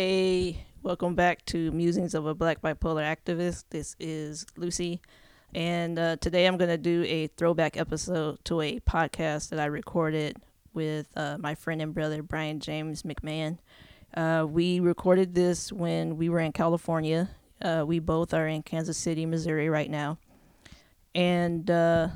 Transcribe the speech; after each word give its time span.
Hey, 0.00 0.64
welcome 0.80 1.16
back 1.16 1.44
to 1.46 1.72
Musings 1.72 2.14
of 2.14 2.24
a 2.24 2.32
Black 2.32 2.62
Bipolar 2.62 3.02
Activist. 3.02 3.64
This 3.70 3.96
is 3.98 4.46
Lucy, 4.56 5.00
and 5.52 5.98
uh, 5.98 6.14
today 6.18 6.46
I'm 6.46 6.56
going 6.56 6.70
to 6.70 6.78
do 6.78 7.02
a 7.08 7.26
throwback 7.26 7.76
episode 7.76 8.38
to 8.44 8.60
a 8.60 8.78
podcast 8.78 9.48
that 9.48 9.58
I 9.58 9.64
recorded 9.64 10.36
with 10.72 11.08
uh, 11.16 11.36
my 11.40 11.56
friend 11.56 11.82
and 11.82 11.92
brother 11.92 12.22
Brian 12.22 12.60
James 12.60 13.02
McMahon. 13.02 13.58
Uh, 14.14 14.46
we 14.48 14.78
recorded 14.78 15.34
this 15.34 15.72
when 15.72 16.16
we 16.16 16.28
were 16.28 16.38
in 16.38 16.52
California. 16.52 17.30
Uh, 17.60 17.82
we 17.84 17.98
both 17.98 18.32
are 18.32 18.46
in 18.46 18.62
Kansas 18.62 18.96
City, 18.96 19.26
Missouri 19.26 19.68
right 19.68 19.90
now, 19.90 20.16
and 21.12 21.68
uh, 21.68 22.06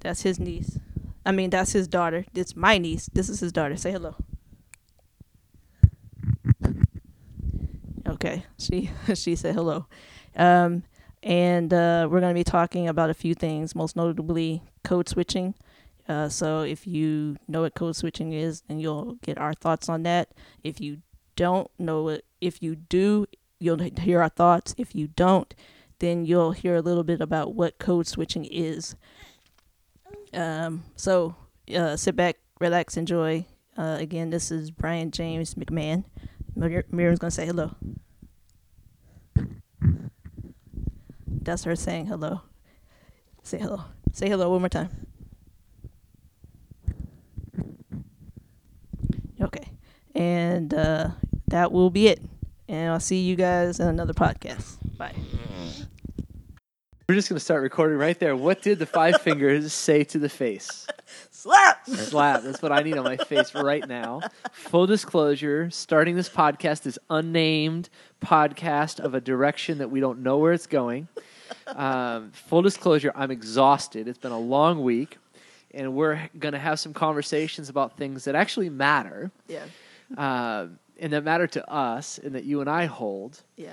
that's 0.00 0.22
his 0.22 0.40
niece. 0.40 0.80
I 1.24 1.30
mean, 1.30 1.50
that's 1.50 1.70
his 1.70 1.86
daughter. 1.86 2.24
It's 2.34 2.56
my 2.56 2.78
niece. 2.78 3.08
This 3.12 3.28
is 3.28 3.38
his 3.38 3.52
daughter. 3.52 3.76
Say 3.76 3.92
hello. 3.92 4.16
Okay, 8.10 8.44
she 8.58 8.90
she 9.14 9.36
said 9.36 9.54
hello, 9.54 9.86
um, 10.34 10.82
and 11.22 11.72
uh, 11.72 12.08
we're 12.10 12.18
going 12.18 12.34
to 12.34 12.38
be 12.38 12.42
talking 12.42 12.88
about 12.88 13.08
a 13.08 13.14
few 13.14 13.34
things, 13.34 13.76
most 13.76 13.94
notably 13.94 14.64
code 14.82 15.08
switching. 15.08 15.54
Uh, 16.08 16.28
so 16.28 16.62
if 16.62 16.88
you 16.88 17.36
know 17.46 17.60
what 17.60 17.76
code 17.76 17.94
switching 17.94 18.32
is, 18.32 18.62
then 18.62 18.80
you'll 18.80 19.14
get 19.22 19.38
our 19.38 19.54
thoughts 19.54 19.88
on 19.88 20.02
that. 20.02 20.30
If 20.64 20.80
you 20.80 21.02
don't 21.36 21.70
know 21.78 22.08
it, 22.08 22.24
if 22.40 22.60
you 22.60 22.74
do, 22.74 23.26
you'll 23.60 23.78
hear 23.78 24.20
our 24.22 24.28
thoughts. 24.28 24.74
If 24.76 24.92
you 24.92 25.06
don't, 25.06 25.54
then 26.00 26.24
you'll 26.24 26.50
hear 26.50 26.74
a 26.74 26.82
little 26.82 27.04
bit 27.04 27.20
about 27.20 27.54
what 27.54 27.78
code 27.78 28.08
switching 28.08 28.44
is. 28.44 28.96
Um, 30.34 30.82
so 30.96 31.36
uh, 31.72 31.96
sit 31.96 32.16
back, 32.16 32.38
relax, 32.58 32.96
enjoy. 32.96 33.46
Uh, 33.78 33.98
again, 34.00 34.30
this 34.30 34.50
is 34.50 34.72
Brian 34.72 35.12
James 35.12 35.54
McMahon. 35.54 36.02
Mir- 36.54 36.86
Miriam's 36.90 37.18
gonna 37.18 37.30
say 37.30 37.46
hello. 37.46 37.74
That's 41.26 41.64
her 41.64 41.74
saying 41.76 42.06
hello. 42.06 42.42
Say 43.42 43.58
hello. 43.58 43.82
Say 44.12 44.28
hello 44.28 44.50
one 44.50 44.60
more 44.60 44.68
time. 44.68 44.90
Okay. 49.40 49.68
And 50.14 50.74
uh, 50.74 51.10
that 51.48 51.72
will 51.72 51.90
be 51.90 52.08
it. 52.08 52.20
And 52.68 52.92
I'll 52.92 53.00
see 53.00 53.20
you 53.22 53.36
guys 53.36 53.80
in 53.80 53.88
another 53.88 54.12
podcast. 54.12 54.76
Bye. 54.96 55.14
We're 57.08 57.16
just 57.16 57.28
gonna 57.28 57.40
start 57.40 57.62
recording 57.62 57.98
right 57.98 58.16
there. 58.20 58.36
What 58.36 58.62
did 58.62 58.78
the 58.78 58.86
five 58.86 59.20
fingers 59.20 59.72
say 59.72 60.04
to 60.04 60.18
the 60.18 60.28
face? 60.28 60.86
Slap! 61.40 61.86
Slap. 61.88 62.42
That's 62.42 62.60
what 62.60 62.70
I 62.70 62.82
need 62.82 62.98
on 62.98 63.04
my 63.04 63.16
face 63.16 63.54
right 63.54 63.86
now. 63.88 64.20
Full 64.52 64.86
disclosure: 64.86 65.70
starting 65.70 66.14
this 66.14 66.28
podcast 66.28 66.84
is 66.86 66.98
unnamed 67.08 67.88
podcast 68.22 69.00
of 69.00 69.14
a 69.14 69.22
direction 69.22 69.78
that 69.78 69.90
we 69.90 70.00
don't 70.00 70.18
know 70.22 70.36
where 70.36 70.52
it's 70.52 70.66
going. 70.66 71.08
Um, 71.66 72.30
full 72.32 72.60
disclosure: 72.60 73.10
I'm 73.14 73.30
exhausted. 73.30 74.06
It's 74.06 74.18
been 74.18 74.32
a 74.32 74.38
long 74.38 74.82
week, 74.82 75.16
and 75.72 75.94
we're 75.94 76.28
gonna 76.38 76.58
have 76.58 76.78
some 76.78 76.92
conversations 76.92 77.70
about 77.70 77.96
things 77.96 78.24
that 78.24 78.34
actually 78.34 78.68
matter, 78.68 79.30
Yeah. 79.48 79.64
um, 80.18 80.78
and 80.98 81.12
that 81.14 81.24
matter 81.24 81.46
to 81.46 81.70
us, 81.72 82.18
and 82.18 82.34
that 82.34 82.44
you 82.44 82.60
and 82.60 82.68
I 82.68 82.84
hold. 82.84 83.40
Yeah. 83.56 83.72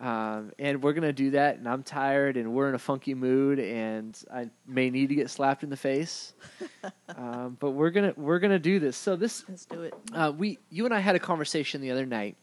Um, 0.00 0.52
and 0.58 0.82
we're 0.82 0.92
gonna 0.92 1.12
do 1.12 1.30
that. 1.30 1.58
And 1.58 1.68
I'm 1.68 1.82
tired, 1.82 2.36
and 2.36 2.52
we're 2.52 2.68
in 2.68 2.74
a 2.74 2.78
funky 2.80 3.14
mood, 3.14 3.58
and 3.58 4.18
I 4.32 4.50
may 4.66 4.90
need 4.90 5.08
to 5.10 5.14
get 5.14 5.30
slapped 5.30 5.62
in 5.62 5.70
the 5.70 5.76
face. 5.76 6.32
um, 7.16 7.56
but 7.60 7.70
we're 7.70 7.90
gonna 7.90 8.12
we're 8.16 8.40
gonna 8.40 8.58
do 8.58 8.78
this. 8.78 8.96
So 8.96 9.14
this 9.16 9.44
Let's 9.48 9.66
do 9.66 9.82
it. 9.82 9.94
uh, 10.12 10.32
we 10.36 10.58
you 10.70 10.84
and 10.84 10.92
I 10.92 10.98
had 11.00 11.14
a 11.14 11.20
conversation 11.20 11.80
the 11.80 11.90
other 11.92 12.06
night 12.06 12.36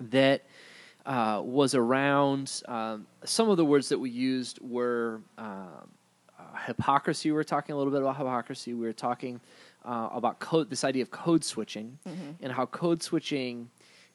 that 0.00 0.42
uh, 1.06 1.40
was 1.44 1.74
around 1.74 2.62
um, 2.66 3.06
some 3.24 3.48
of 3.48 3.56
the 3.56 3.64
words 3.64 3.88
that 3.90 3.98
we 3.98 4.10
used 4.10 4.58
were 4.60 5.20
um, 5.38 5.68
uh, 6.38 6.42
hypocrisy. 6.66 7.30
We 7.30 7.36
were 7.36 7.44
talking 7.44 7.74
a 7.74 7.78
little 7.78 7.92
bit 7.92 8.02
about 8.02 8.16
hypocrisy. 8.16 8.74
We 8.74 8.86
were 8.86 8.92
talking 8.92 9.40
uh, 9.84 10.08
about 10.12 10.38
code, 10.40 10.70
this 10.70 10.82
idea 10.82 11.02
of 11.02 11.10
code 11.10 11.44
switching, 11.44 11.98
and 12.42 12.50
how 12.52 12.66
code 12.66 13.02
switching 13.02 13.68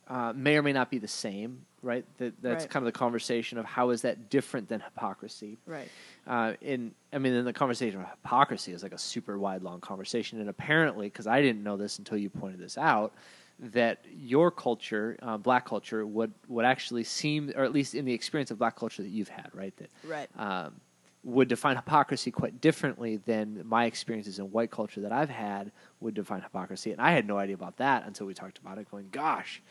uh, 0.10 0.34
may 0.36 0.58
or 0.58 0.64
may 0.64 0.74
not 0.74 0.90
be 0.90 0.98
the 0.98 1.08
same. 1.08 1.66
Right. 1.82 2.04
That, 2.18 2.34
that's 2.42 2.64
Right. 2.64 2.70
kind 2.70 2.86
of 2.86 2.92
the 2.94 2.98
conversation 2.98 3.58
of 3.58 3.64
how 3.66 3.92
is 3.92 4.02
that 4.02 4.30
different 4.30 4.68
than 4.68 4.82
hypocrisy. 4.82 5.58
Right. 5.66 5.88
Uh, 6.28 6.54
in 6.62 6.92
I 7.14 7.20
mean, 7.20 7.34
then 7.34 7.46
the 7.46 7.54
conversation 7.54 8.02
of 8.02 8.10
hypocrisy 8.10 8.74
is 8.74 8.84
like 8.84 8.92
a 8.92 8.98
super 8.98 9.40
wide, 9.40 9.62
long 9.64 9.80
conversation, 9.80 10.40
and 10.42 10.50
apparently, 10.50 11.08
because 11.08 11.28
I 11.28 11.42
didn't 11.42 11.64
know 11.64 11.78
this 11.78 11.98
until 12.00 12.18
you 12.18 12.30
pointed 12.30 12.60
this 12.60 12.78
out, 12.78 13.14
that 13.60 14.00
your 14.14 14.52
culture, 14.52 15.18
uh, 15.22 15.38
black 15.38 15.66
culture, 15.66 16.06
would 16.06 16.34
would 16.50 16.66
actually 16.66 17.04
seem, 17.06 17.52
or 17.56 17.64
at 17.64 17.72
least 17.72 17.96
in 17.96 18.04
the 18.04 18.14
experience 18.14 18.52
of 18.52 18.58
black 18.58 18.76
culture 18.76 19.02
that 19.02 19.10
you've 19.10 19.30
had, 19.30 19.50
right, 19.54 19.76
that 19.78 19.90
Right. 20.04 20.30
um, 20.38 20.82
would 21.24 21.48
define 21.48 21.76
hypocrisy 21.78 22.32
quite 22.32 22.60
differently 22.62 23.18
than 23.18 23.62
my 23.66 23.86
experiences 23.86 24.40
in 24.40 24.52
white 24.52 24.72
culture 24.72 25.02
that 25.02 25.12
I've 25.12 25.30
had 25.30 25.72
would 26.02 26.14
define 26.14 26.42
hypocrisy, 26.42 26.92
and 26.92 27.00
I 27.02 27.12
had 27.12 27.26
no 27.26 27.38
idea 27.38 27.56
about 27.56 27.78
that 27.78 28.06
until 28.06 28.26
we 28.28 28.34
talked 28.34 28.58
about 28.58 28.78
it. 28.78 28.90
Going, 28.92 29.08
gosh, 29.12 29.62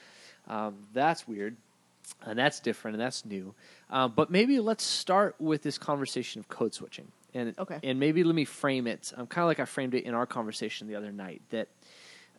um, 0.49 0.75
that's 0.93 1.29
weird 1.29 1.57
and 2.27 2.39
that's 2.39 2.61
different 2.61 2.95
and 2.95 3.03
that's 3.03 3.25
new. 3.25 3.55
Uh, 3.91 4.09
but 4.09 4.31
maybe 4.31 4.59
let's 4.61 4.83
start 4.85 5.35
with 5.39 5.63
this 5.63 5.79
conversation 5.79 6.41
of 6.41 6.49
code 6.49 6.75
switching, 6.75 7.07
and 7.35 7.55
Okay. 7.59 7.79
and 7.83 8.01
maybe 8.01 8.25
let 8.25 8.35
me 8.35 8.45
frame 8.45 8.87
it. 8.87 9.13
Um, 9.17 9.27
kind 9.27 9.43
of 9.43 9.49
like 9.49 9.61
I 9.61 9.65
framed 9.67 9.95
it 9.95 10.05
in 10.05 10.15
our 10.15 10.27
conversation 10.27 10.89
the 10.89 10.97
other 10.97 11.13
night 11.13 11.43
that 11.51 11.69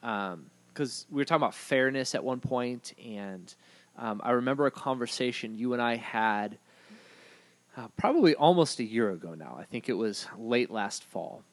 because 0.02 1.06
we 1.12 1.18
were 1.18 1.26
talking 1.26 1.44
about 1.44 1.54
fairness 1.54 2.16
at 2.16 2.24
one 2.24 2.40
point, 2.40 2.94
and 3.04 3.54
um, 3.98 4.22
I 4.24 4.32
remember 4.32 4.66
a 4.66 4.72
conversation 4.72 5.58
you 5.58 5.74
and 5.74 5.82
I 5.82 5.96
had 5.98 6.58
uh, 7.78 7.88
probably 7.98 8.34
almost 8.36 8.80
a 8.80 8.84
year 8.84 9.12
ago 9.12 9.36
now. 9.36 9.56
I 9.60 9.64
think 9.66 9.90
it 9.90 9.94
was 9.94 10.28
late 10.38 10.72
last 10.72 11.04
fall, 11.04 11.44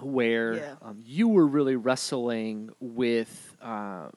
where 0.00 0.54
Yeah. 0.54 0.74
um, 0.82 1.02
you 1.04 1.28
were 1.28 1.46
really 1.46 1.76
wrestling 1.76 2.70
with 2.80 3.56
uh, 3.62 4.08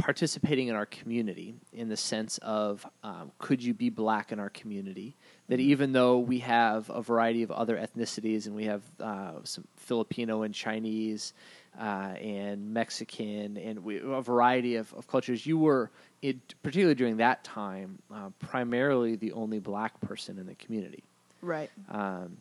participating 0.00 0.68
in 0.68 0.74
our 0.74 0.86
community 0.86 1.54
in 1.72 1.88
the 1.88 1.96
sense 1.96 2.38
of 2.38 2.86
um, 3.02 3.30
could 3.38 3.62
you 3.62 3.74
be 3.74 3.90
black 3.90 4.32
in 4.32 4.40
our 4.40 4.50
community? 4.50 5.14
That 5.48 5.60
even 5.60 5.92
though 5.92 6.18
we 6.18 6.38
have 6.40 6.90
a 6.90 7.02
variety 7.02 7.42
of 7.42 7.50
other 7.50 7.76
ethnicities 7.76 8.46
and 8.46 8.54
we 8.56 8.64
have 8.64 8.82
uh, 8.98 9.32
some 9.44 9.64
Filipino 9.76 10.42
and 10.42 10.54
Chinese 10.54 11.34
uh, 11.78 12.14
and 12.18 12.72
Mexican 12.72 13.56
and 13.56 13.84
we, 13.84 14.00
a 14.00 14.22
variety 14.22 14.76
of, 14.76 14.92
of 14.94 15.06
cultures, 15.06 15.44
you 15.44 15.58
were, 15.58 15.90
it, 16.22 16.36
particularly 16.62 16.94
during 16.94 17.18
that 17.18 17.44
time, 17.44 17.98
uh, 18.12 18.30
primarily 18.38 19.16
the 19.16 19.32
only 19.32 19.58
black 19.58 20.00
person 20.00 20.38
in 20.38 20.46
the 20.46 20.54
community 20.54 21.04
Right. 21.42 21.70
um, 21.90 22.36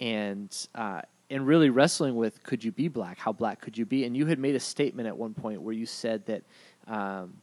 and 0.00 0.68
uh, 0.74 1.02
and 1.30 1.46
really 1.46 1.70
wrestling 1.70 2.14
with 2.14 2.42
could 2.42 2.62
you 2.62 2.70
be 2.72 2.88
black? 2.88 3.18
How 3.18 3.32
black 3.32 3.60
could 3.60 3.76
you 3.76 3.84
be? 3.84 4.04
And 4.04 4.16
you 4.16 4.26
had 4.26 4.38
made 4.38 4.54
a 4.54 4.60
statement 4.60 5.08
at 5.08 5.16
one 5.16 5.34
point 5.34 5.60
where 5.60 5.74
you 5.74 5.86
said 5.86 6.24
that 6.26 6.42
um, 6.86 7.34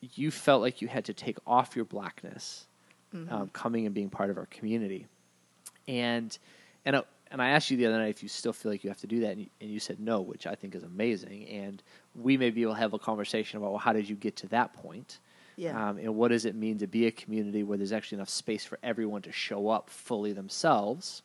you 0.00 0.30
felt 0.30 0.60
like 0.62 0.82
you 0.82 0.88
had 0.88 1.04
to 1.06 1.14
take 1.14 1.38
off 1.46 1.76
your 1.76 1.84
blackness, 1.84 2.66
um, 3.30 3.48
coming 3.52 3.86
and 3.86 3.94
being 3.94 4.10
part 4.10 4.30
of 4.30 4.38
our 4.38 4.46
community, 4.46 5.06
and 5.88 6.36
and. 6.84 6.96
Uh, 6.96 7.02
and 7.30 7.42
I 7.42 7.48
asked 7.48 7.68
you 7.68 7.76
the 7.76 7.86
other 7.86 7.98
night 7.98 8.10
if 8.10 8.22
you 8.22 8.28
still 8.28 8.52
feel 8.52 8.70
like 8.70 8.84
you 8.84 8.90
have 8.90 9.00
to 9.00 9.08
do 9.08 9.20
that, 9.20 9.32
and 9.32 9.40
you, 9.40 9.46
and 9.60 9.68
you 9.68 9.80
said 9.80 9.98
no, 9.98 10.20
which 10.20 10.46
I 10.46 10.54
think 10.54 10.76
is 10.76 10.84
amazing. 10.84 11.48
And 11.48 11.82
we 12.14 12.36
may 12.36 12.50
be 12.50 12.62
able 12.62 12.74
to 12.74 12.78
have 12.78 12.92
a 12.92 12.98
conversation 12.98 13.58
about 13.58 13.70
well, 13.70 13.78
how 13.78 13.92
did 13.92 14.08
you 14.08 14.14
get 14.14 14.36
to 14.36 14.46
that 14.48 14.72
point? 14.72 15.18
Yeah. 15.56 15.88
Um, 15.88 15.98
and 15.98 16.14
what 16.14 16.28
does 16.28 16.44
it 16.44 16.54
mean 16.54 16.78
to 16.78 16.86
be 16.86 17.06
a 17.06 17.10
community 17.10 17.62
where 17.62 17.78
there's 17.78 17.92
actually 17.92 18.16
enough 18.16 18.28
space 18.28 18.64
for 18.64 18.78
everyone 18.84 19.22
to 19.22 19.32
show 19.32 19.68
up 19.68 19.90
fully 19.90 20.32
themselves? 20.32 21.22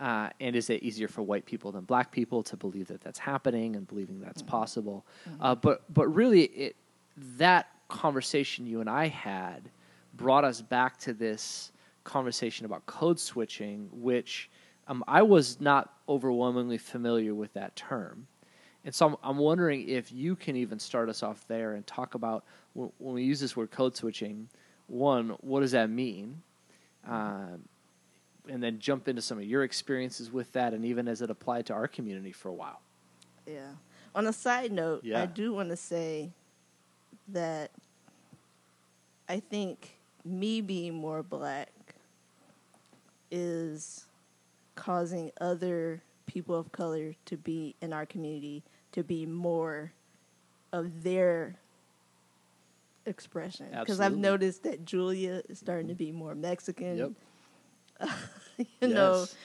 Uh, 0.00 0.30
and 0.40 0.56
is 0.56 0.70
it 0.70 0.82
easier 0.82 1.08
for 1.08 1.22
white 1.22 1.44
people 1.44 1.70
than 1.70 1.84
black 1.84 2.10
people 2.10 2.42
to 2.42 2.56
believe 2.56 2.88
that 2.88 3.02
that's 3.02 3.18
happening 3.18 3.76
and 3.76 3.86
believing 3.86 4.18
that's 4.18 4.40
possible? 4.40 5.04
Uh, 5.40 5.54
but 5.54 5.82
but 5.92 6.08
really, 6.08 6.44
it 6.44 6.76
that 7.36 7.68
conversation 7.88 8.66
you 8.66 8.80
and 8.80 8.88
I 8.88 9.08
had 9.08 9.68
brought 10.14 10.44
us 10.44 10.62
back 10.62 10.96
to 10.98 11.12
this 11.12 11.72
conversation 12.04 12.64
about 12.64 12.86
code 12.86 13.20
switching, 13.20 13.90
which 13.92 14.48
um, 14.88 15.04
I 15.06 15.22
was 15.22 15.60
not 15.60 15.94
overwhelmingly 16.08 16.78
familiar 16.78 17.34
with 17.34 17.52
that 17.52 17.76
term. 17.76 18.26
And 18.84 18.94
so 18.94 19.08
I'm, 19.08 19.16
I'm 19.22 19.36
wondering 19.36 19.88
if 19.88 20.10
you 20.10 20.34
can 20.34 20.56
even 20.56 20.78
start 20.78 21.08
us 21.10 21.22
off 21.22 21.46
there 21.46 21.74
and 21.74 21.86
talk 21.86 22.14
about 22.14 22.44
when, 22.72 22.90
when 22.98 23.14
we 23.14 23.22
use 23.22 23.38
this 23.38 23.54
word 23.56 23.70
code 23.70 23.94
switching, 23.96 24.48
one, 24.86 25.30
what 25.40 25.60
does 25.60 25.72
that 25.72 25.90
mean? 25.90 26.42
Um, 27.06 27.62
and 28.48 28.62
then 28.62 28.78
jump 28.78 29.08
into 29.08 29.22
some 29.22 29.38
of 29.38 29.44
your 29.44 29.62
experiences 29.62 30.32
with 30.32 30.52
that 30.52 30.72
and 30.72 30.84
even 30.84 31.08
as 31.08 31.22
it 31.22 31.30
applied 31.30 31.66
to 31.66 31.72
our 31.72 31.88
community 31.88 32.32
for 32.32 32.48
a 32.48 32.54
while. 32.54 32.80
Yeah. 33.46 33.72
On 34.14 34.26
a 34.26 34.32
side 34.32 34.72
note, 34.72 35.04
Yeah. 35.04 35.22
I 35.22 35.26
do 35.26 35.52
want 35.52 35.68
to 35.70 35.76
say 35.76 36.30
that 37.28 37.70
I 39.28 39.40
think 39.40 39.98
me 40.24 40.60
being 40.60 40.94
more 40.94 41.22
black 41.22 41.70
is 43.30 44.06
causing 44.74 45.30
other 45.40 46.02
people 46.26 46.56
of 46.56 46.72
color 46.72 47.14
to 47.26 47.36
be 47.36 47.74
in 47.80 47.92
our 47.92 48.06
community 48.06 48.62
to 48.92 49.04
be 49.04 49.26
more 49.26 49.92
of 50.72 51.02
their 51.02 51.56
expression 53.06 53.66
because 53.78 54.00
I've 54.00 54.16
noticed 54.16 54.62
that 54.64 54.84
Julia 54.84 55.42
is 55.48 55.58
starting 55.58 55.88
to 55.88 55.94
be 55.94 56.12
more 56.12 56.34
Mexican. 56.34 56.96
Yep. 56.96 57.12
you 58.80 58.88
know, 58.88 59.20
Yes. 59.20 59.36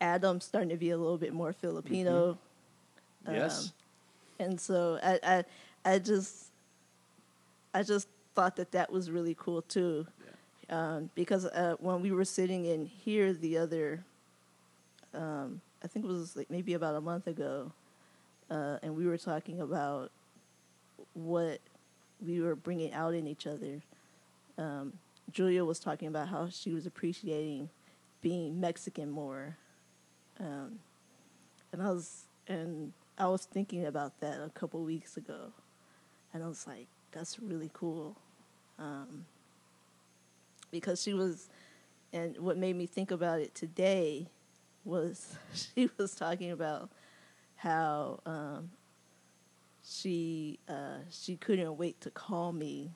Adam's 0.00 0.44
starting 0.44 0.70
to 0.70 0.76
be 0.76 0.90
a 0.90 0.96
little 0.98 1.18
bit 1.18 1.32
more 1.32 1.52
Filipino. 1.52 2.38
yes. 3.28 3.72
and 4.38 4.60
so 4.60 4.98
I, 5.02 5.18
I 5.22 5.44
I 5.94 5.98
just 5.98 6.46
I 7.74 7.82
just 7.82 8.08
thought 8.34 8.56
that 8.56 8.72
that 8.72 8.90
was 8.92 9.10
really 9.10 9.34
cool 9.38 9.62
too, 9.62 10.06
um, 10.70 11.10
because 11.14 11.44
uh, 11.46 11.76
when 11.80 12.02
we 12.02 12.10
were 12.12 12.24
sitting 12.24 12.64
in 12.64 12.86
here 12.86 13.32
the 13.32 13.58
other, 13.58 14.04
um, 15.14 15.60
I 15.82 15.86
think 15.88 16.04
it 16.04 16.08
was 16.08 16.36
like 16.36 16.50
maybe 16.50 16.74
about 16.74 16.94
a 16.96 17.00
month 17.00 17.26
ago, 17.26 17.72
uh, 18.50 18.78
and 18.82 18.96
we 18.96 19.06
were 19.06 19.18
talking 19.18 19.60
about 19.60 20.10
what 21.14 21.60
we 22.24 22.40
were 22.40 22.56
bringing 22.56 22.92
out 22.92 23.14
in 23.14 23.26
each 23.26 23.46
other. 23.46 23.80
Um, 24.58 24.94
Julia 25.30 25.64
was 25.64 25.78
talking 25.78 26.08
about 26.08 26.28
how 26.28 26.48
she 26.48 26.72
was 26.72 26.86
appreciating 26.86 27.70
being 28.20 28.60
Mexican 28.60 29.10
more, 29.10 29.56
um, 30.38 30.78
and 31.72 31.82
I 31.82 31.90
was 31.90 32.24
and 32.48 32.92
I 33.18 33.26
was 33.26 33.44
thinking 33.44 33.86
about 33.86 34.20
that 34.20 34.40
a 34.40 34.50
couple 34.50 34.82
weeks 34.82 35.16
ago, 35.16 35.52
and 36.32 36.42
I 36.42 36.48
was 36.48 36.66
like, 36.66 36.86
"That's 37.12 37.38
really 37.38 37.70
cool," 37.72 38.16
um, 38.78 39.24
because 40.70 41.02
she 41.02 41.14
was, 41.14 41.48
and 42.12 42.36
what 42.38 42.56
made 42.56 42.76
me 42.76 42.86
think 42.86 43.10
about 43.10 43.40
it 43.40 43.54
today 43.54 44.28
was 44.84 45.36
she 45.54 45.88
was 45.98 46.14
talking 46.14 46.50
about 46.50 46.90
how 47.56 48.20
um, 48.26 48.70
she 49.84 50.58
uh, 50.68 50.98
she 51.10 51.36
couldn't 51.36 51.76
wait 51.76 52.00
to 52.00 52.10
call 52.10 52.52
me 52.52 52.90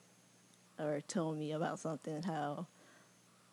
or 0.79 1.01
told 1.09 1.39
me 1.39 1.53
about 1.53 1.79
something. 1.79 2.23
How 2.23 2.67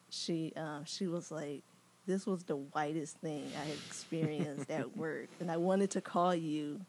she 0.09 0.53
uh, 0.55 0.79
she 0.85 1.07
was 1.07 1.31
like, 1.31 1.63
this 2.05 2.25
was 2.25 2.43
the 2.43 2.55
whitest 2.55 3.17
thing 3.17 3.49
I 3.61 3.65
had 3.65 3.77
experienced 3.87 4.69
at 4.69 4.95
work, 4.97 5.27
and 5.39 5.51
I 5.51 5.57
wanted 5.57 5.91
to 5.91 6.01
call 6.01 6.35
you, 6.35 6.81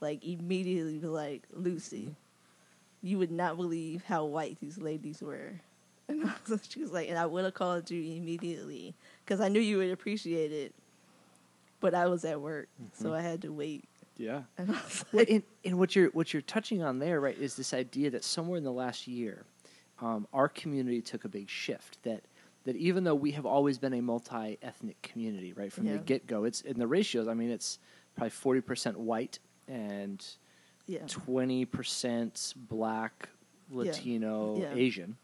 like 0.00 0.24
immediately, 0.24 0.98
be 0.98 1.06
like 1.06 1.42
Lucy, 1.52 2.14
you 3.02 3.18
would 3.18 3.30
not 3.30 3.56
believe 3.56 4.04
how 4.04 4.24
white 4.24 4.58
these 4.60 4.78
ladies 4.78 5.22
were. 5.22 5.52
And 6.10 6.26
I 6.28 6.32
was, 6.48 6.66
she 6.68 6.80
was 6.80 6.90
like, 6.90 7.08
and 7.08 7.16
I 7.16 7.24
would 7.24 7.44
have 7.44 7.54
called 7.54 7.88
you 7.88 8.16
immediately 8.16 8.96
because 9.24 9.40
I 9.40 9.46
knew 9.46 9.60
you 9.60 9.78
would 9.78 9.92
appreciate 9.92 10.50
it, 10.50 10.74
but 11.78 11.94
I 11.94 12.08
was 12.08 12.24
at 12.24 12.40
work, 12.40 12.68
so 12.92 13.14
I 13.14 13.20
had 13.20 13.42
to 13.42 13.52
wait. 13.52 13.84
Yeah. 14.16 14.42
And 14.58 14.72
I 14.72 14.72
was 14.72 15.04
Well, 15.12 15.24
and, 15.30 15.44
and 15.64 15.78
what 15.78 15.94
you're 15.94 16.08
what 16.08 16.32
you're 16.32 16.42
touching 16.42 16.82
on 16.82 16.98
there, 16.98 17.20
right, 17.20 17.38
is 17.38 17.54
this 17.54 17.72
idea 17.72 18.10
that 18.10 18.24
somewhere 18.24 18.58
in 18.58 18.64
the 18.64 18.72
last 18.72 19.06
year, 19.06 19.44
um, 20.00 20.26
our 20.32 20.48
community 20.48 21.00
took 21.02 21.24
a 21.24 21.28
big 21.28 21.48
shift. 21.48 22.02
That 22.04 22.22
that 22.64 22.76
even 22.76 23.04
though 23.04 23.14
we 23.14 23.30
have 23.32 23.46
always 23.46 23.78
been 23.78 23.94
a 23.94 24.00
multi 24.02 24.58
ethnic 24.62 25.00
community, 25.02 25.52
right, 25.52 25.72
from 25.72 25.86
Yeah. 25.86 25.94
the 25.94 25.98
get 25.98 26.26
go, 26.26 26.44
it's 26.44 26.60
in 26.60 26.78
the 26.78 26.86
ratios. 26.86 27.28
I 27.28 27.34
mean, 27.34 27.50
it's 27.50 27.78
probably 28.16 28.30
forty 28.30 28.60
percent 28.60 28.98
white 28.98 29.38
and 29.68 30.24
yeah, 30.86 31.06
twenty 31.06 31.64
percent 31.64 32.54
black, 32.56 33.28
Latino, 33.70 34.58
Yeah. 34.58 34.74
Asian, 34.74 35.16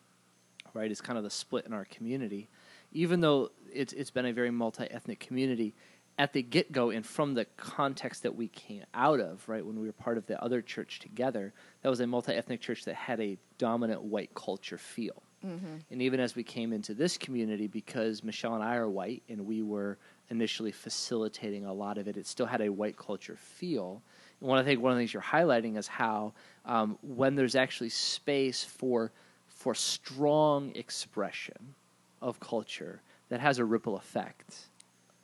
right? 0.74 0.90
Is 0.90 1.00
kind 1.00 1.18
of 1.18 1.24
the 1.24 1.30
split 1.30 1.66
in 1.66 1.72
our 1.72 1.84
community. 1.86 2.48
Even 2.92 3.20
though 3.20 3.50
it's 3.72 3.92
it's 3.92 4.10
been 4.10 4.26
a 4.26 4.32
very 4.32 4.50
multi 4.50 4.84
ethnic 4.84 5.20
community, 5.20 5.74
at 6.18 6.32
the 6.32 6.42
get 6.42 6.72
go 6.72 6.90
and 6.90 7.04
from 7.04 7.34
the 7.34 7.44
context 7.56 8.22
that 8.22 8.34
we 8.34 8.48
came 8.48 8.82
out 8.94 9.20
of, 9.20 9.46
right, 9.48 9.64
when 9.64 9.78
we 9.78 9.86
were 9.86 9.92
part 9.92 10.16
of 10.16 10.26
the 10.26 10.42
other 10.42 10.62
church 10.62 10.98
together, 11.00 11.52
that 11.82 11.88
was 11.90 12.00
a 12.00 12.06
multi 12.06 12.32
ethnic 12.32 12.60
church 12.60 12.84
that 12.84 12.94
had 12.94 13.20
a 13.20 13.36
dominant 13.58 14.02
white 14.02 14.34
culture 14.34 14.78
feel. 14.78 15.22
And 15.90 16.02
even 16.02 16.18
as 16.18 16.34
we 16.34 16.42
came 16.42 16.72
into 16.72 16.94
this 16.94 17.18
community, 17.18 17.66
because 17.66 18.24
Michelle 18.24 18.54
and 18.54 18.64
I 18.64 18.76
are 18.76 18.88
white 18.88 19.22
and 19.28 19.46
we 19.46 19.62
were 19.62 19.98
initially 20.30 20.72
facilitating 20.72 21.66
a 21.66 21.72
lot 21.72 21.98
of 21.98 22.08
it, 22.08 22.16
it 22.16 22.26
still 22.26 22.46
had 22.46 22.62
a 22.62 22.70
white 22.70 22.96
culture 22.96 23.36
feel. 23.36 24.02
And 24.40 24.48
one 24.48 24.58
I 24.58 24.64
think 24.64 24.80
one 24.80 24.92
of 24.92 24.96
the 24.96 25.02
things 25.02 25.12
you're 25.12 25.22
highlighting 25.22 25.76
is 25.76 25.86
how 25.86 26.32
um, 26.64 26.98
when 27.02 27.34
there's 27.34 27.54
actually 27.54 27.90
space 27.90 28.64
for 28.64 29.12
for 29.48 29.74
strong 29.74 30.72
expression 30.74 31.74
of 32.20 32.40
culture 32.40 33.02
that 33.28 33.40
has 33.40 33.58
a 33.58 33.64
ripple 33.64 33.96
effect 33.96 34.68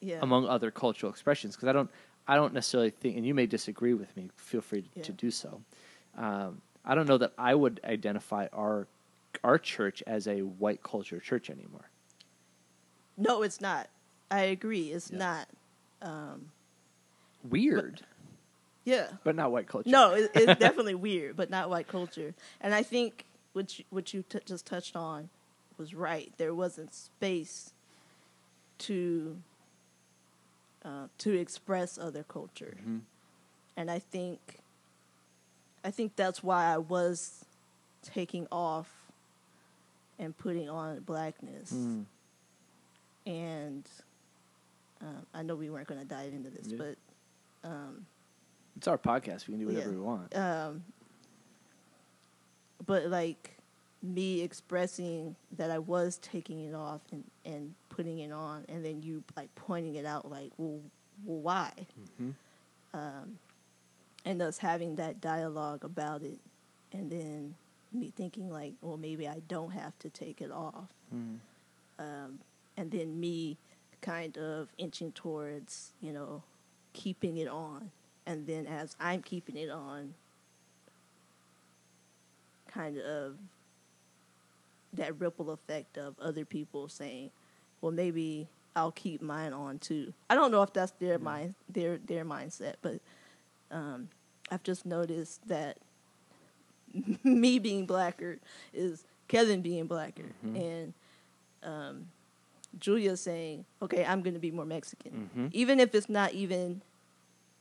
yeah, 0.03 0.19
among 0.21 0.47
other 0.47 0.71
cultural 0.71 1.11
expressions 1.11 1.55
because 1.57 1.69
I 1.69 1.73
don't 1.73 1.91
I 2.29 2.37
don't 2.37 2.53
necessarily 2.53 2.91
think 2.91 3.17
and 3.17 3.25
you 3.27 3.35
may 3.35 3.47
disagree 3.47 3.95
with 3.95 4.15
me 4.17 4.29
feel 4.37 4.61
free 4.61 4.85
Yeah. 4.95 5.05
to 5.05 5.13
do 5.13 5.31
so 5.31 5.61
um, 6.19 6.61
I 6.85 6.95
don't 6.95 7.09
know 7.09 7.19
that 7.19 7.33
I 7.39 7.55
would 7.55 7.81
identify 7.85 8.49
our 8.53 8.87
our 9.43 9.59
church 9.59 10.03
as 10.07 10.27
a 10.27 10.41
white 10.41 10.83
culture 10.83 11.19
church 11.21 11.49
anymore 11.51 11.89
no, 13.17 13.43
it's 13.43 13.61
not. 13.61 13.89
I 14.31 14.41
agree, 14.45 14.91
it's 14.91 15.11
Yeah. 15.11 15.19
not. 15.19 15.49
Um, 16.01 16.51
weird 17.49 18.03
yeah, 18.85 19.09
but 19.23 19.37
not 19.37 19.53
white 19.53 19.69
culture 19.69 19.89
No, 19.91 20.15
it, 20.15 20.31
it's 20.35 20.59
definitely 20.61 20.95
weird, 20.97 21.37
but 21.37 21.51
not 21.51 21.71
white 21.71 21.87
culture. 21.87 22.35
And 22.61 22.75
I 22.75 22.83
think 22.83 23.27
what 23.53 23.79
you, 23.79 23.85
what 23.91 24.13
you 24.13 24.25
t- 24.29 24.41
just 24.45 24.67
touched 24.67 24.97
on 24.97 25.29
was 25.79 25.95
right. 25.95 26.33
There 26.37 26.53
wasn't 26.55 26.93
space 26.95 27.73
to 28.79 29.37
uh, 30.85 31.07
to 31.19 31.39
express 31.39 31.97
other 31.99 32.23
culture, 32.25 32.77
Mhm. 32.87 33.01
and 33.77 33.91
I 33.91 33.99
think 33.99 34.59
I 35.85 35.91
think 35.91 36.15
that's 36.17 36.43
why 36.45 36.73
I 36.73 36.79
was 36.79 37.45
taking 38.03 38.47
off 38.53 39.11
and 40.19 40.37
putting 40.37 40.69
on 40.69 41.01
blackness. 41.01 41.73
Mm. 41.73 42.05
And 43.27 43.89
um, 45.01 45.27
I 45.35 45.43
know 45.43 45.57
we 45.57 45.71
weren't 45.71 45.89
going 45.89 46.01
to 46.01 46.07
dive 46.07 46.33
into 46.33 46.51
this, 46.51 46.69
Yeah. 46.69 46.79
but 46.79 47.69
um, 47.69 48.07
it's 48.77 48.87
our 48.87 48.97
podcast 48.99 49.49
we 49.49 49.55
can 49.55 49.59
do 49.61 49.67
whatever 49.67 49.91
Yeah. 49.91 49.97
we 49.97 50.01
want 50.01 50.37
um, 50.37 50.85
but 52.87 53.07
like 53.09 53.57
me 54.03 54.41
expressing 54.41 55.37
that 55.57 55.71
I 55.71 55.79
was 55.79 56.19
taking 56.19 56.61
it 56.65 56.75
off 56.75 57.01
and, 57.13 57.25
and 57.45 57.75
putting 57.93 58.19
it 58.21 58.33
on, 58.33 58.65
and 58.69 58.85
then 58.85 59.03
you 59.03 59.23
like 59.37 59.55
pointing 59.55 59.95
it 59.97 60.07
out, 60.07 60.31
like, 60.31 60.51
well, 60.57 60.81
well 61.25 61.39
why? 61.39 61.73
Mhm. 62.21 62.35
Um, 62.95 63.39
and 64.25 64.41
us 64.43 64.59
having 64.59 64.97
that 64.97 65.21
dialogue 65.21 65.85
about 65.85 66.23
it, 66.23 66.39
and 66.93 67.11
then 67.11 67.55
me 67.93 68.11
thinking 68.17 68.51
like, 68.51 68.73
well, 68.81 68.97
maybe 68.97 69.29
I 69.29 69.41
don't 69.49 69.71
have 69.73 69.99
to 70.01 70.09
take 70.11 70.41
it 70.41 70.51
off, 70.51 70.89
Mm. 71.15 71.39
um, 71.99 72.39
and 72.77 72.91
then 72.91 73.21
me 73.21 73.57
kind 74.01 74.37
of 74.39 74.69
inching 74.79 75.13
towards, 75.13 75.93
you 76.01 76.13
know, 76.13 76.43
keeping 76.95 77.37
it 77.37 77.49
on, 77.49 77.91
and 78.27 78.47
then 78.47 78.67
as 78.67 78.97
I'm 78.99 79.23
keeping 79.23 79.57
it 79.57 79.69
on, 79.71 80.15
kind 82.69 82.97
of 82.99 83.37
that 84.95 85.19
ripple 85.21 85.51
effect 85.51 85.99
of 85.99 86.19
other 86.21 86.45
people 86.45 86.89
saying, 86.89 87.31
"Well, 87.83 87.93
maybe 87.93 88.49
I'll 88.75 88.93
keep 88.93 89.21
mine 89.21 89.53
on 89.53 89.79
too." 89.79 90.15
I 90.31 90.35
don't 90.35 90.51
know 90.51 90.63
if 90.63 90.73
that's 90.73 90.93
their 90.93 91.19
mind, 91.19 91.55
their 91.69 91.99
their 91.99 92.25
mindset, 92.25 92.77
but 92.81 93.01
um, 93.71 94.09
I've 94.51 94.63
just 94.63 94.87
noticed 94.87 95.47
that 95.49 95.77
me 97.25 97.59
being 97.59 97.87
blacker 97.87 98.39
is 98.73 99.05
Kevin 99.29 99.63
being 99.63 99.87
blacker, 99.87 100.33
and 100.43 100.93
um, 101.63 102.07
Julia 102.79 103.17
saying, 103.17 103.65
"Okay, 103.81 104.05
I'm 104.05 104.23
going 104.23 104.35
to 104.35 104.41
be 104.41 104.51
more 104.51 104.67
Mexican," 104.67 105.31
Mhm. 105.37 105.49
even 105.53 105.81
if 105.81 105.95
it's 105.95 106.09
not 106.09 106.33
even 106.33 106.83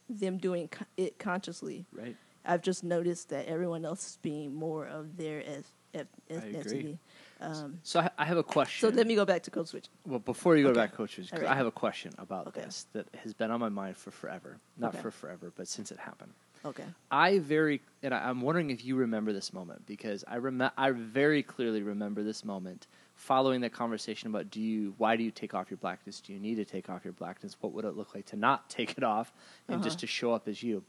them 0.09 0.37
doing 0.37 0.67
co- 0.67 0.85
it 0.97 1.17
consciously. 1.19 1.85
right 1.93 2.15
I've 2.43 2.61
just 2.63 2.83
noticed 2.83 3.29
that 3.29 3.45
everyone 3.45 3.85
else 3.85 4.05
is 4.11 4.17
being 4.21 4.55
more 4.55 4.87
of 4.87 5.15
their 5.15 5.41
eth- 5.41 5.71
eth- 5.93 6.07
agree. 6.29 6.53
ethnicity. 6.53 6.97
Um, 7.41 7.79
so 7.83 7.99
I, 7.99 8.09
I 8.19 8.25
have 8.25 8.37
a 8.37 8.43
question 8.43 8.89
so 8.89 8.95
let 8.95 9.07
me 9.07 9.15
go 9.15 9.25
back 9.25 9.43
to 9.43 9.51
code 9.51 9.67
switch. 9.67 9.87
Well, 10.05 10.19
before 10.19 10.55
you 10.57 10.63
go 10.63 10.69
Okay. 10.69 10.79
back, 10.79 10.93
'cause 10.95 11.29
All 11.33 11.39
I 11.39 11.43
right. 11.43 11.57
have 11.57 11.65
a 11.65 11.71
question 11.71 12.13
about 12.17 12.47
Okay. 12.47 12.61
this 12.61 12.85
that 12.93 13.07
has 13.23 13.33
been 13.33 13.49
on 13.51 13.59
my 13.59 13.69
mind 13.69 13.97
for 13.97 14.11
forever. 14.11 14.57
Not 14.77 14.89
Okay. 14.93 15.01
for 15.01 15.11
forever, 15.11 15.51
but 15.55 15.67
since 15.67 15.91
it 15.91 15.97
happened. 15.97 16.33
Okay. 16.63 16.85
I 17.09 17.39
very, 17.39 17.81
and 18.03 18.13
I, 18.13 18.29
I'm 18.29 18.41
wondering 18.41 18.69
if 18.69 18.85
you 18.85 18.95
remember 18.95 19.33
this 19.33 19.51
moment 19.51 19.87
because 19.87 20.23
I 20.27 20.37
rem- 20.37 20.69
I 20.77 20.91
very 20.91 21.41
clearly 21.41 21.81
remember 21.81 22.21
this 22.21 22.45
moment 22.45 22.85
following 23.15 23.61
that 23.61 23.73
conversation 23.73 24.29
about 24.29 24.51
do 24.51 24.61
you, 24.61 24.93
why 24.99 25.15
do 25.15 25.23
you 25.23 25.31
take 25.31 25.55
off 25.55 25.71
your 25.71 25.77
blackness? 25.77 26.21
Do 26.21 26.33
you 26.33 26.39
need 26.39 26.55
to 26.55 26.65
take 26.65 26.87
off 26.89 27.03
your 27.03 27.13
blackness? 27.13 27.55
What 27.61 27.73
would 27.73 27.85
it 27.85 27.95
look 27.97 28.13
like 28.13 28.27
to 28.27 28.35
not 28.35 28.69
take 28.77 28.95
it 28.97 29.03
off 29.03 29.33
and 29.67 29.81
just 29.81 29.95
Uh-huh. 29.95 30.01
to 30.01 30.07
show 30.07 30.33
up 30.33 30.47
as 30.47 30.61
you? 30.61 30.83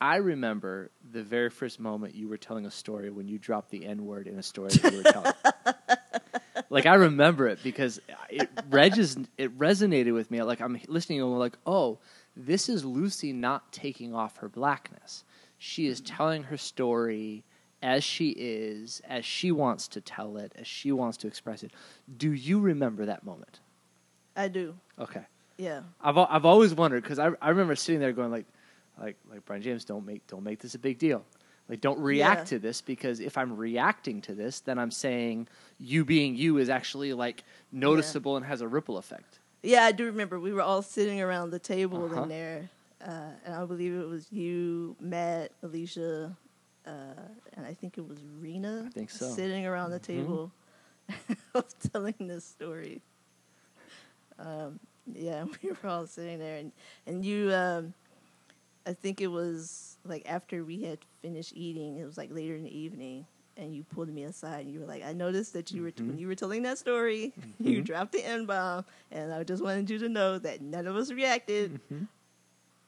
I 0.00 0.16
remember 0.16 0.90
the 1.12 1.22
very 1.22 1.48
first 1.50 1.78
moment 1.78 2.16
you 2.16 2.26
were 2.28 2.36
telling 2.38 2.66
a 2.66 2.70
story 2.72 3.08
when 3.10 3.28
you 3.28 3.38
dropped 3.38 3.70
the 3.70 3.86
N 3.86 4.04
word 4.04 4.26
in 4.26 4.36
a 4.36 4.42
story 4.42 4.70
that 4.70 4.90
you 4.90 4.96
were 4.96 5.04
telling. 5.04 5.32
like 6.70 6.86
I 6.86 6.94
remember 6.94 7.48
it 7.48 7.60
because 7.62 8.00
it 8.30 8.48
regis- 8.70 9.16
it 9.38 9.56
resonated 9.58 10.14
with 10.14 10.30
me. 10.30 10.42
Like 10.42 10.60
I'm 10.60 10.80
listening 10.88 11.20
and 11.20 11.32
I'm 11.32 11.38
like, 11.38 11.58
oh, 11.66 11.98
this 12.36 12.68
is 12.68 12.84
Lucy 12.84 13.32
not 13.32 13.72
taking 13.72 14.14
off 14.14 14.38
her 14.38 14.48
blackness. 14.48 15.24
She 15.58 15.86
is 15.86 16.00
mm-hmm. 16.00 16.16
telling 16.16 16.42
her 16.44 16.56
story 16.56 17.44
as 17.82 18.04
she 18.04 18.30
is, 18.30 19.02
as 19.08 19.24
she 19.24 19.50
wants 19.50 19.88
to 19.88 20.00
tell 20.00 20.36
it, 20.36 20.52
as 20.56 20.66
she 20.66 20.92
wants 20.92 21.16
to 21.18 21.26
express 21.26 21.62
it. 21.62 21.72
Do 22.16 22.32
you 22.32 22.60
remember 22.60 23.06
that 23.06 23.24
moment? 23.24 23.60
I 24.36 24.48
do. 24.48 24.74
Okay. 24.98 25.22
Yeah. 25.58 25.82
I've 26.00 26.16
I've 26.16 26.44
always 26.44 26.74
wondered 26.74 27.02
because 27.02 27.18
I 27.18 27.30
I 27.40 27.50
remember 27.50 27.76
sitting 27.76 28.00
there 28.00 28.12
going 28.12 28.30
like, 28.30 28.46
like 29.00 29.16
like 29.30 29.44
Brian 29.44 29.62
James, 29.62 29.84
don't 29.84 30.06
make 30.06 30.26
don't 30.26 30.44
make 30.44 30.60
this 30.60 30.74
a 30.74 30.78
big 30.78 30.98
deal. 30.98 31.24
Like 31.68 31.80
don't 31.80 31.98
react 32.00 32.40
Yeah. 32.40 32.56
to 32.56 32.58
this 32.58 32.80
because 32.80 33.20
if 33.20 33.38
I'm 33.38 33.56
reacting 33.56 34.20
to 34.22 34.34
this, 34.34 34.60
then 34.60 34.78
I'm 34.78 34.90
saying 34.90 35.48
you 35.78 36.04
being 36.04 36.34
you 36.36 36.58
is 36.58 36.68
actually 36.68 37.12
like 37.14 37.44
noticeable 37.70 38.36
and 38.36 38.44
has 38.44 38.60
a 38.60 38.68
ripple 38.68 38.98
effect. 38.98 39.38
Yeah, 39.62 39.84
I 39.84 39.92
do 39.92 40.04
remember. 40.06 40.38
We 40.40 40.52
were 40.52 40.60
all 40.62 40.82
sitting 40.82 41.20
around 41.20 41.50
the 41.50 41.58
table 41.60 42.04
Uh-huh. 42.06 42.22
in 42.22 42.28
there, 42.28 42.68
uh, 43.06 43.30
and 43.44 43.54
I 43.54 43.64
believe 43.64 43.94
it 43.94 44.08
was 44.08 44.30
you, 44.32 44.96
Matt, 45.00 45.52
Alicia, 45.62 46.36
uh, 46.84 46.90
and 47.54 47.64
I 47.64 47.72
think 47.74 47.96
it 47.96 48.06
was 48.06 48.18
Rena. 48.40 48.84
I 48.88 48.90
think 48.90 49.10
so. 49.10 49.30
Sitting 49.30 49.64
around 49.64 49.92
the 49.92 50.00
Mhm. 50.00 50.02
table, 50.02 50.52
telling 51.92 52.14
this 52.20 52.44
story. 52.44 53.02
Um, 54.38 54.80
yeah, 55.14 55.44
we 55.62 55.70
were 55.70 55.88
all 55.88 56.06
sitting 56.06 56.38
there, 56.38 56.56
and 56.58 56.72
and 57.06 57.24
you, 57.24 57.52
um, 57.52 57.94
I 58.86 58.92
think 58.94 59.20
it 59.20 59.28
was 59.28 59.96
like 60.04 60.22
after 60.28 60.64
we 60.64 60.82
had 60.82 60.98
finished 61.20 61.52
eating. 61.54 61.98
It 61.98 62.04
was 62.04 62.16
like 62.18 62.30
later 62.32 62.54
in 62.56 62.64
the 62.64 62.76
evening. 62.76 63.26
And 63.58 63.74
you 63.74 63.84
pulled 63.84 64.08
me 64.08 64.24
aside, 64.24 64.64
and 64.64 64.72
you 64.72 64.80
were 64.80 64.86
like, 64.86 65.04
"I 65.04 65.12
noticed 65.12 65.52
that 65.52 65.70
you 65.72 65.82
were 65.82 65.92
when 65.98 66.16
Mhm. 66.16 66.18
you 66.18 66.26
were 66.26 66.34
telling 66.34 66.62
that 66.62 66.78
story, 66.78 67.34
you 67.60 67.82
Mhm. 67.82 67.84
dropped 67.84 68.12
the 68.12 68.24
n 68.24 68.46
bomb, 68.46 68.86
and 69.10 69.30
I 69.30 69.44
just 69.44 69.62
wanted 69.62 69.90
you 69.90 69.98
to 69.98 70.08
know 70.08 70.38
that 70.38 70.62
none 70.62 70.86
of 70.86 70.96
us 70.96 71.12
reacted, 71.12 71.78
Mhm. 71.90 72.08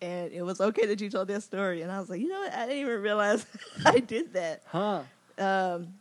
and 0.01 0.33
it 0.33 0.41
was 0.41 0.63
okay 0.63 0.87
that 0.87 1.03
you 1.03 1.11
told 1.11 1.29
that 1.29 1.43
story. 1.43 1.83
And 1.83 1.93
I 1.93 2.01
was 2.01 2.09
like, 2.09 2.21
you 2.21 2.29
know 2.29 2.41
what? 2.41 2.55
I 2.55 2.65
didn't 2.67 2.79
even 2.81 3.01
realize 3.03 3.45
I 3.85 4.01
did 4.01 4.33
that. 4.33 4.63
Huh. 4.67 5.03
Um, 5.37 5.95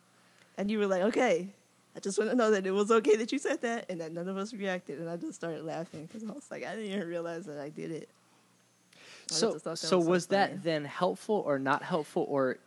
and 0.58 0.72
you 0.72 0.80
were 0.80 0.88
like, 0.88 1.02
okay. 1.04 1.50
I 1.96 2.00
just 2.00 2.18
want 2.18 2.32
to 2.32 2.36
know 2.38 2.50
that 2.52 2.66
it 2.66 2.72
was 2.72 2.90
okay 2.90 3.18
that 3.18 3.32
you 3.34 3.40
said 3.40 3.62
that, 3.64 3.86
and 3.90 4.00
that 4.02 4.14
none 4.14 4.30
of 4.30 4.38
us 4.38 4.54
reacted. 4.54 5.00
And 5.00 5.10
I 5.10 5.18
just 5.18 5.36
started 5.36 5.64
laughing 5.66 6.06
because 6.08 6.24
I 6.24 6.32
was 6.32 6.50
like, 6.50 6.64
I 6.66 6.74
didn't 6.76 6.90
even 6.92 7.08
realize 7.08 7.46
that 7.48 7.60
I 7.60 7.68
did 7.70 7.92
it. 7.92 8.08
So 9.34 9.58
so 9.76 9.98
was 9.98 10.08
was 10.08 10.26
that 10.28 10.64
then 10.64 10.86
helpful 10.86 11.44
or 11.46 11.60
not 11.60 11.84
helpful 11.84 12.26
or 12.30 12.58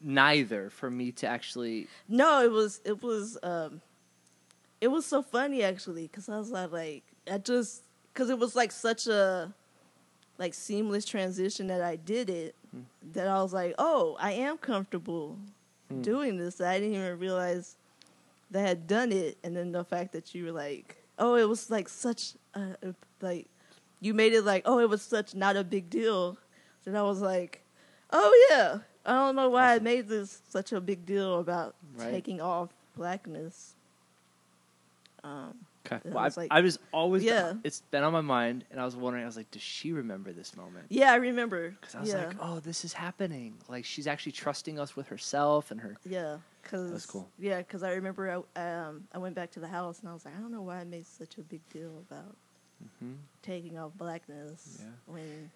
neither 0.00 0.70
for 0.70 0.90
me 0.90 1.12
to 1.12 1.26
actually 1.26 1.86
No, 2.08 2.42
it 2.42 2.50
was 2.50 2.80
it 2.84 3.02
was 3.02 3.38
um, 3.42 3.80
it 4.80 4.88
was 4.88 5.04
so 5.06 5.22
funny 5.22 5.62
actually 5.62 6.02
because 6.06 6.28
I 6.28 6.38
was 6.38 6.50
like, 6.50 7.02
I 7.30 7.38
just 7.38 7.82
because 8.12 8.30
it 8.30 8.38
was 8.38 8.56
like 8.56 8.72
such 8.72 9.06
a 9.06 9.52
like 10.38 10.54
seamless 10.54 11.04
transition 11.04 11.66
that 11.66 11.82
I 11.82 11.96
did 11.96 12.30
it 12.30 12.54
that 13.12 13.26
I 13.26 13.42
was 13.42 13.52
like, 13.52 13.74
oh, 13.78 14.16
I 14.20 14.32
am 14.32 14.56
comfortable 14.58 15.36
Hmm. 15.90 16.02
doing 16.02 16.38
this. 16.38 16.60
I 16.60 16.78
didn't 16.78 16.94
even 16.94 17.18
realize 17.18 17.74
that 18.52 18.64
I 18.64 18.68
had 18.68 18.86
done 18.86 19.10
it, 19.10 19.38
and 19.42 19.56
then 19.56 19.72
the 19.72 19.82
fact 19.84 20.12
that 20.12 20.34
you 20.36 20.44
were 20.44 20.52
like, 20.52 20.96
oh, 21.18 21.34
it 21.34 21.48
was 21.48 21.68
like 21.68 21.88
such 21.88 22.34
a- 22.54 22.94
like 23.20 23.48
you 24.00 24.14
made 24.14 24.32
it 24.32 24.42
like, 24.44 24.62
oh, 24.66 24.78
it 24.78 24.88
was 24.88 25.02
such 25.02 25.34
not 25.34 25.56
a 25.56 25.64
big 25.64 25.90
deal. 25.90 26.36
And 26.86 26.96
I 26.96 27.02
was 27.02 27.20
like, 27.20 27.62
oh 28.12 28.46
yeah, 28.50 28.78
I 29.04 29.12
don't 29.12 29.36
know 29.36 29.48
why 29.50 29.74
Awesome. 29.74 29.82
I 29.86 29.90
made 29.90 30.08
this 30.08 30.40
such 30.48 30.72
a 30.72 30.80
big 30.80 31.04
deal 31.06 31.38
about 31.40 31.74
Right. 31.96 32.10
taking 32.10 32.40
off 32.40 32.70
blackness. 32.96 33.74
Um, 35.22 35.54
Okay. 35.86 35.98
Well, 36.10 36.22
was 36.24 36.36
I, 36.36 36.40
like- 36.42 36.52
I 36.52 36.60
was 36.60 36.78
always 36.92 37.24
Yeah. 37.24 37.54
It's 37.64 37.80
been 37.90 38.04
on 38.04 38.12
my 38.12 38.20
mind, 38.20 38.64
and 38.70 38.78
I 38.78 38.84
was 38.84 38.94
wondering. 38.94 39.24
I 39.24 39.26
was 39.26 39.36
like, 39.38 39.50
does 39.50 39.62
she 39.62 39.92
remember 39.92 40.30
this 40.30 40.54
moment? 40.54 40.86
yeah, 40.90 41.10
I 41.10 41.16
remember. 41.16 41.70
Because 41.70 41.94
I 41.94 42.00
was 42.00 42.08
yeah, 42.10 42.26
like, 42.26 42.36
oh, 42.38 42.60
this 42.60 42.84
is 42.84 42.92
happening. 42.92 43.54
Like 43.66 43.86
she's 43.86 44.06
actually 44.06 44.32
trusting 44.32 44.78
us 44.78 44.94
with 44.94 45.08
herself 45.08 45.70
and 45.70 45.80
her. 45.80 45.96
yeah, 46.04 46.36
because 46.62 46.90
That's 46.92 47.06
cool. 47.06 47.28
Yeah, 47.38 47.58
because 47.58 47.82
I 47.82 47.92
remember 47.92 48.44
I 48.56 48.60
um 48.60 49.04
I 49.14 49.18
went 49.18 49.34
back 49.34 49.50
to 49.52 49.60
the 49.60 49.68
house 49.68 50.00
and 50.00 50.08
I 50.10 50.12
was 50.12 50.24
like, 50.26 50.36
I 50.36 50.40
don't 50.40 50.52
know 50.52 50.62
why 50.62 50.80
I 50.80 50.84
made 50.84 51.06
such 51.06 51.38
a 51.38 51.42
big 51.42 51.62
deal 51.70 51.92
about 52.10 52.36
Mhm. 53.02 53.16
taking 53.42 53.78
off 53.78 53.92
blackness 53.96 54.78
Yeah. 54.80 54.90
when 55.06 55.50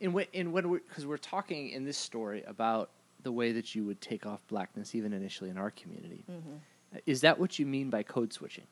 And 0.00 0.12
when 0.12 0.26
and 0.34 0.52
when 0.52 0.68
we 0.68 0.78
because 0.80 1.06
we're 1.06 1.16
talking 1.16 1.70
in 1.70 1.84
this 1.84 1.96
story 1.96 2.42
about 2.44 2.90
the 3.22 3.32
way 3.32 3.52
that 3.52 3.74
you 3.74 3.84
would 3.84 4.00
take 4.00 4.26
off 4.26 4.46
blackness, 4.48 4.94
even 4.94 5.12
initially 5.12 5.48
in 5.50 5.56
our 5.56 5.70
community. 5.70 6.24
Mhm. 6.28 6.60
Is 7.06 7.20
that 7.22 7.38
what 7.38 7.58
you 7.58 7.66
mean 7.66 7.88
by 7.90 8.02
code 8.02 8.32
switching? 8.32 8.66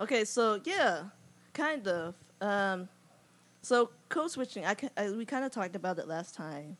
Okay, 0.00 0.24
so 0.24 0.60
yeah, 0.64 1.10
kind 1.52 1.86
of. 1.88 2.14
Um, 2.40 2.88
so 3.62 3.90
code 4.08 4.30
switching, 4.30 4.64
I, 4.64 4.76
I 4.96 5.10
we 5.10 5.24
kind 5.24 5.44
of 5.44 5.52
talked 5.52 5.76
about 5.76 5.98
it 5.98 6.06
last 6.08 6.34
time. 6.34 6.76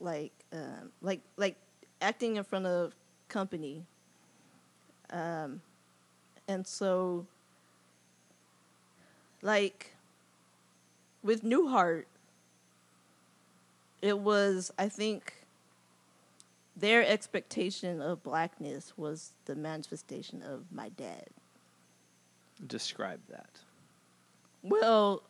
Like, 0.00 0.32
um, 0.52 0.92
like, 1.00 1.20
like 1.36 1.56
acting 2.00 2.36
in 2.36 2.44
front 2.44 2.66
of 2.66 2.94
company. 3.28 3.86
Um, 5.10 5.62
and 6.48 6.66
so, 6.66 7.26
like, 9.44 9.94
with 11.22 11.44
Newhart, 11.44 12.04
it 14.02 14.18
was 14.18 14.72
I 14.78 14.88
think 14.88 15.44
their 16.76 17.06
expectation 17.06 18.02
of 18.02 18.22
blackness 18.22 18.92
was 18.96 19.32
the 19.44 19.54
manifestation 19.54 20.42
of 20.42 20.64
my 20.72 20.88
dad. 20.88 21.26
Describe 22.66 23.20
that. 23.30 23.60
Well, 24.62 25.22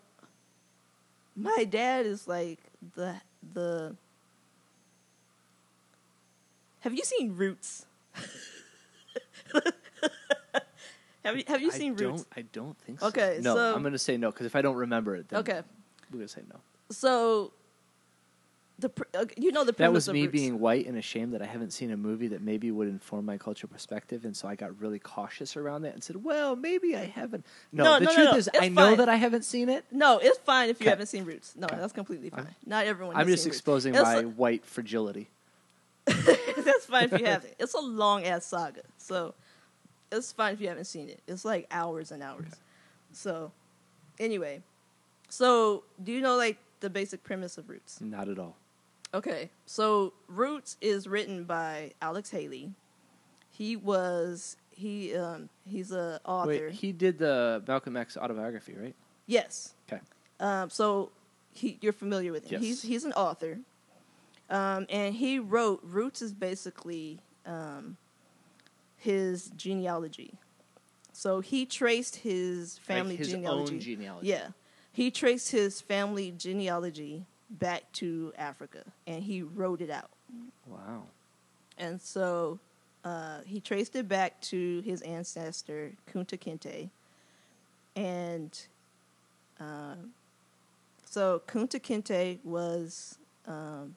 my 1.37 1.65
dad 1.69 2.07
is 2.07 2.27
like 2.27 2.61
the 2.95 3.17
the. 3.53 3.97
Have 6.81 6.95
you 6.95 7.05
seen 7.05 7.37
Roots? 7.37 7.87
have 11.25 11.37
you 11.37 11.45
Have 11.47 11.63
you 11.63 11.69
I 11.73 11.75
seen 11.79 11.95
don't, 11.95 12.13
Roots? 12.13 12.27
I 12.37 12.43
don't 12.43 12.79
think 12.79 13.01
so. 13.01 13.07
Okay, 13.09 13.39
No, 13.43 13.55
so- 13.55 13.75
I'm 13.75 13.83
going 13.83 13.93
to 13.93 13.99
say 13.99 14.17
no 14.17 14.31
because 14.31 14.47
if 14.47 14.55
I 14.57 14.63
don't 14.63 14.77
remember 14.77 15.17
it, 15.17 15.29
then 15.29 15.41
Okay, 15.41 15.63
we're 16.11 16.19
going 16.19 16.27
to 16.29 16.33
say 16.33 16.43
no. 16.53 16.61
so 16.91 17.53
the 18.77 18.89
pr- 18.89 19.05
uh, 19.15 19.25
you 19.37 19.53
know 19.53 19.61
the 19.63 19.67
That 19.71 19.77
premise 19.77 19.95
was 19.95 20.09
of 20.09 20.15
me 20.15 20.23
Roots. 20.23 20.33
being 20.33 20.59
white 20.59 20.87
and 20.87 20.99
ashamed 20.99 21.33
that 21.35 21.41
I 21.41 21.47
haven't 21.47 21.71
seen 21.73 21.93
a 21.93 21.97
movie 21.97 22.27
that 22.29 22.43
maybe 22.43 22.73
would 22.73 22.89
inform 22.89 23.25
my 23.25 23.39
cultural 23.39 23.71
perspective, 23.73 24.25
and 24.25 24.37
so 24.37 24.49
I 24.49 24.57
got 24.57 24.81
really 24.81 24.99
cautious 24.99 25.57
around 25.57 25.83
that 25.83 25.95
and 25.95 26.03
said, 26.03 26.25
"Well, 26.25 26.57
maybe 26.57 26.97
I 26.97 27.05
haven't." 27.05 27.47
No, 27.71 27.85
No, 27.85 27.99
the 28.01 28.05
no, 28.07 28.11
no, 28.11 28.15
truth 28.17 28.31
no. 28.33 28.37
is, 28.37 28.47
It's 28.49 28.59
I 28.61 28.69
know 28.69 28.89
fine. 28.89 28.97
that 28.99 29.09
I 29.09 29.15
haven't 29.15 29.45
seen 29.45 29.69
it. 29.69 29.85
No, 29.93 30.19
it's 30.19 30.39
fine 30.39 30.71
if 30.71 30.81
you 30.81 30.85
Okay. 30.85 30.91
haven't 30.91 31.07
seen 31.07 31.25
Roots. 31.25 31.55
No, 31.57 31.69
that's 31.71 31.93
completely 31.93 32.31
fine. 32.31 32.41
I'm- 32.47 32.55
Not 32.67 32.85
everyone. 32.87 33.15
I'm 33.15 33.21
has 33.29 33.35
just 33.35 33.45
seen 33.45 33.51
Roots. 33.51 33.59
exposing 33.59 33.95
It's 33.95 34.03
my 34.03 34.23
white 34.23 34.67
fragility. 34.67 35.29
that's 36.07 36.87
fine 36.87 37.05
if 37.13 37.21
you 37.21 37.27
haven't. 37.27 37.55
It's 37.61 37.75
a 37.75 37.81
long 37.81 38.25
ass 38.25 38.45
saga, 38.47 38.83
so 38.99 39.35
it's 40.13 40.33
fine 40.33 40.55
if 40.55 40.61
you 40.61 40.69
haven't 40.69 40.85
seen 40.85 41.09
it. 41.09 41.21
It's 41.27 41.45
like 41.45 41.67
hours 41.71 42.11
and 42.11 42.23
hours. 42.23 42.53
So, 43.13 43.53
anyway, 44.19 44.63
so 45.29 45.85
do 46.03 46.13
you 46.13 46.21
know 46.21 46.37
like 46.37 46.59
the 46.81 46.91
basic 46.91 47.23
premise 47.23 47.59
of 47.59 47.69
Roots? 47.69 48.01
Not 48.01 48.29
at 48.29 48.39
all. 48.39 48.57
Okay, 49.13 49.51
so 49.67 50.13
Roots 50.27 50.77
is 50.81 51.07
written 51.07 51.45
by 51.45 51.93
Alex 52.03 52.31
Haley. 52.31 52.73
He 53.51 53.77
was 53.77 54.57
he 54.71 55.15
um 55.15 55.49
he's 55.65 55.93
a 55.93 56.21
author. 56.25 56.49
Wait, 56.49 56.73
he 56.73 56.91
did 56.93 57.19
the 57.19 57.63
Malcolm 57.67 57.97
X 57.97 58.17
autobiography, 58.17 58.75
right? 58.75 58.95
yes. 59.27 59.75
Okay. 59.91 60.03
Um, 60.41 60.69
so 60.69 61.13
he, 61.53 61.79
you're 61.81 61.93
familiar 61.93 62.33
with 62.33 62.47
him. 62.47 62.61
Yes. 62.61 62.63
He's 62.63 62.83
he's 62.83 63.05
an 63.05 63.13
author, 63.13 63.61
um, 64.51 64.87
and 64.91 65.15
he 65.15 65.39
wrote 65.39 65.81
Roots 65.85 66.21
is 66.21 66.33
basically 66.33 67.21
um, 67.47 67.97
his 69.05 69.51
genealogy. 69.57 70.35
So 71.13 71.41
he 71.41 71.67
traced 71.67 72.17
his 72.17 72.79
family 72.79 73.11
like 73.11 73.19
his 73.19 73.31
genealogy. 73.31 73.79
genealogy. 73.79 74.29
Yeah, 74.29 74.49
he 74.93 75.11
traced 75.11 75.53
his 75.53 75.81
family 75.81 76.33
genealogy 76.37 77.27
back 77.51 77.93
to 77.95 78.33
Africa, 78.39 78.83
and 79.07 79.23
he 79.23 79.43
wrote 79.43 79.81
it 79.81 79.91
out. 79.91 80.11
Wow. 80.67 81.03
And 81.77 82.01
so 82.01 82.59
uh, 83.05 83.41
he 83.45 83.61
traced 83.61 83.95
it 83.95 84.09
back 84.09 84.41
to 84.43 84.81
his 84.85 85.03
ancestor 85.03 85.93
Kunta 86.11 86.39
Kinte, 86.39 86.89
and 87.95 88.59
um, 89.61 90.13
so 91.05 91.43
Kunta 91.47 91.79
Kinte 91.79 92.39
was 92.43 93.19
um, 93.47 93.95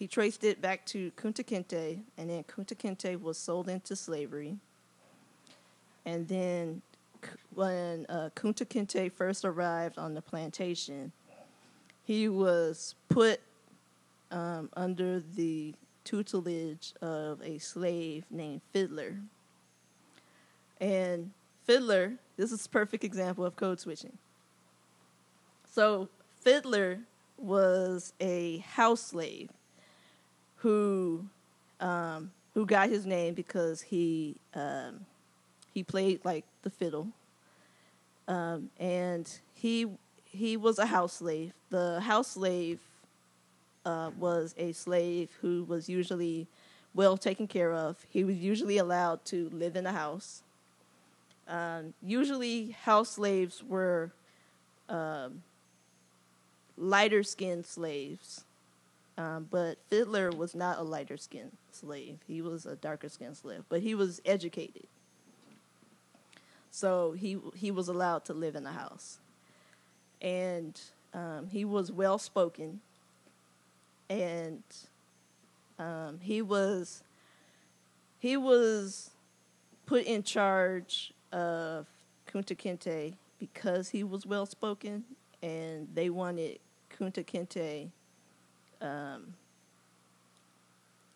he 0.00 0.06
traced 0.06 0.44
it 0.44 0.62
back 0.62 0.86
to 0.86 1.10
Kunta 1.10 1.44
Kinte, 1.44 2.00
and 2.16 2.30
then 2.30 2.42
Kunta 2.44 2.74
Kinte 2.74 3.20
was 3.20 3.36
sold 3.36 3.68
into 3.68 3.94
slavery, 3.94 4.56
and 6.06 6.26
then 6.26 6.80
when 7.54 8.06
uh, 8.08 8.30
Kunta 8.34 8.64
Kinte 8.64 9.12
first 9.12 9.44
arrived 9.44 9.98
on 9.98 10.14
the 10.14 10.22
plantation, 10.22 11.12
he 12.02 12.30
was 12.30 12.94
put 13.10 13.40
um, 14.30 14.70
under 14.74 15.20
the 15.20 15.74
tutelage 16.04 16.94
of 17.02 17.42
a 17.42 17.58
slave 17.58 18.24
named 18.30 18.62
Fiddler. 18.72 19.16
And 20.80 21.30
Fiddler, 21.64 22.14
this 22.38 22.52
is 22.52 22.64
a 22.64 22.68
perfect 22.70 23.04
example 23.04 23.44
of 23.44 23.54
code 23.54 23.78
switching. 23.78 24.16
So 25.70 26.08
Fiddler 26.40 27.00
was 27.36 28.14
a 28.18 28.58
house 28.60 29.02
slave 29.02 29.50
who 30.60 31.24
um, 31.80 32.30
who 32.54 32.66
got 32.66 32.88
his 32.88 33.06
name 33.06 33.34
because 33.34 33.80
he 33.80 34.36
um, 34.54 35.06
he 35.72 35.82
played 35.82 36.20
like 36.24 36.44
the 36.62 36.70
fiddle, 36.70 37.08
um, 38.28 38.70
and 38.78 39.30
he 39.54 39.86
he 40.24 40.56
was 40.56 40.78
a 40.78 40.86
house 40.86 41.14
slave. 41.14 41.52
The 41.70 42.00
house 42.00 42.28
slave 42.28 42.80
uh, 43.84 44.10
was 44.18 44.54
a 44.58 44.72
slave 44.72 45.30
who 45.40 45.64
was 45.64 45.88
usually 45.88 46.46
well 46.94 47.16
taken 47.16 47.46
care 47.46 47.72
of. 47.72 48.04
He 48.10 48.24
was 48.24 48.36
usually 48.36 48.78
allowed 48.78 49.24
to 49.26 49.48
live 49.52 49.76
in 49.76 49.84
the 49.84 49.92
house. 49.92 50.42
Um, 51.48 51.94
usually, 52.02 52.70
house 52.70 53.10
slaves 53.10 53.62
were 53.66 54.12
um, 54.88 55.42
lighter 56.76 57.22
skinned 57.22 57.66
slaves, 57.66 58.44
um, 59.20 59.46
but 59.50 59.76
Fiddler 59.90 60.30
was 60.30 60.54
not 60.54 60.78
a 60.78 60.82
lighter 60.82 61.18
skinned 61.18 61.52
slave. 61.72 62.18
He 62.26 62.40
was 62.40 62.64
a 62.64 62.74
darker 62.74 63.10
skinned 63.10 63.36
slave, 63.36 63.64
but 63.68 63.82
he 63.82 63.94
was 63.94 64.20
educated. 64.24 64.86
So 66.70 67.12
he 67.12 67.38
he 67.54 67.70
was 67.70 67.88
allowed 67.88 68.24
to 68.26 68.32
live 68.32 68.56
in 68.56 68.64
the 68.64 68.72
house, 68.72 69.18
and 70.22 70.80
um, 71.12 71.48
he 71.48 71.66
was 71.66 71.92
well 71.92 72.16
spoken, 72.16 72.80
and 74.08 74.62
um, 75.78 76.20
he 76.22 76.40
was 76.40 77.02
he 78.20 78.38
was 78.38 79.10
put 79.84 80.04
in 80.04 80.22
charge 80.22 81.12
of 81.30 81.86
Kunta 82.26 82.56
Kinte 82.56 83.16
because 83.38 83.90
he 83.90 84.02
was 84.02 84.24
well 84.24 84.46
spoken, 84.46 85.04
and 85.42 85.88
they 85.92 86.08
wanted 86.08 86.58
Kunta 86.96 87.24
Kinte, 87.26 87.90
um, 88.80 89.34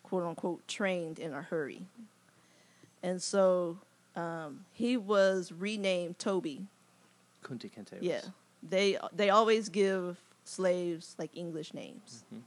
quote 0.03 0.23
unquote, 0.23 0.67
trained 0.67 1.19
in 1.19 1.33
a 1.33 1.41
hurry, 1.41 1.83
and 3.03 3.21
so 3.21 3.77
um, 4.15 4.65
he 4.73 4.97
was 4.97 5.51
renamed 5.51 6.19
Toby. 6.19 6.65
Kunta 7.43 7.69
Kinte. 7.71 7.97
Yeah, 8.01 8.21
they 8.67 8.97
they 9.13 9.29
always 9.29 9.69
give 9.69 10.17
slaves 10.43 11.15
like 11.17 11.31
English 11.35 11.73
names. 11.73 12.23
Mhm. 12.33 12.41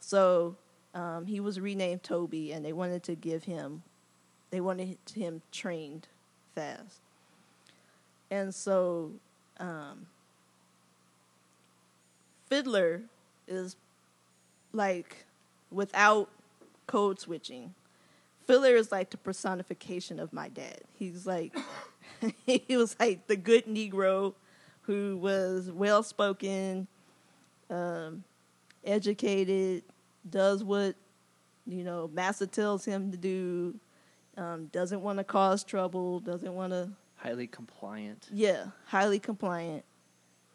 So 0.00 0.56
um, 0.94 1.26
he 1.26 1.40
was 1.40 1.60
renamed 1.60 2.02
Toby, 2.02 2.52
and 2.52 2.64
they 2.64 2.72
wanted 2.72 3.02
to 3.04 3.14
give 3.14 3.44
him, 3.44 3.82
they 4.50 4.60
wanted 4.60 4.96
him 5.14 5.42
trained 5.50 6.06
fast. 6.54 7.00
And 8.30 8.54
so, 8.54 9.12
um, 9.58 10.06
Fiddler 12.46 13.02
is 13.48 13.76
like 14.74 15.24
without 15.70 16.28
code 16.86 17.20
switching. 17.20 17.74
Fiddler 18.46 18.76
is 18.76 18.92
like 18.92 19.10
the 19.10 19.16
personification 19.16 20.20
of 20.20 20.32
my 20.32 20.48
dad. 20.48 20.82
He's 20.98 21.26
like, 21.26 21.56
he 22.46 22.76
was 22.76 22.94
like 23.00 23.26
the 23.26 23.36
good 23.36 23.66
Negro 23.66 24.34
who 24.82 25.16
was 25.16 25.70
well 25.70 26.02
spoken, 26.02 26.86
um, 27.70 28.22
educated, 28.84 29.82
does 30.28 30.62
what 30.62 30.94
you 31.66 31.82
know 31.84 32.10
master 32.12 32.44
tells 32.46 32.84
him 32.84 33.10
to 33.10 33.16
do, 33.16 33.74
um, 34.36 34.66
doesn't 34.66 35.00
want 35.00 35.18
to 35.18 35.24
cause 35.24 35.64
trouble, 35.64 36.20
doesn't 36.20 36.54
want 36.54 36.72
to 36.72 36.90
Highly 37.16 37.46
compliant. 37.46 38.28
yeah, 38.30 38.66
highly 38.86 39.18
compliant. 39.18 39.82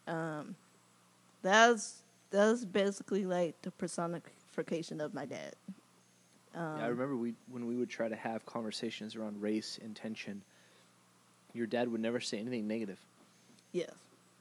Um, 0.08 0.56
that's 1.42 2.04
that's 2.32 2.66
basically 2.66 3.26
like 3.26 3.62
the 3.62 3.72
personification 3.72 5.02
of 5.02 5.14
my 5.14 5.26
dad. 5.26 5.54
Um, 6.56 6.78
yeah, 6.78 6.86
I 6.86 6.88
remember 6.88 7.16
we 7.16 7.34
when 7.52 7.66
we 7.68 7.76
would 7.76 7.90
try 7.90 8.08
to 8.10 8.16
have 8.16 8.46
conversations 8.46 9.16
around 9.16 9.42
race 9.42 9.80
and 9.82 9.96
tension. 9.96 10.42
Your 11.54 11.68
dad 11.68 11.92
would 11.92 12.02
never 12.02 12.20
say 12.20 12.40
anything 12.40 12.68
negative. 12.68 13.00
Yes, 13.72 13.92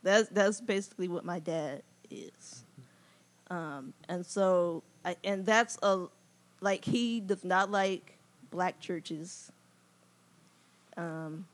that's 0.03 0.29
that's 0.31 0.61
basically 0.61 1.09
what 1.09 1.25
my 1.25 1.39
dad 1.39 1.83
is, 2.11 2.65
um, 3.51 3.93
and 4.09 4.25
so 4.25 4.83
I, 5.05 5.17
and 5.23 5.45
that's 5.45 5.79
a 5.83 6.07
like 6.61 6.85
he 6.85 7.21
does 7.21 7.45
not 7.45 7.71
like 7.71 8.15
black 8.51 8.81
churches. 8.81 9.53
Um, 10.97 11.47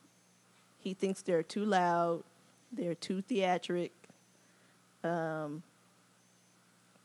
he 0.78 0.94
thinks 0.94 1.22
they're 1.22 1.42
too 1.42 1.64
loud, 1.64 2.22
they're 2.72 2.94
too 2.94 3.22
theatric. 3.22 3.92
Um, 5.02 5.62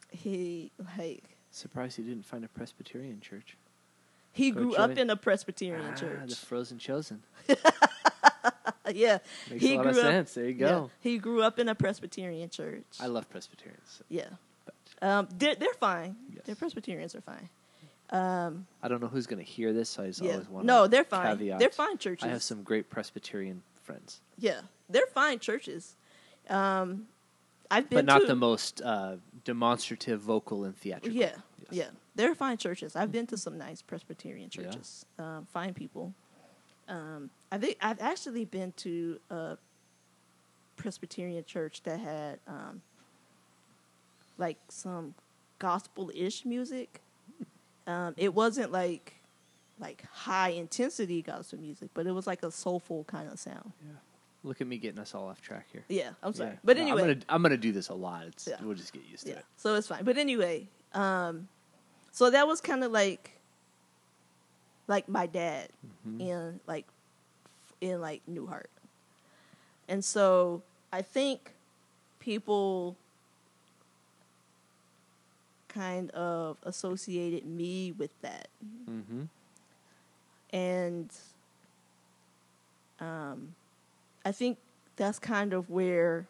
he 0.09 0.71
like 0.97 1.23
Surprised 1.51 1.97
he 1.97 2.03
didn't 2.03 2.25
find 2.25 2.45
a 2.45 2.47
Presbyterian 2.47 3.19
church. 3.21 3.57
he 4.31 4.51
Go 4.51 4.61
grew 4.61 4.69
Joey. 4.71 4.77
up 4.79 4.97
in 4.97 5.09
a 5.09 5.15
Presbyterian 5.15 5.91
Ah, 5.93 5.95
church. 5.95 6.29
the 6.29 6.35
frozen 6.35 6.77
chosen. 6.77 7.23
yeah, 8.93 9.19
Makes 9.49 9.63
he 9.63 9.73
a 9.73 9.77
lot 9.77 9.81
grew 9.83 9.91
of 9.91 9.97
up. 9.97 10.03
sense. 10.03 10.33
There 10.33 10.45
you 10.45 10.55
yeah, 10.55 10.67
go. 10.69 10.91
he 10.99 11.17
grew 11.17 11.41
up 11.43 11.59
in 11.59 11.69
a 11.69 11.75
Presbyterian 11.75 12.49
church. 12.49 12.83
I 12.99 13.07
love 13.07 13.29
Presbyterians. 13.29 14.01
Yeah. 14.09 14.29
But 14.65 14.75
Um, 15.07 15.27
they're 15.37 15.55
they're 15.55 15.73
fine. 15.79 16.15
Yes. 16.33 16.43
They're 16.45 16.55
Presbyterians 16.55 17.15
are 17.15 17.21
fine. 17.21 17.49
Um, 18.11 18.65
I 18.81 18.87
don't 18.87 19.01
know 19.01 19.07
who's 19.07 19.27
going 19.27 19.37
to 19.43 19.49
hear 19.49 19.71
this, 19.71 19.87
so 19.89 20.01
I 20.03 20.07
just 20.07 20.21
yeah. 20.23 20.31
always 20.33 20.49
want 20.49 20.65
No, 20.65 20.87
they're 20.87 21.03
fine. 21.03 21.37
caveat. 21.37 21.59
They're 21.59 21.69
fine 21.69 21.97
churches. 21.99 22.25
I 22.25 22.29
have 22.31 22.41
some 22.41 22.63
great 22.63 22.89
Presbyterian 22.89 23.61
friends, 23.83 24.21
Yeah, 24.37 24.61
they're 24.89 25.05
fine 25.13 25.37
churches. 25.39 25.95
Um, 26.49 27.07
I've 27.71 27.89
been 27.89 27.97
but 27.97 28.05
not 28.05 28.21
to, 28.21 28.27
the 28.27 28.35
most 28.35 28.81
uh, 28.81 29.17
demonstrative, 29.43 30.21
vocal, 30.21 30.63
and 30.63 30.75
theatrical. 30.75 31.17
Yeah, 31.19 31.35
Yes. 31.59 31.71
yeah, 31.71 31.89
they're 32.15 32.33
fine 32.35 32.57
churches. 32.57 32.95
I've 32.95 33.11
been 33.11 33.27
to 33.27 33.37
some 33.37 33.57
nice 33.57 33.81
Presbyterian 33.81 34.49
Yeah. 34.53 34.63
churches. 34.63 35.05
Um, 35.19 35.45
fine 35.51 35.73
people. 35.73 36.13
Um, 36.87 37.29
I 37.51 37.57
think 37.59 37.77
I've 37.81 38.01
actually 38.01 38.45
been 38.45 38.71
to 38.77 39.19
a 39.29 39.57
Presbyterian 40.77 41.43
church 41.45 41.83
that 41.83 41.99
had 41.99 42.39
um, 42.47 42.81
like 44.39 44.57
some 44.69 45.13
gospel-ish 45.59 46.45
music. 46.45 47.01
Um, 47.85 48.13
it 48.17 48.33
wasn't 48.33 48.71
like 48.71 49.15
like 49.79 50.03
high 50.11 50.49
intensity 50.49 51.21
gospel 51.21 51.59
music, 51.59 51.89
but 51.93 52.05
it 52.05 52.11
was 52.11 52.27
like 52.27 52.43
a 52.43 52.51
soulful 52.51 53.03
kind 53.05 53.29
of 53.31 53.39
sound. 53.39 53.71
Look 54.49 54.61
at 54.61 54.65
me 54.67 54.79
getting 54.79 54.97
us 54.99 55.13
all 55.13 55.27
off 55.27 55.41
track 55.43 55.67
here. 55.71 55.83
Yeah, 55.89 56.09
I'm 56.23 56.33
sorry, 56.33 56.49
Yeah. 56.49 56.55
but 56.63 56.75
No, 56.77 56.81
anyway, 56.81 57.01
I'm 57.03 57.07
gonna, 57.09 57.19
I'm 57.29 57.41
gonna 57.43 57.55
do 57.55 57.71
this 57.71 57.89
a 57.89 57.93
lot. 57.93 58.25
It's, 58.25 58.47
Yeah. 58.47 58.55
We'll 58.63 58.73
just 58.73 58.91
get 58.93 59.03
used 59.05 59.25
to 59.25 59.29
yeah, 59.33 59.35
it. 59.37 59.45
so 59.57 59.75
it's 59.75 59.87
fine. 59.87 60.03
But 60.03 60.17
anyway, 60.17 60.67
um, 60.95 61.47
so 62.11 62.31
that 62.31 62.47
was 62.47 62.59
kind 62.59 62.83
of 62.83 62.91
like 62.91 63.33
like 64.87 65.07
my 65.07 65.27
dad 65.27 65.69
Mhm. 66.07 66.19
in 66.19 66.59
like 66.65 66.87
in 67.79 68.01
like 68.01 68.23
Newhart, 68.27 68.65
and 69.87 70.03
so 70.03 70.63
I 70.91 71.03
think 71.03 71.53
people 72.19 72.97
kind 75.67 76.09
of 76.11 76.57
associated 76.63 77.45
me 77.45 77.91
with 77.91 78.19
that, 78.23 78.47
Mm-hmm. 78.89 79.25
and 80.51 81.13
um, 82.99 83.53
I 84.25 84.31
think 84.31 84.57
that's 84.95 85.19
kind 85.19 85.53
of 85.53 85.69
where 85.69 86.27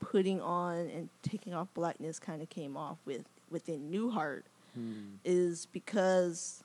putting 0.00 0.40
on 0.40 0.76
and 0.90 1.08
taking 1.22 1.54
off 1.54 1.68
blackness 1.74 2.18
kind 2.18 2.42
of 2.42 2.48
came 2.50 2.76
off 2.76 2.98
with 3.04 3.24
within 3.50 3.90
Newhart 3.90 4.42
Hmm. 4.74 5.16
is 5.22 5.66
because 5.66 6.64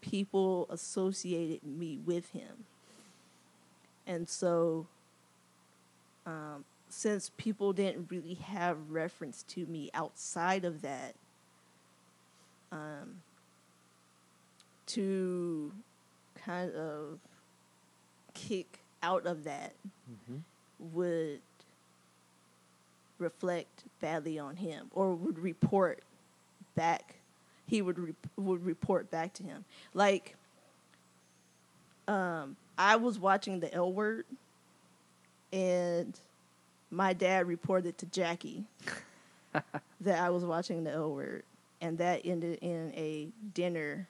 people 0.00 0.66
associated 0.70 1.62
me 1.62 1.98
with 2.04 2.30
him. 2.30 2.64
And 4.08 4.28
so, 4.28 4.86
um, 6.26 6.64
since 6.88 7.30
people 7.36 7.72
didn't 7.72 8.10
really 8.10 8.34
have 8.34 8.90
reference 8.90 9.44
to 9.44 9.64
me 9.66 9.88
outside 9.94 10.64
of 10.64 10.82
that, 10.82 11.14
um, 12.72 13.22
to 14.86 15.72
kind 16.34 16.72
of 16.74 17.20
kick 18.34 18.81
out 19.02 19.26
of 19.26 19.44
that 19.44 19.72
Mm-hmm. 20.10 20.38
would 20.96 21.40
reflect 23.18 23.84
badly 24.00 24.38
on 24.38 24.56
him 24.56 24.88
or 24.92 25.14
would 25.14 25.38
report 25.38 26.02
back 26.74 27.16
he 27.66 27.80
would 27.80 27.98
re- 27.98 28.14
would 28.36 28.64
report 28.66 29.10
back 29.10 29.32
to 29.34 29.42
him 29.44 29.64
like 29.94 30.34
um 32.08 32.56
i 32.76 32.96
was 32.96 33.18
watching 33.18 33.60
the 33.60 33.72
l 33.72 33.92
word 33.92 34.24
and 35.52 36.18
my 36.90 37.12
dad 37.12 37.46
reported 37.46 37.96
to 37.98 38.06
jackie 38.06 38.64
that 40.00 40.18
i 40.20 40.28
was 40.30 40.44
watching 40.44 40.82
the 40.84 40.90
l 40.90 41.12
word 41.12 41.44
and 41.80 41.98
that 41.98 42.22
ended 42.24 42.58
in 42.60 42.92
a 42.96 43.28
dinner 43.54 44.08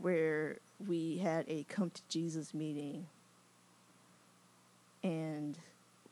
where 0.00 0.56
we 0.86 1.18
had 1.18 1.44
a 1.48 1.64
come 1.68 1.90
to 1.90 2.02
jesus 2.08 2.54
meeting 2.54 3.06
and 5.06 5.58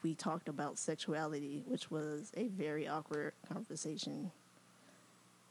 we 0.02 0.14
talked 0.14 0.48
about 0.48 0.78
sexuality, 0.78 1.62
which 1.66 1.90
was 1.90 2.30
a 2.36 2.48
very 2.48 2.86
awkward 2.86 3.32
conversation. 3.52 4.30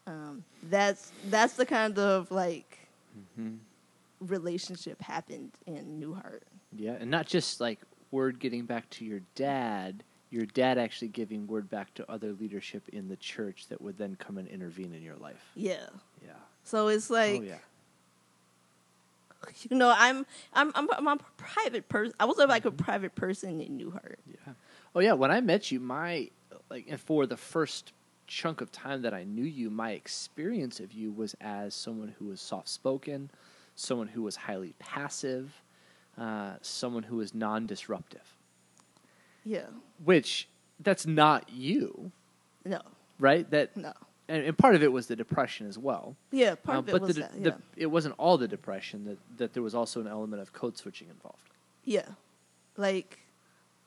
Um, 0.07 0.43
that's 0.69 1.11
that's 1.29 1.53
the 1.53 1.65
kind 1.65 1.97
of 1.99 2.31
like 2.31 2.79
Mm-hmm. 3.37 3.57
relationship 4.21 4.99
happened 5.03 5.51
in 5.67 5.99
Newhart. 6.01 6.39
Yeah, 6.75 6.93
and 6.99 7.11
not 7.11 7.27
just 7.27 7.61
like 7.61 7.79
word 8.09 8.39
getting 8.39 8.65
back 8.65 8.89
to 8.91 9.05
your 9.05 9.21
dad, 9.35 10.03
your 10.31 10.47
dad 10.47 10.79
actually 10.79 11.09
giving 11.09 11.45
word 11.45 11.69
back 11.69 11.93
to 11.93 12.11
other 12.11 12.33
leadership 12.33 12.89
in 12.89 13.09
the 13.09 13.15
church 13.17 13.67
that 13.67 13.79
would 13.83 13.99
then 13.99 14.15
come 14.19 14.39
and 14.39 14.47
intervene 14.47 14.95
in 14.95 15.03
your 15.03 15.15
life. 15.17 15.51
Yeah. 15.55 15.85
Yeah. 16.25 16.31
So 16.63 16.87
it's 16.87 17.11
like 17.11 17.41
oh 17.41 17.43
yeah. 17.43 17.57
you 19.69 19.77
know, 19.77 19.93
I'm 19.95 20.25
I'm 20.53 20.71
I'm, 20.75 20.87
I'm 20.91 21.07
a 21.07 21.17
private 21.37 21.89
person. 21.89 22.13
I 22.19 22.25
was 22.25 22.37
like 22.37 22.65
a 22.65 22.71
private 22.71 23.15
person 23.15 23.61
in 23.61 23.77
Newhart. 23.77 24.15
Yeah. 24.27 24.53
Oh 24.95 24.99
yeah. 24.99 25.13
When 25.13 25.31
I 25.31 25.41
met 25.41 25.71
you, 25.71 25.79
my 25.79 26.29
like, 26.69 26.85
and 26.89 26.99
for 26.99 27.25
the 27.25 27.37
first 27.37 27.93
chunk 28.27 28.61
of 28.61 28.71
time 28.71 29.01
that 29.03 29.13
I 29.13 29.23
knew 29.23 29.43
you, 29.43 29.69
my 29.69 29.91
experience 29.91 30.79
of 30.79 30.93
you 30.93 31.11
was 31.11 31.35
as 31.41 31.75
someone 31.75 32.15
who 32.19 32.25
was 32.27 32.41
soft 32.41 32.69
spoken, 32.69 33.29
someone 33.75 34.07
who 34.07 34.23
was 34.23 34.35
highly 34.35 34.73
passive, 34.79 35.61
uh, 36.17 36.53
someone 36.61 37.03
who 37.03 37.17
was 37.17 37.33
non 37.33 37.65
disruptive. 37.65 38.35
Yeah. 39.45 39.67
Which 40.03 40.47
that's 40.79 41.05
not 41.05 41.49
you, 41.49 42.11
No. 42.65 42.81
right? 43.19 43.49
That 43.51 43.75
No. 43.75 43.93
And, 44.27 44.43
and 44.45 44.57
part 44.57 44.75
of 44.75 44.83
it 44.83 44.91
was 44.91 45.07
the 45.07 45.15
depression 45.15 45.67
as 45.67 45.77
well. 45.77 46.15
Yeah. 46.31 46.55
Part 46.55 46.75
Uh, 46.75 46.79
of 46.79 46.89
it 46.89 46.91
but 46.93 47.01
was 47.01 47.15
the, 47.15 47.21
that. 47.21 47.43
the, 47.43 47.55
it 47.75 47.87
wasn't 47.87 48.15
all 48.17 48.37
the 48.37 48.47
depression. 48.47 49.05
That 49.05 49.17
that 49.37 49.53
there 49.53 49.63
was 49.63 49.75
also 49.75 49.99
an 50.01 50.07
element 50.07 50.41
of 50.41 50.53
code 50.53 50.77
switching 50.77 51.09
involved. 51.09 51.49
Yeah. 51.83 52.07
Like 52.77 53.19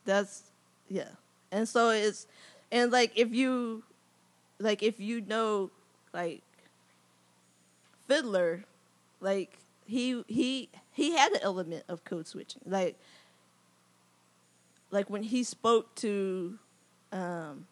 that's 0.04 0.42
yeah. 0.88 1.08
And 1.50 1.68
so 1.68 1.90
it's 1.90 2.26
and 2.70 2.92
like 2.92 3.12
if 3.16 3.32
you 3.34 3.82
like 4.58 4.82
if 4.82 5.00
you 5.00 5.20
know 5.22 5.70
like 6.12 6.42
Fiddler, 8.06 8.64
like 9.20 9.58
he 9.86 10.22
he 10.28 10.68
he 10.92 11.16
had 11.16 11.32
an 11.32 11.40
element 11.42 11.84
of 11.88 12.04
code 12.04 12.26
switching. 12.26 12.62
Like 12.66 12.98
like 14.90 15.10
when 15.10 15.22
he 15.22 15.42
spoke 15.42 15.94
to 15.96 16.58
um 17.12 17.66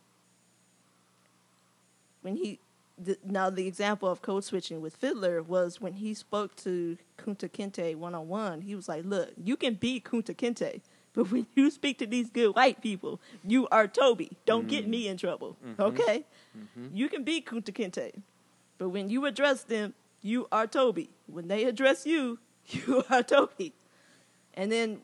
when 2.25 2.37
he 2.37 2.59
the, 2.97 3.19
now 3.25 3.51
the 3.51 3.67
example 3.67 4.09
of 4.09 4.23
code 4.23 4.45
switching 4.45 4.81
with 4.81 4.97
Fiddler 4.97 5.43
was 5.43 5.81
when 5.81 5.95
he 5.95 6.15
spoke 6.15 6.55
to 6.57 6.97
Kunta 7.19 7.51
Kinte 7.51 7.97
one 7.97 8.15
on 8.15 8.29
one. 8.29 8.63
He 8.63 8.75
was 8.75 8.89
like, 8.89 9.05
"Look, 9.05 9.31
you 9.37 9.57
can 9.57 9.75
be 9.75 10.01
Kunta 10.01 10.35
Kinte, 10.35 10.81
but 11.13 11.31
when 11.31 11.47
you 11.55 11.71
speak 11.71 11.99
to 11.99 12.07
these 12.07 12.31
good 12.31 12.55
white 12.55 12.81
people, 12.81 13.21
you 13.45 13.69
are 13.69 13.87
Toby. 13.87 14.31
Don't 14.47 14.69
get 14.69 14.89
me 14.89 15.09
in 15.09 15.17
trouble, 15.17 15.57
mm-hmm. 15.65 15.83
okay? 15.83 16.25
Mm-hmm. 16.57 16.97
You 16.97 17.09
can 17.09 17.25
be 17.25 17.43
Kunta 17.43 17.73
Kinte, 17.73 18.23
but 18.79 18.89
when 18.89 19.11
you 19.11 19.27
address 19.27 19.65
them, 19.65 19.95
you 20.23 20.49
are 20.51 20.67
Toby. 20.67 21.11
When 21.27 21.49
they 21.49 21.65
address 21.65 22.07
you, 22.07 22.39
you 22.67 23.05
are 23.11 23.23
Toby." 23.23 23.75
And 24.57 24.71
then 24.71 25.01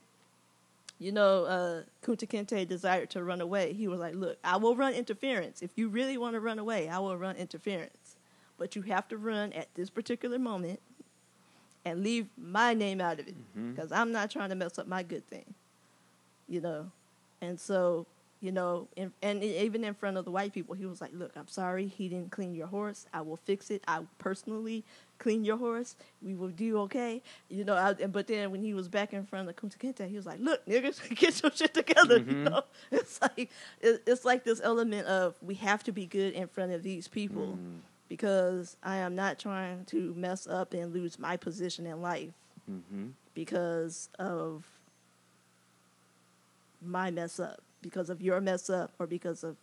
you 1.01 1.11
know, 1.11 1.45
uh, 1.47 1.83
Kunta 2.05 2.29
Kinte 2.29 2.69
desired 2.69 3.09
to 3.11 3.25
run 3.25 3.41
away. 3.41 3.73
He 3.73 3.89
was 3.89 3.99
like, 3.99 4.15
"Look, 4.15 4.39
I 4.45 4.59
will 4.59 4.77
run 4.77 4.93
interference. 4.93 5.63
If 5.63 5.71
you 5.77 5.89
really 5.89 6.19
want 6.19 6.35
to 6.35 6.41
run 6.41 6.59
away, 6.59 6.89
I 6.91 6.99
will 6.99 7.17
run 7.17 7.37
interference. 7.37 8.17
But 8.59 8.77
you 8.77 8.83
have 8.83 9.09
to 9.09 9.17
run 9.17 9.55
at 9.55 9.75
this 9.75 9.89
particular 9.89 10.39
moment 10.39 10.81
and 11.87 12.05
leave 12.05 12.29
my 12.37 12.75
name 12.75 13.01
out 13.01 13.19
of 13.19 13.27
it 13.27 13.35
because 13.55 13.91
I'm 13.91 14.13
not 14.13 14.31
trying 14.31 14.51
to 14.51 14.55
mess 14.55 14.79
up 14.79 14.87
my 14.87 15.03
good 15.03 15.27
thing." 15.27 15.55
You 16.47 16.61
know, 16.61 16.93
and 17.41 17.59
so 17.59 18.07
you 18.40 18.53
know, 18.53 18.88
in, 18.96 19.12
and 19.22 19.44
even 19.44 19.85
in 19.85 19.92
front 19.94 20.16
of 20.16 20.24
the 20.24 20.31
white 20.31 20.53
people, 20.55 20.74
he 20.74 20.87
was 20.87 21.00
like, 21.00 21.11
"Look, 21.12 21.33
I'm 21.37 21.48
sorry, 21.48 21.87
he 21.87 22.09
didn't 22.09 22.31
clean 22.31 22.55
your 22.55 22.68
horse. 22.68 23.07
I 23.12 23.20
will 23.20 23.37
fix 23.37 23.70
it. 23.70 23.83
I 23.87 24.00
personally 24.18 24.83
clean 25.18 25.44
your 25.44 25.59
horse. 25.59 25.94
We 26.22 26.35
will 26.35 26.48
do 26.48 26.79
okay." 26.83 27.20
You 27.50 27.64
know, 27.64 27.74
I, 27.74 27.90
and 28.00 28.12
but 28.12 28.26
then 28.29 28.50
when 28.50 28.62
he 28.62 28.72
was 28.72 28.88
back 28.88 29.12
in 29.12 29.26
front 29.26 29.48
of 29.48 29.57
Kunta 29.57 29.76
Kinte, 29.79 30.09
he 30.09 30.16
was 30.16 30.24
like, 30.26 30.40
"Look, 30.40 30.64
niggas, 30.66 31.07
get 31.16 31.42
your 31.42 31.53
shit 31.53 31.74
together." 31.74 32.18
You 32.18 32.44
know, 32.44 32.62
it's 32.90 33.20
like 33.20 33.50
it, 33.83 34.03
it's 34.07 34.24
like 34.24 34.44
this 34.44 34.61
element 34.64 35.07
of 35.07 35.35
we 35.42 35.55
have 35.57 35.85
to 35.85 35.92
be 35.92 36.07
good 36.07 36.33
in 36.33 36.48
front 36.48 36.72
of 36.72 36.83
these 36.83 37.09
people 37.09 37.59
because 38.09 38.76
I 38.83 38.96
am 38.96 39.14
not 39.14 39.38
trying 39.38 39.85
to 39.87 40.14
mess 40.14 40.46
up 40.46 40.72
and 40.74 40.92
lose 40.94 41.18
my 41.18 41.37
position 41.37 41.87
in 41.87 42.00
life 42.03 42.31
Mm-hmm. 42.70 43.09
because 43.35 44.09
of 44.18 44.64
my 46.83 47.11
mess 47.11 47.40
up, 47.40 47.61
because 47.83 48.11
of 48.11 48.21
your 48.21 48.40
mess 48.40 48.71
up, 48.71 48.93
or 48.99 49.07
because 49.07 49.45
of 49.45 49.57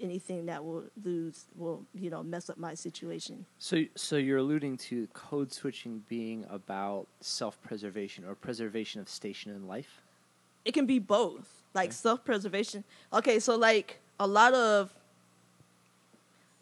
anything 0.00 0.46
that 0.46 0.64
will 0.64 0.84
lose, 1.04 1.46
will 1.56 1.84
you 1.94 2.10
know, 2.10 2.22
mess 2.22 2.50
up 2.50 2.58
my 2.58 2.74
situation. 2.74 3.46
So, 3.58 3.84
so 3.94 4.16
you're 4.16 4.38
alluding 4.38 4.76
to 4.78 5.06
code 5.08 5.52
switching 5.52 6.02
being 6.08 6.44
about 6.50 7.06
self-preservation 7.20 8.24
or 8.24 8.34
preservation 8.34 9.00
of 9.00 9.08
station 9.08 9.52
in 9.52 9.66
life. 9.68 10.02
It 10.64 10.72
can 10.72 10.86
be 10.86 10.98
both, 10.98 11.48
like 11.74 11.88
Okay. 11.90 11.92
self 11.92 12.24
preservation. 12.24 12.84
Okay, 13.12 13.38
so 13.38 13.56
like 13.56 14.00
a 14.18 14.26
lot 14.26 14.54
of, 14.54 14.92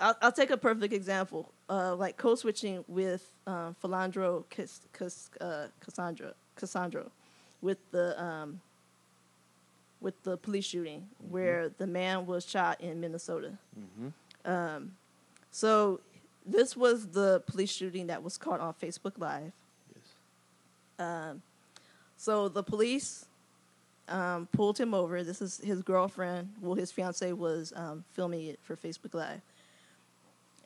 I'll, 0.01 0.17
I'll 0.21 0.33
take 0.33 0.51
a 0.51 0.57
perfect 0.57 0.93
example, 0.93 1.53
uh, 1.71 1.95
like 1.95 2.17
code 2.17 2.39
switching 2.39 2.85
with 2.89 3.31
um, 3.47 3.77
Philandro 3.83 4.45
Cas, 4.51 4.81
Cas, 4.93 5.31
uh, 5.41 5.69
Cassandra, 5.81 6.35
Cassandra, 6.57 7.05
with 7.61 7.79
the 7.93 8.21
um, 8.23 8.61
with 10.03 10.21
the 10.25 10.37
police 10.37 10.65
shooting 10.65 11.09
where 11.31 11.71
the 11.79 11.87
man 11.87 12.27
was 12.27 12.49
shot 12.49 12.81
in 12.81 13.01
Minnesota. 13.01 13.53
Mm-hmm. 13.79 14.51
Um, 14.51 14.93
so 15.51 16.01
this 16.45 16.77
was 16.77 17.09
the 17.09 17.43
police 17.47 17.71
shooting 17.71 18.09
that 18.09 18.23
was 18.23 18.37
caught 18.37 18.61
on 18.61 18.75
Facebook 18.75 19.19
Live. 19.19 19.53
Yes. 19.95 21.07
Um, 21.07 21.43
so 22.17 22.49
the 22.49 22.63
police 22.63 23.27
um, 24.09 24.49
pulled 24.53 24.79
him 24.79 24.95
over. 24.95 25.23
This 25.23 25.41
is 25.41 25.59
his 25.59 25.83
girlfriend. 25.83 26.51
Well, 26.61 26.75
his 26.75 26.91
fiance 26.91 27.33
was 27.33 27.73
um, 27.77 28.05
filming 28.13 28.47
it 28.47 28.59
for 28.63 28.77
Facebook 28.77 29.15
Live, 29.15 29.41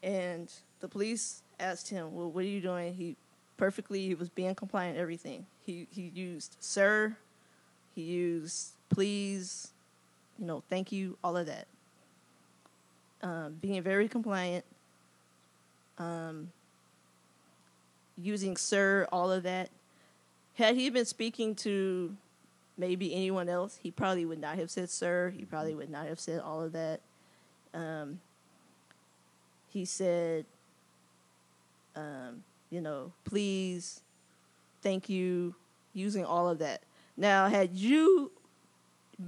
and 0.03 0.53
the 0.81 0.89
police 0.89 1.43
asked 1.61 1.89
him, 1.91 2.15
"Well, 2.15 2.31
what 2.31 2.45
are 2.45 2.49
you 2.49 2.61
doing?" 2.61 2.95
He 2.95 3.17
perfectly 3.57 4.07
he 4.07 4.15
was 4.15 4.29
being 4.29 4.55
compliant. 4.55 4.99
Everything 4.99 5.47
he 5.65 5.87
he 5.91 6.11
used, 6.15 6.57
sir. 6.61 7.17
He 7.95 8.03
used 8.03 8.76
please, 8.89 9.73
you 10.39 10.47
know, 10.47 10.63
thank 10.69 10.93
you, 10.93 11.17
all 11.23 11.37
of 11.37 11.47
that. 11.47 11.67
Um, 13.23 13.57
being 13.61 13.83
very 13.83 14.09
compliant. 14.09 14.65
Um, 15.99 16.51
using 18.17 18.57
sir, 18.57 19.07
all 19.11 19.31
of 19.31 19.43
that. 19.45 19.71
Had 20.55 20.77
he 20.77 20.91
been 20.91 21.05
speaking 21.05 21.55
to 21.57 22.17
maybe 22.79 23.15
anyone 23.15 23.49
else, 23.49 23.79
he 23.83 23.91
probably 23.91 24.25
would 24.25 24.41
not 24.41 24.57
have 24.59 24.71
said 24.71 24.91
sir. 24.91 25.33
He 25.37 25.45
probably 25.45 25.75
would 25.75 25.91
not 25.91 26.07
have 26.07 26.21
said 26.21 26.41
all 26.41 26.63
of 26.63 26.73
that. 26.73 27.01
Um, 27.75 28.21
he 29.69 29.85
said, 29.85 30.47
um, 31.95 32.43
you 32.71 32.81
know, 32.81 33.13
please, 33.25 34.01
thank 34.83 35.09
you, 35.09 35.55
using 35.93 36.25
all 36.25 36.49
of 36.49 36.59
that. 36.59 36.83
Now, 37.17 37.49
had 37.49 37.75
you 37.75 38.31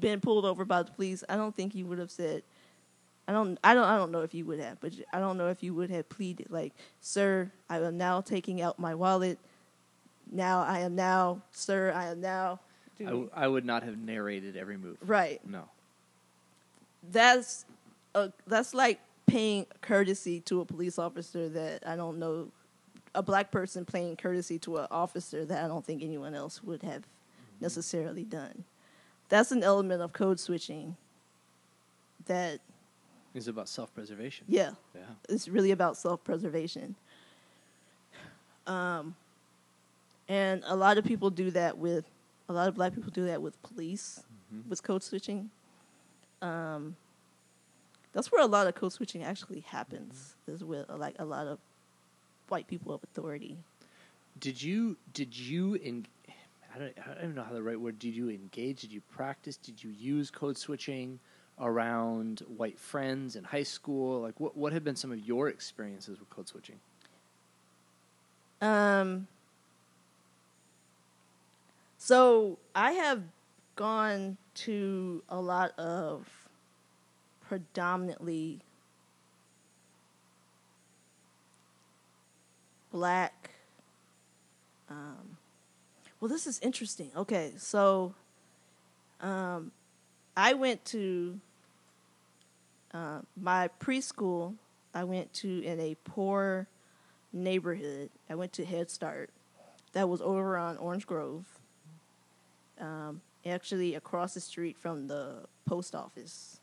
been 0.01 0.20
pulled 0.20 0.44
over 0.44 0.64
by 0.64 0.83
the 0.83 0.90
police, 0.90 1.24
I 1.29 1.37
don't 1.37 1.55
think 1.55 1.74
you 1.74 1.87
would 1.87 1.98
have 1.98 2.11
said. 2.11 2.42
I 3.27 3.33
don't. 3.33 3.59
I 3.62 3.74
don't. 3.74 3.85
I 3.85 3.96
don't 3.96 4.11
know 4.11 4.22
if 4.22 4.33
you 4.33 4.46
would 4.46 4.61
have, 4.61 4.81
but 4.81 4.92
I 5.12 5.18
don't 5.18 5.37
know 5.37 5.48
if 5.48 5.62
you 5.62 5.74
would 5.74 5.90
have 5.90 6.09
pleaded 6.09 6.51
like, 6.51 6.72
"Sir, 7.01 7.51
I 7.68 7.79
am 7.79 7.98
now 7.98 8.22
taking 8.22 8.62
out 8.62 8.79
my 8.79 8.94
wallet. 8.94 9.38
Now 10.33 10.62
I 10.62 10.81
am 10.81 10.94
now, 10.94 11.42
sir, 11.53 11.92
I 11.94 12.07
am 12.07 12.20
now." 12.20 12.61
I, 13.01 13.05
w- 13.05 13.31
I 13.35 13.46
would 13.46 13.64
not 13.64 13.83
have 13.83 13.98
narrated 13.98 14.57
every 14.57 14.77
move. 14.77 14.96
right. 15.03 15.40
No. 15.46 15.68
That's 17.12 17.64
a, 18.14 18.33
that's 18.46 18.74
like 18.74 18.98
paying 19.27 19.66
courtesy 19.81 20.40
to 20.40 20.61
a 20.61 20.64
police 20.64 20.98
officer 20.98 21.48
that 21.51 21.87
I 21.87 21.96
don't 21.96 22.18
know. 22.18 22.48
A 23.14 23.22
black 23.22 23.51
person 23.51 23.85
paying 23.85 24.16
courtesy 24.16 24.59
to 24.61 24.79
an 24.79 24.87
officer 24.90 25.44
that 25.44 25.64
I 25.64 25.68
don't 25.68 25.85
think 25.85 26.03
anyone 26.03 26.35
else 26.35 26.62
would 26.62 26.83
have 26.83 27.03
mm-hmm. 27.03 27.61
necessarily 27.61 28.24
done. 28.24 28.64
That's 29.28 29.52
an 29.52 29.62
element 29.62 30.02
of 30.02 30.12
code 30.12 30.40
switching. 30.40 30.96
that 32.26 32.60
is 33.34 33.46
about 33.48 33.68
self-preservation. 33.68 34.46
yeah, 34.48 34.72
Yeah. 34.94 35.02
it's 35.28 35.48
really 35.48 35.70
about 35.70 35.96
self 35.96 36.22
preservation. 36.24 36.94
Um, 38.66 39.14
and 40.28 40.62
a 40.66 40.76
lot 40.76 40.98
of 40.98 41.04
people 41.04 41.30
do 41.30 41.50
that 41.52 41.78
with 41.78 42.04
a 42.48 42.52
lot 42.52 42.68
of 42.68 42.74
black 42.74 42.94
people 42.94 43.10
do 43.10 43.24
that 43.26 43.40
with 43.40 43.60
police 43.62 44.22
with 44.68 44.82
code 44.82 45.02
switching. 45.02 45.50
Um, 46.42 46.96
that's 48.12 48.32
where 48.32 48.42
a 48.42 48.46
lot 48.46 48.66
of 48.66 48.74
code 48.74 48.92
switching 48.92 49.22
actually 49.22 49.60
happens 49.60 50.34
is 50.46 50.64
with 50.64 50.88
like 50.88 51.14
a 51.18 51.24
lot 51.24 51.46
of 51.46 51.58
white 52.48 52.66
people 52.66 52.92
of 52.94 53.02
authority. 53.04 53.56
Did 54.40 54.60
you 54.62 54.96
did 55.12 55.36
you 55.36 55.74
in 55.74 56.06
I 56.78 56.80
don't, 56.80 56.94
I 56.98 57.14
don't 57.14 57.24
even 57.24 57.34
know 57.34 57.42
how 57.42 57.52
the 57.52 57.62
right 57.62 57.80
word. 57.80 57.98
Did 57.98 58.14
you 58.14 58.30
engage? 58.30 58.82
Did 58.82 58.92
you 58.92 59.00
practice? 59.00 59.56
Did 59.56 59.82
you 59.82 59.90
use 59.90 60.30
code 60.30 60.56
switching 60.56 61.18
around 61.58 62.40
white 62.46 62.78
friends 62.78 63.34
in 63.34 63.42
high 63.42 63.64
school? 63.64 64.20
Like, 64.20 64.38
what 64.38 64.56
what 64.56 64.72
have 64.72 64.84
been 64.84 64.94
some 64.94 65.10
of 65.10 65.18
your 65.18 65.48
experiences 65.48 66.20
with 66.20 66.30
code 66.30 66.46
switching? 66.46 66.76
Um. 68.60 69.26
So 71.96 72.58
I 72.76 72.92
have 72.92 73.22
gone 73.74 74.36
to 74.54 75.22
a 75.28 75.40
lot 75.40 75.76
of 75.78 76.28
predominantly 77.48 78.60
black. 82.92 83.50
Um, 84.88 85.38
well, 86.20 86.28
this 86.28 86.46
is 86.46 86.59
interesting. 86.61 87.11
Okay, 87.16 87.52
so 87.57 88.14
um, 89.20 89.72
I 90.37 90.54
went 90.54 90.85
to 90.87 91.40
uh, 92.92 93.20
my 93.40 93.70
preschool. 93.81 94.54
I 94.94 95.04
went 95.04 95.33
to 95.35 95.62
in 95.62 95.78
a 95.78 95.96
poor 96.04 96.66
neighborhood. 97.33 98.11
I 98.28 98.35
went 98.35 98.52
to 98.54 98.64
Head 98.64 98.90
Start. 98.90 99.31
That 99.92 100.09
was 100.09 100.20
over 100.20 100.57
on 100.57 100.76
Orange 100.78 101.07
Grove. 101.07 101.44
Um, 102.81 103.20
actually, 103.46 103.94
across 103.94 104.35
the 104.35 104.40
street 104.40 104.76
from 104.76 105.09
the 105.09 105.44
post 105.66 105.94
office. 105.94 106.61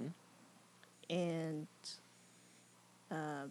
Mm-hmm. 0.00 1.14
And 1.14 1.66
uh, 3.10 3.46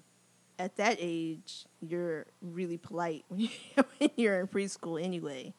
at 0.62 0.76
that 0.76 0.98
age, 1.00 1.66
you're 1.82 2.28
really 2.40 2.78
polite 2.78 3.26
when, 3.30 3.50
you, 4.16 4.30
are 4.30 4.40
in 4.40 4.48
preschool 4.48 5.04
anyway. 5.04 5.54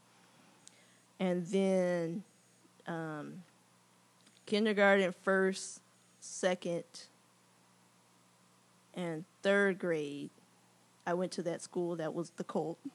And 1.19 1.45
then 1.47 2.23
um, 2.87 3.43
kindergarten, 4.47 5.13
first, 5.25 5.81
second, 6.21 6.85
and 8.95 9.25
third 9.43 9.81
grade, 9.81 10.31
I 11.05 11.15
went 11.15 11.33
to 11.33 11.43
that 11.43 11.63
school 11.63 11.97
that 11.97 12.15
was 12.15 12.31
the 12.31 12.45
cult. 12.45 12.79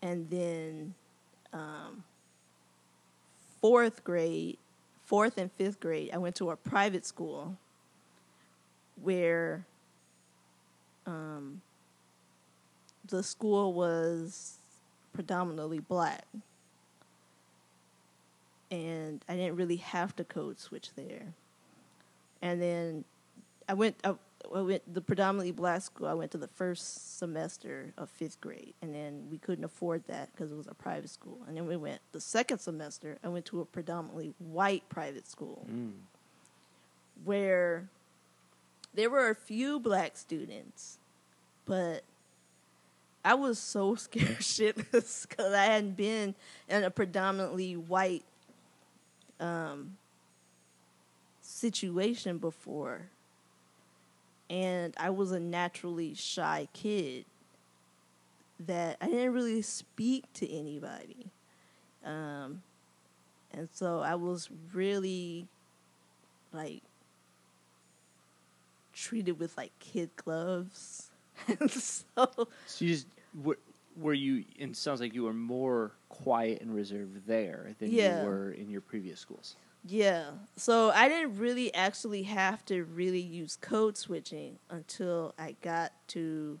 And 0.00 0.28
then 0.28 0.92
um, 1.54 2.04
fourth 3.62 4.04
grade, 4.04 4.58
fourth 5.06 5.38
and 5.38 5.50
fifth 5.50 5.80
grade, 5.80 6.10
I 6.12 6.18
went 6.18 6.34
to 6.36 6.50
a 6.50 6.56
private 6.56 7.06
school 7.06 7.56
where 9.00 9.64
um, 11.06 11.60
the 13.06 13.22
school 13.22 13.72
was 13.72 14.58
predominantly 15.12 15.80
black. 15.80 16.24
And 18.70 19.24
I 19.28 19.36
didn't 19.36 19.56
really 19.56 19.76
have 19.76 20.16
to 20.16 20.24
code 20.24 20.58
switch 20.58 20.90
there. 20.96 21.34
And 22.42 22.60
then 22.60 23.04
I 23.68 23.74
went, 23.74 23.96
I, 24.04 24.14
I 24.54 24.60
went 24.60 24.92
the 24.92 25.00
predominantly 25.00 25.52
black 25.52 25.82
school. 25.82 26.06
I 26.06 26.14
went 26.14 26.30
to 26.32 26.38
the 26.38 26.48
first 26.48 27.18
semester 27.18 27.92
of 27.96 28.10
fifth 28.10 28.40
grade, 28.40 28.74
and 28.82 28.94
then 28.94 29.28
we 29.30 29.38
couldn't 29.38 29.64
afford 29.64 30.04
that 30.08 30.30
because 30.32 30.52
it 30.52 30.56
was 30.56 30.66
a 30.66 30.74
private 30.74 31.10
school. 31.10 31.38
And 31.46 31.56
then 31.56 31.66
we 31.66 31.76
went 31.76 32.00
the 32.12 32.20
second 32.20 32.58
semester. 32.58 33.18
I 33.22 33.28
went 33.28 33.46
to 33.46 33.60
a 33.60 33.64
predominantly 33.64 34.34
white 34.38 34.88
private 34.88 35.26
school, 35.28 35.66
mm. 35.70 35.92
where 37.24 37.88
there 38.94 39.10
were 39.10 39.28
a 39.28 39.34
few 39.34 39.80
black 39.80 40.16
students, 40.16 40.98
but 41.66 42.02
I 43.24 43.34
was 43.34 43.58
so 43.58 43.94
scared 43.96 44.38
shitless 44.38 45.28
because 45.28 45.52
I 45.52 45.64
hadn't 45.64 45.96
been 45.96 46.34
in 46.68 46.84
a 46.84 46.90
predominantly 46.90 47.76
white 47.76 48.24
um, 49.40 49.96
situation 51.40 52.38
before. 52.38 53.02
And 54.50 54.94
I 54.98 55.10
was 55.10 55.32
a 55.32 55.40
naturally 55.40 56.14
shy 56.14 56.68
kid 56.72 57.24
that 58.60 58.98
I 59.00 59.06
didn't 59.06 59.32
really 59.32 59.62
speak 59.62 60.30
to 60.34 60.50
anybody. 60.50 61.30
Um, 62.04 62.62
and 63.52 63.68
so 63.72 64.00
I 64.00 64.14
was 64.16 64.50
really 64.72 65.46
like 66.52 66.82
treated 68.94 69.38
with 69.38 69.56
like 69.56 69.72
kid 69.78 70.10
gloves 70.16 71.10
so, 71.68 72.28
so 72.66 72.84
you 72.84 72.88
just 72.88 73.06
were, 73.42 73.58
were 73.96 74.14
you? 74.14 74.44
It 74.56 74.76
sounds 74.76 75.00
like 75.00 75.14
you 75.14 75.24
were 75.24 75.32
more 75.32 75.92
quiet 76.08 76.60
and 76.60 76.74
reserved 76.74 77.26
there 77.26 77.74
than 77.78 77.90
yeah. 77.90 78.22
you 78.22 78.28
were 78.28 78.52
in 78.52 78.70
your 78.70 78.80
previous 78.80 79.20
schools. 79.20 79.56
Yeah. 79.86 80.30
So 80.56 80.90
I 80.90 81.08
didn't 81.08 81.38
really 81.38 81.74
actually 81.74 82.22
have 82.24 82.64
to 82.66 82.84
really 82.84 83.20
use 83.20 83.58
code 83.60 83.98
switching 83.98 84.58
until 84.70 85.34
I 85.38 85.56
got 85.60 85.92
to, 86.08 86.58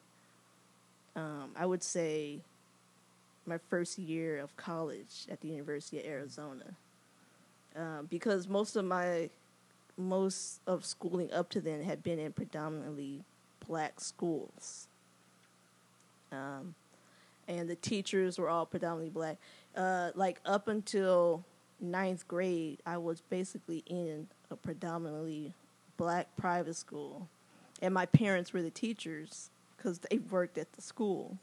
um, 1.16 1.52
I 1.56 1.64
would 1.64 1.82
say, 1.82 2.40
my 3.46 3.58
first 3.70 3.98
year 3.98 4.38
of 4.38 4.56
college 4.56 5.26
at 5.30 5.40
the 5.40 5.48
University 5.48 5.98
of 6.00 6.04
Arizona. 6.04 6.76
Um, 7.76 8.06
because 8.08 8.46
most 8.46 8.76
of 8.76 8.84
my 8.84 9.30
most 9.96 10.60
of 10.66 10.84
schooling 10.84 11.32
up 11.32 11.50
to 11.50 11.60
then 11.60 11.82
had 11.82 12.02
been 12.02 12.18
in 12.18 12.32
predominantly 12.32 13.22
black 13.66 14.00
schools. 14.00 14.88
Um, 16.32 16.74
and 17.46 17.68
the 17.68 17.76
teachers 17.76 18.38
were 18.38 18.48
all 18.48 18.66
predominantly 18.66 19.10
black. 19.10 19.36
Uh, 19.76 20.10
like 20.14 20.40
up 20.44 20.68
until 20.68 21.44
ninth 21.80 22.26
grade, 22.26 22.78
I 22.86 22.96
was 22.96 23.20
basically 23.20 23.82
in 23.86 24.28
a 24.50 24.56
predominantly 24.56 25.52
black 25.96 26.28
private 26.36 26.76
school, 26.76 27.28
and 27.82 27.92
my 27.94 28.06
parents 28.06 28.52
were 28.52 28.62
the 28.62 28.70
teachers 28.70 29.50
because 29.76 30.00
they 30.00 30.18
worked 30.18 30.58
at 30.58 30.72
the 30.72 30.82
school. 30.82 31.38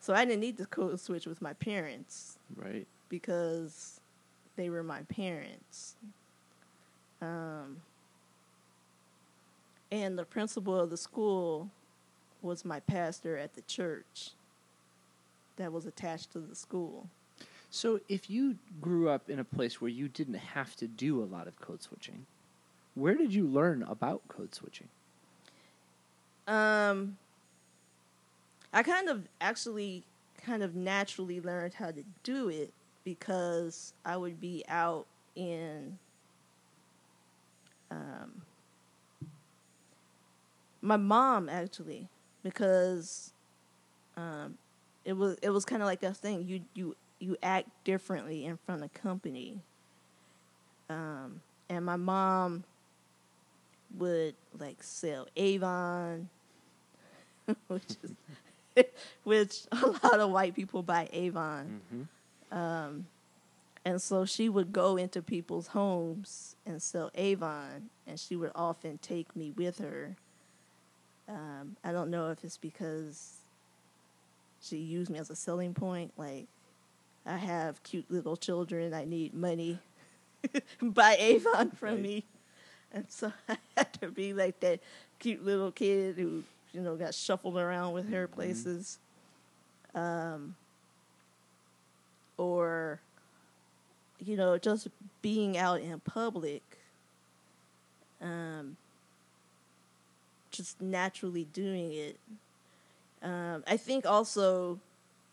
So 0.00 0.14
I 0.14 0.24
didn't 0.24 0.40
need 0.40 0.58
to 0.58 0.66
code 0.66 1.00
switch 1.00 1.26
with 1.26 1.40
my 1.40 1.54
parents, 1.54 2.38
right? 2.54 2.86
Because 3.08 4.00
they 4.56 4.68
were 4.68 4.82
my 4.82 5.02
parents. 5.02 5.96
Um, 7.24 7.76
and 9.90 10.18
the 10.18 10.24
principal 10.24 10.78
of 10.78 10.90
the 10.90 10.96
school 10.96 11.70
was 12.42 12.64
my 12.64 12.80
pastor 12.80 13.36
at 13.36 13.54
the 13.54 13.62
church 13.62 14.30
that 15.56 15.72
was 15.72 15.86
attached 15.86 16.32
to 16.32 16.40
the 16.40 16.54
school. 16.54 17.08
So, 17.70 18.00
if 18.08 18.30
you 18.30 18.56
grew 18.80 19.08
up 19.08 19.28
in 19.28 19.40
a 19.40 19.44
place 19.44 19.80
where 19.80 19.90
you 19.90 20.08
didn't 20.08 20.34
have 20.34 20.76
to 20.76 20.86
do 20.86 21.22
a 21.22 21.26
lot 21.26 21.48
of 21.48 21.58
code 21.60 21.82
switching, 21.82 22.26
where 22.94 23.14
did 23.14 23.34
you 23.34 23.46
learn 23.46 23.82
about 23.82 24.26
code 24.28 24.54
switching? 24.54 24.88
Um, 26.46 27.16
I 28.72 28.82
kind 28.82 29.08
of 29.08 29.22
actually 29.40 30.04
kind 30.44 30.62
of 30.62 30.76
naturally 30.76 31.40
learned 31.40 31.74
how 31.74 31.90
to 31.90 32.04
do 32.22 32.48
it 32.48 32.72
because 33.02 33.92
I 34.04 34.16
would 34.16 34.40
be 34.40 34.64
out 34.68 35.06
in 35.34 35.98
um, 37.94 38.42
my 40.82 40.96
mom 40.96 41.48
actually 41.48 42.08
because 42.42 43.32
um, 44.16 44.58
it 45.04 45.14
was 45.14 45.36
it 45.42 45.50
was 45.50 45.64
kind 45.64 45.82
of 45.82 45.86
like 45.86 46.00
that 46.00 46.16
thing. 46.16 46.44
You 46.46 46.60
you 46.74 46.96
you 47.18 47.36
act 47.42 47.68
differently 47.84 48.44
in 48.44 48.58
front 48.66 48.82
of 48.82 48.92
company. 48.92 49.60
Um, 50.90 51.40
and 51.70 51.84
my 51.84 51.96
mom 51.96 52.64
would 53.96 54.34
like 54.58 54.82
sell 54.82 55.26
avon 55.36 56.28
which 57.68 57.96
is 58.02 58.12
which 59.24 59.60
a 59.72 59.86
lot 59.86 60.20
of 60.20 60.30
white 60.30 60.54
people 60.54 60.82
buy 60.82 61.08
avon. 61.12 61.80
Mm-hmm. 61.94 62.58
um, 62.58 63.06
and 63.84 64.00
so 64.00 64.24
she 64.24 64.48
would 64.48 64.72
go 64.72 64.96
into 64.96 65.20
people's 65.22 65.68
homes 65.68 66.56
and 66.64 66.82
sell 66.82 67.10
avon 67.14 67.90
and 68.06 68.18
she 68.18 68.36
would 68.36 68.52
often 68.54 68.98
take 68.98 69.34
me 69.36 69.50
with 69.50 69.78
her 69.78 70.16
um, 71.28 71.76
I 71.82 71.92
don't 71.92 72.10
know 72.10 72.30
if 72.30 72.44
it's 72.44 72.56
because 72.56 73.38
she 74.60 74.76
used 74.76 75.10
me 75.10 75.18
as 75.18 75.30
a 75.30 75.36
selling 75.36 75.74
point. 75.74 76.12
Like, 76.16 76.46
I 77.26 77.36
have 77.36 77.82
cute 77.82 78.10
little 78.10 78.36
children. 78.36 78.92
I 78.92 79.04
need 79.04 79.34
money. 79.34 79.78
Buy 80.82 81.16
Avon 81.18 81.70
from 81.70 81.94
right. 81.94 82.00
me. 82.00 82.24
And 82.92 83.06
so 83.08 83.32
I 83.48 83.56
had 83.76 83.92
to 83.94 84.08
be 84.08 84.32
like 84.34 84.60
that 84.60 84.80
cute 85.18 85.44
little 85.44 85.72
kid 85.72 86.16
who, 86.16 86.42
you 86.72 86.80
know, 86.80 86.96
got 86.96 87.14
shuffled 87.14 87.56
around 87.56 87.92
with 87.92 88.10
her 88.10 88.26
mm-hmm. 88.26 88.34
places. 88.34 88.98
Um, 89.94 90.56
or, 92.36 93.00
you 94.24 94.36
know, 94.36 94.58
just 94.58 94.88
being 95.22 95.56
out 95.56 95.80
in 95.80 96.00
public. 96.00 96.62
Um, 98.20 98.76
just 100.50 100.80
naturally 100.80 101.44
doing 101.52 101.92
it. 101.92 102.18
Um, 103.22 103.64
I 103.66 103.76
think 103.76 104.06
also 104.06 104.78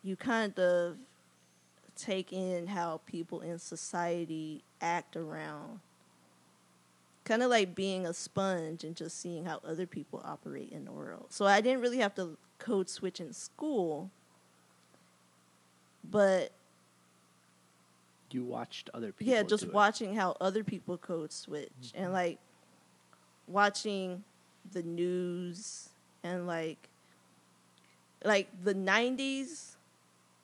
you 0.03 0.15
kind 0.15 0.57
of 0.57 0.97
take 1.95 2.33
in 2.33 2.67
how 2.67 3.01
people 3.05 3.41
in 3.41 3.59
society 3.59 4.63
act 4.81 5.15
around 5.15 5.79
kind 7.23 7.43
of 7.43 7.49
like 7.51 7.75
being 7.75 8.05
a 8.05 8.13
sponge 8.13 8.83
and 8.83 8.95
just 8.95 9.19
seeing 9.19 9.45
how 9.45 9.61
other 9.65 9.85
people 9.85 10.21
operate 10.25 10.71
in 10.71 10.85
the 10.85 10.91
world. 10.91 11.27
So 11.29 11.45
I 11.45 11.61
didn't 11.61 11.81
really 11.81 11.99
have 11.99 12.15
to 12.15 12.37
code 12.57 12.89
switch 12.89 13.19
in 13.19 13.33
school, 13.33 14.09
but 16.09 16.51
You 18.33 18.43
watched 18.43 18.89
other 18.93 19.11
people. 19.11 19.33
yeah, 19.33 19.43
just 19.43 19.71
watching 19.71 20.15
how 20.15 20.35
other 20.41 20.63
people 20.63 20.97
code 20.97 21.31
switch 21.31 21.69
Mm-hmm. 21.83 22.03
and 22.03 22.13
like 22.13 22.39
watching 23.47 24.23
the 24.71 24.83
news 24.83 25.89
and 26.23 26.47
like 26.47 26.89
like 28.23 28.47
the 28.63 28.75
90s 28.75 29.71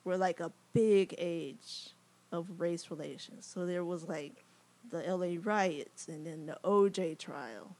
were 0.04 0.16
like 0.16 0.40
a 0.40 0.50
big 0.72 1.14
age 1.18 1.90
of 2.32 2.46
race 2.60 2.90
relations. 2.90 3.46
So 3.46 3.64
there 3.66 3.84
was 3.84 4.08
like 4.08 4.44
the 4.90 4.98
LA 5.02 5.36
riots 5.42 6.08
and 6.08 6.26
then 6.26 6.46
the 6.46 6.58
OJ 6.64 7.18
trial. 7.18 7.76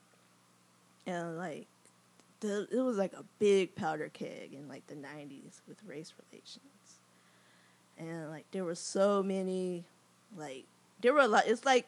And 1.06 1.36
like 1.36 1.66
the, 2.40 2.68
it 2.70 2.80
was 2.80 2.96
like 2.96 3.12
a 3.14 3.24
big 3.40 3.74
powder 3.74 4.08
keg 4.12 4.52
in 4.52 4.68
like 4.68 4.86
the 4.86 4.94
90s 4.94 5.60
with 5.66 5.78
race 5.84 6.12
relations. 6.30 6.62
And 7.98 8.30
like 8.30 8.44
there 8.52 8.64
were 8.64 8.76
so 8.76 9.22
many 9.22 9.84
like 10.36 10.64
there 11.00 11.12
were 11.12 11.20
a 11.20 11.28
lot 11.28 11.44
it's 11.46 11.64
like 11.64 11.86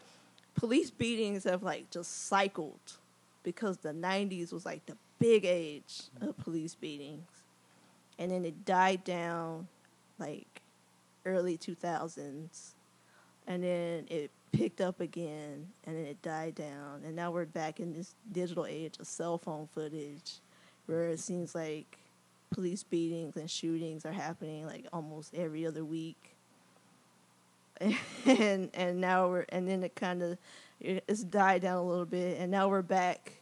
police 0.54 0.90
beatings 0.90 1.44
have 1.44 1.62
like 1.62 1.90
just 1.90 2.26
cycled 2.26 2.98
because 3.42 3.78
the 3.78 3.92
90s 3.92 4.52
was 4.52 4.66
like 4.66 4.84
the 4.86 4.96
big 5.18 5.44
age 5.44 6.02
of 6.20 6.36
police 6.38 6.74
beatings. 6.74 7.28
And 8.18 8.30
then 8.30 8.44
it 8.44 8.64
died 8.64 9.04
down 9.04 9.68
like 10.18 10.60
early 11.24 11.56
2000s 11.56 12.72
and 13.46 13.64
then 13.64 14.06
it 14.08 14.30
picked 14.52 14.80
up 14.80 15.00
again 15.00 15.68
and 15.84 15.96
then 15.96 16.04
it 16.04 16.20
died 16.20 16.54
down. 16.54 17.02
And 17.04 17.16
now 17.16 17.30
we're 17.30 17.46
back 17.46 17.80
in 17.80 17.92
this 17.92 18.14
digital 18.30 18.66
age 18.66 18.98
of 18.98 19.06
cell 19.06 19.38
phone 19.38 19.68
footage 19.72 20.40
where 20.86 21.08
it 21.08 21.20
seems 21.20 21.54
like 21.54 21.98
police 22.50 22.82
beatings 22.82 23.36
and 23.36 23.48
shootings 23.50 24.04
are 24.04 24.12
happening 24.12 24.66
like 24.66 24.84
almost 24.92 25.32
every 25.34 25.64
other 25.64 25.84
week 25.84 26.29
and 28.26 28.70
and 28.74 29.00
now 29.00 29.28
we're 29.28 29.46
and 29.48 29.68
then 29.68 29.82
it 29.82 29.94
kind 29.94 30.22
of 30.22 30.38
it's 30.80 31.22
died 31.24 31.62
down 31.62 31.76
a 31.76 31.82
little 31.82 32.04
bit 32.06 32.38
and 32.38 32.50
now 32.50 32.68
we're 32.68 32.82
back 32.82 33.32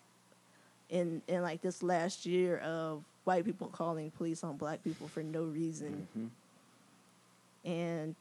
in 0.90 1.22
in 1.29 1.42
like 1.42 1.61
this 1.61 1.83
last 1.83 2.24
year 2.27 2.59
of 2.59 3.03
white 3.24 3.44
people 3.44 3.68
calling 3.68 4.11
police 4.11 4.42
on 4.42 4.57
black 4.57 4.83
people 4.83 5.07
for 5.09 5.22
no 5.22 5.42
reason. 5.42 6.07
Mhm. 6.16 6.29
and 7.70 8.14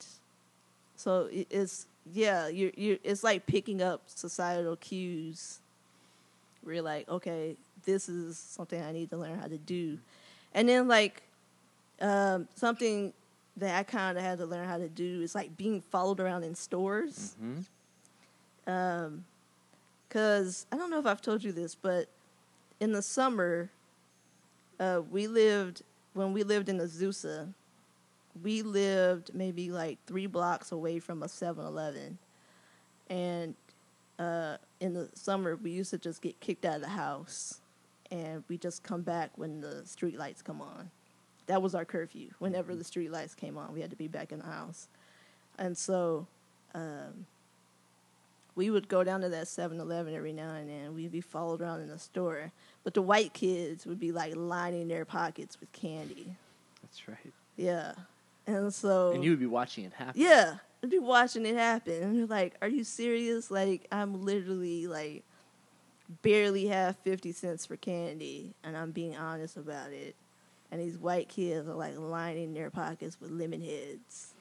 so 0.96 1.30
it's 1.32 1.86
yeah 2.14 2.48
you 2.48 2.72
you 2.76 3.00
it's 3.04 3.24
like 3.24 3.46
picking 3.46 3.82
up 3.82 4.02
societal 4.08 4.76
cues. 4.76 5.60
Where 6.64 6.76
you're 6.76 6.84
like 6.84 7.08
okay 7.08 7.56
this 7.86 8.10
is 8.10 8.38
something 8.38 8.82
i 8.82 8.92
need 8.92 9.10
to 9.12 9.18
learn 9.18 9.40
how 9.40 9.48
to 9.48 9.58
do. 9.58 10.00
And 10.54 10.68
then 10.68 10.88
like 10.88 11.22
um, 12.02 12.48
something 12.56 13.14
that 13.58 13.78
i 13.78 13.84
kind 13.84 14.18
of 14.18 14.24
had 14.24 14.38
to 14.38 14.46
learn 14.46 14.68
how 14.68 14.78
to 14.78 14.88
do 14.90 15.22
is 15.22 15.34
like 15.36 15.56
being 15.58 15.82
followed 15.82 16.20
around 16.20 16.44
in 16.44 16.56
stores 16.56 17.36
Mhm. 17.42 17.66
um, 18.68 19.26
cause 20.10 20.66
I 20.72 20.78
don't 20.78 20.90
know 20.90 21.00
if 21.00 21.06
I've 21.06 21.22
told 21.22 21.44
you 21.44 21.52
this, 21.52 21.76
but 21.76 22.08
in 22.80 22.92
the 22.94 23.02
summer, 23.02 23.70
uh, 24.80 25.02
we 25.10 25.28
lived 25.28 25.82
when 26.14 26.34
we 26.34 26.44
lived 26.44 26.70
in 26.70 26.78
Azusa. 26.80 27.54
We 28.44 28.62
lived 28.62 29.32
maybe 29.34 29.72
like 29.72 29.98
three 30.06 30.28
blocks 30.28 30.72
away 30.72 31.00
from 31.00 31.24
a 31.24 31.28
7-Eleven, 31.28 32.18
and 33.10 33.56
uh, 34.20 34.58
in 34.80 34.94
the 34.94 35.10
summer 35.16 35.56
we 35.56 35.72
used 35.72 35.90
to 35.92 35.98
just 35.98 36.22
get 36.22 36.40
kicked 36.40 36.66
out 36.66 36.76
of 36.76 36.82
the 36.82 36.90
house, 36.90 37.62
and 38.12 38.44
we 38.48 38.58
just 38.58 38.84
come 38.84 39.02
back 39.02 39.32
when 39.38 39.62
the 39.62 39.86
street 39.86 40.18
lights 40.18 40.42
come 40.42 40.62
on. 40.62 40.92
That 41.48 41.62
was 41.62 41.74
our 41.76 41.86
curfew. 41.86 42.30
Whenever 42.40 42.76
the 42.76 42.84
street 42.84 43.12
lights 43.12 43.34
came 43.34 43.58
on, 43.58 43.74
we 43.74 43.82
had 43.82 43.90
to 43.90 43.96
be 43.96 44.08
back 44.08 44.32
in 44.32 44.40
the 44.40 44.46
house, 44.46 44.88
and 45.58 45.78
so. 45.78 46.28
Um, 46.76 47.26
we 48.56 48.72
would 48.72 48.88
go 48.88 49.04
down 49.04 49.22
to 49.22 49.30
that 49.30 49.46
7-Eleven 49.46 50.16
every 50.16 50.34
now 50.34 50.56
and 50.56 50.68
then. 50.68 50.96
We'd 50.96 51.12
be 51.12 51.22
followed 51.22 51.62
around 51.62 51.82
in 51.82 51.90
the 51.90 52.00
store, 52.00 52.52
but 52.84 52.96
the 52.96 53.04
white 53.04 53.34
kids 53.34 53.86
would 53.86 54.00
be 54.00 54.12
like 54.12 54.36
lining 54.36 54.88
their 54.88 55.06
pockets 55.06 55.60
with 55.60 55.72
candy. 55.74 56.36
That's 56.82 57.08
right. 57.08 57.32
Yeah, 57.56 57.94
and 58.48 58.74
so 58.74 59.12
And 59.12 59.24
you 59.24 59.30
would 59.30 59.40
be 59.40 59.46
watching 59.46 59.86
it 59.86 59.94
happen. 59.94 60.20
yeah, 60.20 60.56
I'd 60.84 60.90
be 60.90 60.98
watching 60.98 61.46
it 61.46 61.56
happen, 61.56 62.02
and 62.02 62.16
you're 62.18 62.26
like, 62.26 62.56
"Are 62.62 62.68
you 62.68 62.84
serious? 62.84 63.52
Like, 63.52 63.86
I'm 63.92 64.24
literally 64.26 64.88
like 64.88 65.24
barely 66.24 66.66
have 66.68 66.98
fifty 66.98 67.32
cents 67.34 67.66
for 67.68 67.76
candy, 67.78 68.56
and 68.64 68.76
I'm 68.76 68.90
being 68.92 69.16
honest 69.16 69.58
about 69.58 69.92
it." 69.92 70.16
And 70.72 70.82
these 70.82 70.98
white 70.98 71.30
kids 71.30 71.68
are 71.68 71.74
like 71.76 71.98
lining 71.98 72.54
their 72.54 72.70
pockets 72.70 73.18
with 73.22 73.32
Lemonheads. 73.32 74.34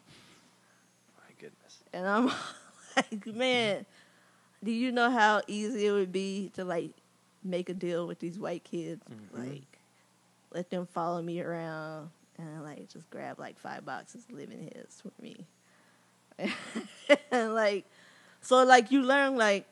My 1.16 1.32
goodness. 1.38 1.78
And 1.92 2.06
I'm 2.06 2.26
like, 2.96 3.26
man, 3.26 3.86
do 4.64 4.72
you 4.72 4.90
know 4.90 5.10
how 5.10 5.42
easy 5.46 5.86
it 5.86 5.92
would 5.92 6.12
be 6.12 6.50
to 6.54 6.64
like 6.64 6.90
make 7.44 7.68
a 7.68 7.74
deal 7.74 8.06
with 8.06 8.18
these 8.18 8.38
white 8.38 8.64
kids? 8.64 9.02
Mhm. 9.08 9.38
Like, 9.50 9.78
let 10.52 10.70
them 10.70 10.86
follow 10.86 11.22
me 11.22 11.40
around 11.40 12.10
and 12.38 12.62
like 12.64 12.88
just 12.88 13.08
grab 13.10 13.38
like 13.38 13.58
five 13.58 13.84
boxes 13.84 14.24
of 14.28 14.36
Lemonheads 14.36 15.00
for 15.02 15.12
me. 15.22 15.46
and 17.30 17.54
like, 17.54 17.84
so 18.40 18.64
like 18.64 18.90
you 18.90 19.02
learn 19.02 19.36
like, 19.36 19.66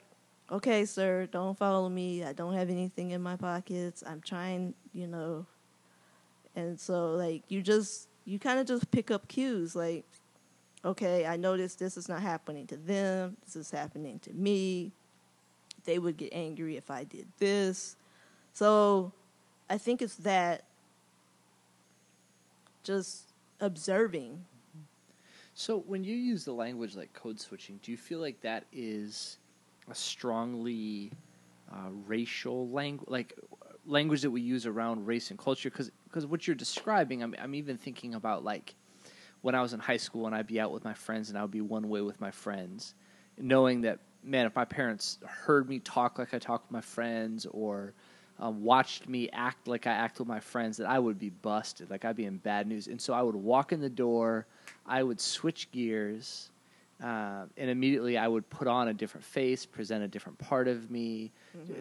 okay, 0.51 0.85
sir, 0.85 1.27
don't 1.31 1.57
follow 1.59 1.89
me. 1.89 2.23
I 2.25 2.33
don't 2.33 2.55
have 2.55 2.71
anything 2.71 3.11
in 3.11 3.23
my 3.23 3.37
pockets. 3.37 4.05
I'm 4.07 4.21
trying, 4.21 4.75
you 4.93 5.07
know. 5.09 5.47
And 6.57 6.79
so 6.79 7.13
like 7.13 7.43
you 7.49 7.63
just 7.63 8.09
you 8.25 8.39
kind 8.39 8.59
of 8.59 8.67
just 8.67 8.91
pick 8.91 9.11
up 9.11 9.29
cues 9.29 9.75
like 9.75 10.05
okay, 10.85 11.25
I 11.25 11.37
noticed 11.37 11.79
this 11.79 11.97
is 11.97 12.09
not 12.09 12.21
happening 12.21 12.67
to 12.67 12.77
them. 12.77 13.37
This 13.45 13.57
is 13.57 13.71
happening 13.71 14.19
to 14.21 14.33
me. 14.33 14.93
They 15.85 15.99
would 15.99 16.17
get 16.17 16.31
angry 16.33 16.77
if 16.77 16.91
I 16.91 17.05
did 17.05 17.27
this. 17.39 17.97
So 18.53 19.13
I 19.69 19.79
think 19.79 20.03
it's 20.03 20.17
that 20.17 20.65
just 22.83 23.33
observing. 23.61 24.45
So 25.55 25.79
when 25.87 26.05
you 26.05 26.15
use 26.15 26.45
the 26.45 26.53
language 26.53 26.97
like 26.97 27.13
code 27.13 27.41
switching, 27.41 27.81
do 27.83 27.91
you 27.91 27.97
feel 27.97 28.19
like 28.19 28.41
that 28.43 28.65
is 28.73 29.39
a 29.91 29.95
strongly 29.95 31.13
uh, 31.73 31.91
racial 32.07 32.69
language, 32.69 33.09
like 33.09 33.35
language 33.87 34.23
that 34.23 34.31
we 34.31 34.41
use 34.41 34.67
around 34.67 35.07
race 35.07 35.31
and 35.31 35.39
culture? 35.39 35.71
Because 35.71 35.91
what 36.23 36.47
you're 36.47 36.55
describing, 36.57 37.23
I'm, 37.23 37.35
I'm 37.41 37.55
even 37.55 37.77
thinking 37.77 38.15
about 38.15 38.45
like 38.45 38.75
when 39.43 39.55
I 39.55 39.63
was 39.63 39.73
in 39.73 39.81
high 39.81 39.97
school 39.97 40.27
and 40.27 40.35
I'd 40.35 40.47
be 40.47 40.61
out 40.61 40.73
with 40.73 40.85
my 40.85 40.95
friends 40.95 41.29
and 41.29 41.39
I 41.39 41.43
would 41.43 41.51
be 41.51 41.61
one 41.61 41.89
way 41.89 42.01
with 42.01 42.21
my 42.21 42.31
friends, 42.31 42.95
knowing 43.39 43.83
that 43.83 43.99
man, 44.23 44.47
if 44.47 44.55
my 44.55 44.65
parents 44.65 45.19
heard 45.27 45.69
me 45.69 45.81
talk 45.81 46.19
like 46.19 46.33
I 46.33 46.39
talk 46.39 46.63
with 46.63 46.71
my 46.71 46.81
friends 46.81 47.47
or 47.51 47.93
um, 48.39 48.63
watched 48.65 49.09
me 49.09 49.29
act 49.33 49.69
like 49.69 49.87
I 49.87 49.93
act 49.93 50.19
with 50.19 50.27
my 50.27 50.41
friends, 50.41 50.77
that 50.79 50.89
I 50.89 50.99
would 50.99 51.19
be 51.19 51.31
busted. 51.31 51.91
Like 51.91 52.05
I'd 52.05 52.17
be 52.17 52.25
in 52.25 52.39
bad 52.39 52.67
news. 52.67 52.89
And 52.89 53.01
so 53.01 53.13
I 53.13 53.23
would 53.23 53.37
walk 53.37 53.73
in 53.73 53.81
the 53.81 53.91
door, 53.91 54.47
I 54.87 55.03
would 55.03 55.21
switch 55.21 55.71
gears, 55.71 56.51
uh, 57.03 57.45
and 57.57 57.71
immediately 57.71 58.17
I 58.17 58.27
would 58.29 58.49
put 58.51 58.67
on 58.67 58.89
a 58.89 58.95
different 58.95 59.25
face, 59.25 59.67
present 59.67 60.03
a 60.03 60.09
different 60.09 60.39
part 60.39 60.69
of 60.69 60.91
me. 60.91 61.33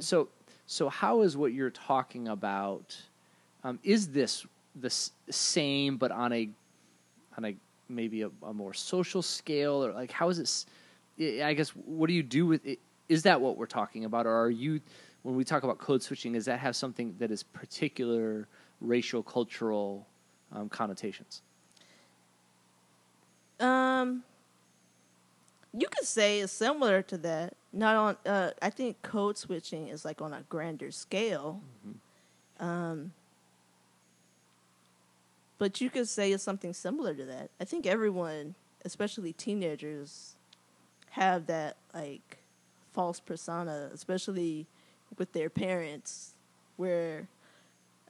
So, 0.02 0.30
so 0.66 0.90
how 0.90 1.22
is 1.22 1.38
what 1.38 1.54
you're 1.54 1.70
talking 1.70 2.28
about? 2.28 2.96
Um, 3.64 3.80
is 3.84 4.10
this 4.10 4.46
the 4.76 4.88
s- 4.88 5.12
same, 5.30 5.98
but 5.98 6.12
on 6.12 6.34
a 6.34 6.50
on 7.38 7.46
a 7.46 7.56
maybe 7.90 8.24
a, 8.24 8.30
a 8.44 8.54
more 8.54 8.74
social 8.74 9.22
scale, 9.22 9.86
or 9.86 9.92
like 9.94 10.12
how 10.12 10.30
is 10.30 10.38
this? 10.38 10.66
I 11.20 11.54
guess 11.54 11.70
what 11.70 12.08
do 12.08 12.14
you 12.14 12.24
do 12.24 12.46
with 12.46 12.66
it? 12.66 12.80
Is 13.10 13.24
that 13.24 13.40
what 13.40 13.58
we're 13.58 13.66
talking 13.66 14.06
about, 14.06 14.26
or 14.26 14.34
are 14.34 14.50
you? 14.50 14.82
When 15.24 15.36
we 15.36 15.46
talk 15.46 15.64
about 15.64 15.78
code 15.78 16.04
switching, 16.04 16.34
does 16.34 16.46
that 16.46 16.60
have 16.60 16.76
something 16.76 17.16
that 17.20 17.32
is 17.32 17.44
particular 17.44 18.46
racial, 18.82 19.24
cultural 19.24 20.06
um, 20.52 20.68
connotations? 20.68 21.42
Um 23.60 24.24
you 25.76 25.88
could 25.88 26.06
say 26.06 26.42
it's 26.42 26.52
similar 26.54 27.02
to 27.04 27.18
that. 27.20 27.54
Not 27.72 27.96
on 27.96 28.18
uh 28.32 28.52
I 28.62 28.70
think 28.70 29.02
code 29.02 29.38
switching 29.38 29.88
is 29.88 30.04
like 30.04 30.22
on 30.22 30.34
a 30.34 30.42
grander 30.50 30.92
scale. 30.92 31.62
Um 32.60 33.14
but 35.64 35.80
you 35.80 35.90
could 35.90 36.10
say 36.10 36.34
it's 36.34 36.44
something 36.44 36.74
similar 36.74 37.14
to 37.14 37.24
that. 37.24 37.50
I 37.58 37.64
think 37.64 37.86
everyone, 37.86 38.54
especially 38.84 39.32
teenagers, 39.32 40.36
have 41.12 41.46
that 41.46 41.78
like 41.94 42.40
false 42.92 43.22
persona, 43.22 43.90
especially 43.94 44.68
with 45.18 45.32
their 45.32 45.50
parents, 45.50 46.34
where 46.76 47.30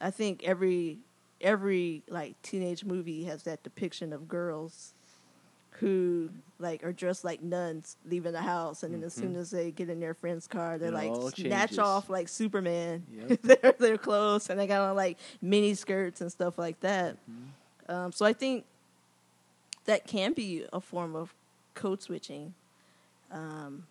I 0.02 0.10
think 0.10 0.44
every 0.44 0.98
every 1.42 2.02
like 2.10 2.42
teenage 2.42 2.86
movie 2.86 3.26
has 3.26 3.44
that 3.44 3.62
depiction 3.62 4.14
of 4.14 4.28
girls 4.28 4.96
who 5.80 6.30
like 6.60 6.84
are 6.84 6.94
dressed 6.94 7.24
like 7.24 7.42
nuns 7.42 7.98
leaving 8.06 8.32
the 8.32 8.42
house, 8.42 8.84
and 8.84 8.94
then 8.94 9.04
as 9.04 9.14
soon 9.14 9.36
as 9.36 9.52
they 9.52 9.72
get 9.72 9.90
in 9.90 10.00
their 10.00 10.14
friend's 10.14 10.48
car, 10.48 10.78
they 10.78 10.88
It 10.88 10.94
like 10.94 11.12
snatch 11.36 11.78
off 11.80 12.10
like 12.10 12.28
Superman 12.30 13.06
Yep. 13.12 13.42
their 13.42 13.72
their 13.80 13.98
clothes, 13.98 14.50
and 14.50 14.60
they 14.60 14.68
got 14.68 14.82
on 14.90 14.96
like 14.96 15.18
mini 15.42 15.74
skirts 15.74 16.22
and 16.22 16.32
stuff 16.32 16.58
like 16.58 16.80
that. 16.82 17.18
Um, 17.90 18.12
so 18.12 18.26
I 18.26 18.34
think 18.34 18.66
that 19.86 20.08
can 20.08 20.34
be 20.34 20.66
a 20.72 20.80
form 20.80 21.16
of 21.16 21.34
code 21.74 22.02
switching. 22.02 22.54
Um, 23.32 23.86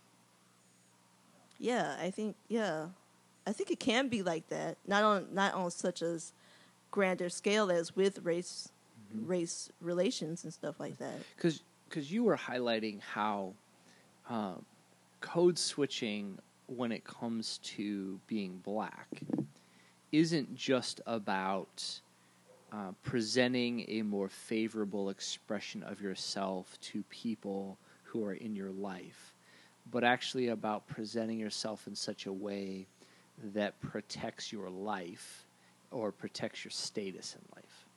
yeah, 1.59 1.97
I 2.01 2.11
think 2.11 2.37
yeah, 2.49 2.87
I 3.47 3.53
think 3.53 3.71
it 3.71 3.81
can 3.81 4.09
be 4.09 4.23
like 4.23 4.49
that. 4.49 4.79
Not 4.87 5.03
on 5.05 5.27
not 5.33 5.55
on 5.55 5.71
such 5.71 6.01
a 6.03 6.19
grander 6.91 7.29
scale 7.29 7.71
as 7.71 7.95
with 7.97 8.21
race 8.23 8.69
race 9.27 9.71
relations 9.81 10.43
and 10.45 10.53
stuff 10.55 10.81
like 10.81 10.97
that. 10.99 11.19
because 11.37 11.61
you 11.97 12.25
were 12.25 12.37
highlighting 12.37 13.01
how 13.01 13.55
um, 14.29 14.65
code 15.21 15.59
switching 15.59 16.39
when 16.67 16.93
it 16.93 17.05
comes 17.05 17.59
to 17.59 18.19
being 18.27 18.61
black 18.65 19.09
isn't 20.11 20.55
just 20.55 21.01
about 21.07 22.01
uh, 22.73 22.93
presenting 23.03 23.85
a 23.89 24.03
more 24.03 24.29
favorable 24.29 25.11
expression 25.11 25.83
of 25.83 26.01
yourself 26.01 26.79
to 26.81 27.03
people 27.11 27.77
who 28.05 28.25
are 28.25 28.35
in 28.35 28.55
your 28.55 28.71
life, 28.71 29.35
but 29.91 30.05
actually 30.05 30.49
about 30.49 30.87
presenting 30.87 31.39
yourself 31.39 31.87
in 31.87 31.95
such 31.95 32.27
a 32.27 32.33
way 32.33 32.87
that 33.55 33.79
protects 33.81 34.53
your 34.53 34.71
life 34.71 35.47
or 35.91 36.13
protects 36.13 36.65
your 36.65 36.71
status 36.71 37.37
in 37.37 37.57
life. 37.57 37.89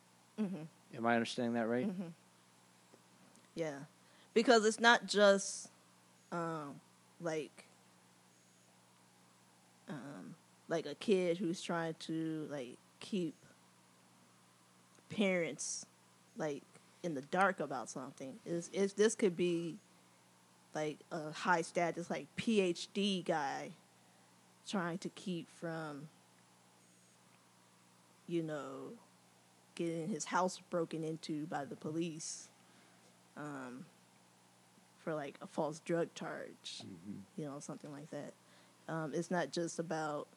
Mm-hmm. 0.41 0.97
Am 0.97 1.05
I 1.05 1.13
understanding 1.13 1.53
that 1.53 1.67
right? 1.67 1.87
Yeah, 3.55 3.79
because 4.33 4.65
it's 4.65 4.79
not 4.79 5.07
just 5.07 5.69
um, 6.31 6.75
like 7.21 7.65
um, 9.89 10.35
like 10.67 10.85
a 10.85 10.95
kid 10.95 11.37
who's 11.37 11.61
trying 11.61 11.95
to 12.01 12.47
like 12.51 12.77
keep 12.99 13.33
parents 15.09 15.85
like 16.37 16.63
in 17.03 17.13
the 17.13 17.21
dark 17.21 17.59
about 17.61 17.89
something. 17.89 18.33
Is 18.45 18.69
is 18.73 18.93
this 18.93 19.15
could 19.15 19.37
be 19.37 19.77
like 20.73 20.97
a 21.11 21.31
high 21.31 21.61
status 21.61 22.09
like 22.09 22.27
PhD 22.37 23.23
guy 23.23 23.71
trying 24.67 24.97
to 24.97 25.09
keep 25.09 25.47
from 25.59 26.09
you 28.27 28.43
know 28.43 28.91
getting 29.75 30.09
his 30.09 30.25
house 30.25 30.59
broken 30.69 31.03
into 31.03 31.45
by 31.45 31.63
the 31.63 31.75
police 31.75 32.49
um, 33.37 33.85
for 35.03 35.13
like 35.13 35.37
a 35.41 35.47
false 35.47 35.79
drug 35.85 36.13
charge, 36.15 36.81
you 37.37 37.45
know, 37.45 37.59
something 37.59 37.91
like 37.91 38.09
that. 38.11 38.33
Um, 38.87 39.11
it's 39.13 39.31
not 39.31 39.51
just 39.51 39.79
about, 39.79 40.27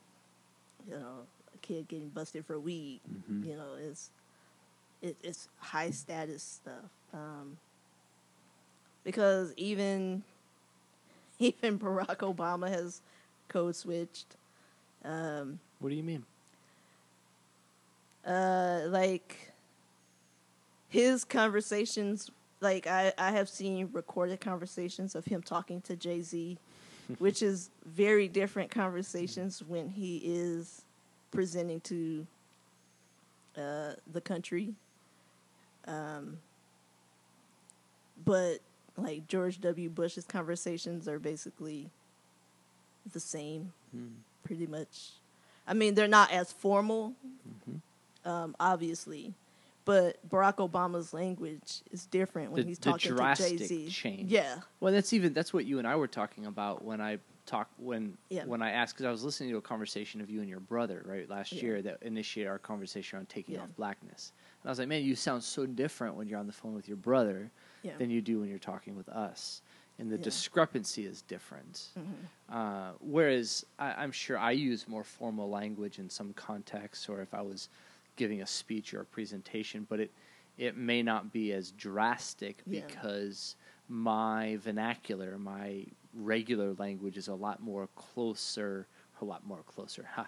you 0.88 0.94
know, 0.94 1.26
a 1.54 1.58
kid 1.58 1.88
getting 1.88 2.08
busted 2.08 2.44
for 2.46 2.58
weed. 2.58 3.00
You 3.44 3.56
know, 3.56 3.74
it's 3.78 4.10
it, 5.02 5.16
it's 5.22 5.48
high 5.58 5.90
status 5.90 6.42
stuff. 6.42 6.90
Um, 7.14 7.56
because 9.04 9.52
even 9.56 10.22
even 11.38 11.78
Barack 11.78 12.18
Obama 12.18 12.68
has 12.68 13.00
code 13.48 13.76
switched. 13.76 14.36
Um, 15.04 15.60
What 15.78 15.90
do 15.90 15.94
you 15.94 16.02
mean? 16.02 16.24
uh 18.26 18.82
like 18.88 19.52
his 20.88 21.24
conversations 21.24 22.30
like 22.60 22.86
I, 22.86 23.12
I 23.18 23.30
have 23.30 23.48
seen 23.48 23.90
recorded 23.92 24.40
conversations 24.40 25.14
of 25.14 25.24
him 25.24 25.42
talking 25.42 25.80
to 25.82 25.96
jay-z 25.96 26.58
which 27.18 27.42
is 27.42 27.70
very 27.86 28.28
different 28.28 28.70
conversations 28.70 29.62
when 29.62 29.88
he 29.88 30.18
is 30.24 30.82
presenting 31.30 31.80
to 31.80 32.26
uh 33.56 33.92
the 34.12 34.20
country. 34.20 34.74
Um 35.86 36.38
but 38.24 38.58
like 38.96 39.26
george 39.28 39.60
w. 39.60 39.88
Bush's 39.88 40.24
conversations 40.24 41.08
are 41.08 41.18
basically 41.18 41.88
the 43.12 43.20
same 43.20 43.72
pretty 44.44 44.66
much. 44.66 45.10
I 45.66 45.74
mean 45.74 45.94
they're 45.94 46.08
not 46.08 46.30
as 46.32 46.52
formal. 46.52 47.14
Um, 48.24 48.54
obviously. 48.60 49.32
But 49.88 50.28
Barack 50.28 50.56
Obama's 50.56 51.14
language 51.14 51.80
is 51.90 52.04
different 52.04 52.52
when 52.52 52.60
The- 52.60 52.68
he's 52.68 52.78
talking 52.78 53.16
to 53.16 53.34
Jay 53.34 53.56
Z. 53.56 53.88
change. 53.88 54.30
Yeah, 54.30 54.60
Well, 54.80 54.92
that's 54.92 55.14
even 55.14 55.32
that's 55.32 55.54
what 55.54 55.64
you 55.64 55.78
and 55.78 55.88
I 55.88 55.96
were 55.96 56.06
talking 56.06 56.44
about 56.44 56.84
when 56.84 57.00
I 57.00 57.20
talk 57.46 57.70
when 57.78 58.18
Yeah. 58.28 58.44
when 58.44 58.60
I 58.60 58.72
asked 58.72 58.96
because 58.96 59.06
I 59.06 59.10
was 59.10 59.24
listening 59.24 59.48
to 59.52 59.56
a 59.56 59.62
conversation 59.62 60.20
of 60.20 60.28
you 60.28 60.40
and 60.40 60.48
your 60.50 60.60
brother 60.60 61.02
right 61.06 61.26
last 61.30 61.52
Yeah. 61.52 61.62
year 61.62 61.80
that 61.82 62.02
initiated 62.02 62.50
our 62.50 62.58
conversation 62.58 63.18
on 63.18 63.24
taking 63.24 63.54
Yeah. 63.54 63.62
off 63.62 63.74
blackness. 63.76 64.32
And 64.62 64.68
I 64.68 64.72
was 64.72 64.78
like, 64.78 64.88
man, 64.88 65.02
you 65.04 65.16
sound 65.16 65.42
so 65.42 65.64
different 65.64 66.16
when 66.16 66.28
you're 66.28 66.38
on 66.38 66.46
the 66.46 66.52
phone 66.52 66.74
with 66.74 66.86
your 66.86 66.98
brother 66.98 67.50
than 67.96 68.10
you 68.10 68.20
do 68.20 68.40
when 68.40 68.50
you're 68.50 68.58
talking 68.58 68.94
with 68.94 69.08
us, 69.08 69.62
and 69.98 70.10
the 70.12 70.18
discrepancy 70.18 71.06
is 71.06 71.22
different. 71.22 71.88
Mhm. 71.98 72.54
Uh, 72.54 72.92
whereas 73.00 73.64
I, 73.78 73.92
I'm 74.02 74.12
sure 74.12 74.36
I 74.36 74.50
use 74.50 74.86
more 74.86 75.02
formal 75.04 75.48
language 75.48 75.98
in 75.98 76.10
some 76.10 76.34
contexts, 76.34 77.08
or 77.08 77.22
if 77.22 77.32
I 77.32 77.40
was 77.40 77.70
giving 78.18 78.42
a 78.42 78.46
speech 78.46 78.92
or 78.92 79.00
a 79.00 79.04
presentation, 79.06 79.86
but 79.88 80.00
it 80.00 80.10
it 80.58 80.76
may 80.76 81.02
not 81.02 81.32
be 81.32 81.52
as 81.52 81.70
drastic 81.70 82.58
Yeah. 82.66 82.82
because 82.86 83.56
my 83.88 84.58
vernacular, 84.60 85.38
my 85.38 85.86
regular 86.14 86.74
language 86.74 87.16
is 87.16 87.28
a 87.28 87.34
lot 87.34 87.62
more 87.62 87.88
closer, 87.96 88.86
a 89.22 89.24
lot 89.24 89.46
more 89.46 89.62
closer, 89.66 90.04
ha, 90.14 90.26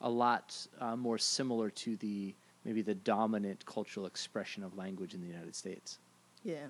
a 0.00 0.08
lot 0.08 0.56
uh, 0.80 0.96
more 0.96 1.18
similar 1.18 1.68
to 1.70 1.96
the 1.96 2.32
maybe 2.64 2.80
the 2.80 2.94
dominant 2.94 3.66
cultural 3.66 4.06
expression 4.06 4.62
of 4.62 4.78
language 4.78 5.14
in 5.14 5.20
the 5.20 5.26
United 5.26 5.54
States. 5.56 5.98
yeah, 6.44 6.68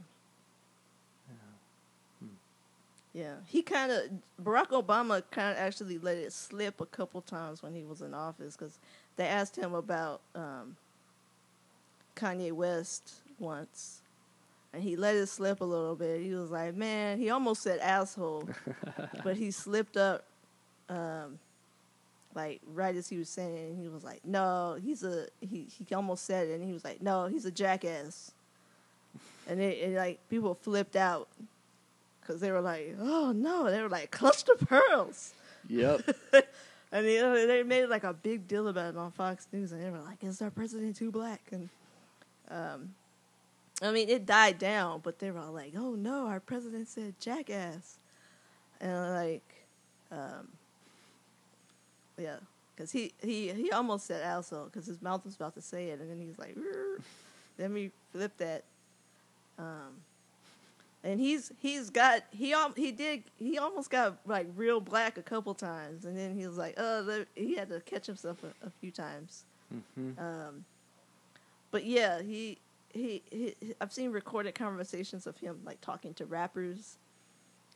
Hmm. 2.20 2.28
yeah. 3.12 3.36
He 3.46 3.62
kind 3.62 3.92
of 3.92 4.02
Barack 4.42 4.68
Obama 4.68 5.22
kind 5.30 5.52
of 5.52 5.58
actually 5.58 5.98
let 5.98 6.16
it 6.16 6.32
slip 6.32 6.80
a 6.80 6.86
couple 6.86 7.20
times 7.20 7.62
when 7.62 7.74
he 7.74 7.84
was 7.84 8.00
in 8.02 8.14
office 8.14 8.56
because 8.56 8.78
they 9.16 9.26
asked 9.26 9.56
him 9.56 9.74
about 9.74 10.20
um, 10.34 10.76
Kanye 12.16 12.52
West 12.52 13.14
once. 13.38 14.00
And 14.72 14.82
he 14.82 14.96
let 14.96 15.14
it 15.16 15.26
slip 15.26 15.60
a 15.60 15.64
little 15.64 15.94
bit. 15.94 16.22
He 16.22 16.34
was 16.34 16.50
like, 16.50 16.74
"Man," 16.74 17.18
he 17.18 17.28
almost 17.28 17.62
said 17.62 17.78
"asshole," 17.80 18.48
but 19.24 19.36
he 19.36 19.50
slipped 19.50 19.96
up 19.98 20.24
um 20.88 21.38
like 22.34 22.60
right 22.72 22.96
as 22.96 23.08
he 23.08 23.18
was 23.18 23.28
saying 23.28 23.76
he 23.80 23.88
was 23.88 24.02
like 24.02 24.24
no 24.24 24.78
he's 24.82 25.04
a 25.04 25.26
he 25.40 25.66
he 25.86 25.94
almost 25.94 26.24
said 26.24 26.48
it 26.48 26.54
and 26.54 26.64
he 26.64 26.72
was 26.72 26.84
like 26.84 27.00
no 27.02 27.26
he's 27.26 27.44
a 27.44 27.50
jackass 27.50 28.32
and 29.48 29.60
it, 29.60 29.78
it 29.78 29.96
like 29.96 30.18
people 30.28 30.54
flipped 30.54 30.96
out 30.96 31.28
because 32.20 32.40
they 32.40 32.50
were 32.50 32.60
like 32.60 32.96
oh 33.00 33.32
no 33.32 33.70
they 33.70 33.80
were 33.80 33.88
like 33.88 34.10
cluster 34.10 34.54
pearls 34.56 35.34
Yep. 35.68 36.02
and 36.92 37.06
they, 37.06 37.46
they 37.46 37.62
made 37.62 37.86
like 37.86 38.04
a 38.04 38.12
big 38.12 38.46
deal 38.46 38.68
about 38.68 38.94
it 38.94 38.96
on 38.96 39.10
Fox 39.10 39.48
News 39.52 39.72
and 39.72 39.82
they 39.82 39.90
were 39.90 40.00
like 40.00 40.22
is 40.22 40.42
our 40.42 40.50
president 40.50 40.96
too 40.96 41.10
black 41.10 41.40
and 41.50 41.68
um 42.50 42.94
I 43.80 43.90
mean 43.90 44.08
it 44.08 44.26
died 44.26 44.58
down 44.58 45.00
but 45.02 45.18
they 45.18 45.30
were 45.30 45.40
all 45.40 45.52
like 45.52 45.72
oh 45.76 45.94
no 45.94 46.26
our 46.26 46.40
president 46.40 46.88
said 46.88 47.14
jackass 47.20 47.98
and 48.80 49.14
like 49.14 49.66
um 50.10 50.48
yeah, 52.18 52.36
because 52.74 52.92
he, 52.92 53.12
he 53.22 53.48
he 53.52 53.70
almost 53.72 54.06
said 54.06 54.22
asshole 54.22 54.66
because 54.66 54.86
his 54.86 55.00
mouth 55.02 55.24
was 55.24 55.34
about 55.34 55.54
to 55.54 55.62
say 55.62 55.88
it, 55.88 56.00
and 56.00 56.10
then 56.10 56.20
he's 56.20 56.38
like, 56.38 56.56
"Rrr." 56.56 57.02
then 57.56 57.72
we 57.72 57.90
flipped 58.12 58.38
that. 58.38 58.64
Um, 59.58 60.00
and 61.04 61.18
he's 61.20 61.52
he's 61.58 61.90
got 61.90 62.22
he 62.30 62.52
al- 62.52 62.72
he 62.76 62.92
did 62.92 63.24
he 63.36 63.58
almost 63.58 63.90
got 63.90 64.18
like 64.26 64.46
real 64.56 64.80
black 64.80 65.18
a 65.18 65.22
couple 65.22 65.54
times, 65.54 66.04
and 66.04 66.16
then 66.16 66.34
he 66.38 66.46
was 66.46 66.56
like, 66.56 66.74
oh, 66.76 67.02
the, 67.02 67.26
he 67.34 67.54
had 67.56 67.68
to 67.70 67.80
catch 67.80 68.06
himself 68.06 68.38
a, 68.44 68.66
a 68.66 68.70
few 68.70 68.90
times. 68.90 69.44
hmm 69.96 70.12
Um, 70.18 70.64
but 71.70 71.84
yeah, 71.84 72.20
he, 72.22 72.58
he 72.92 73.22
he 73.30 73.54
I've 73.80 73.92
seen 73.92 74.10
recorded 74.12 74.54
conversations 74.54 75.26
of 75.26 75.36
him 75.38 75.60
like 75.64 75.80
talking 75.80 76.14
to 76.14 76.26
rappers, 76.26 76.98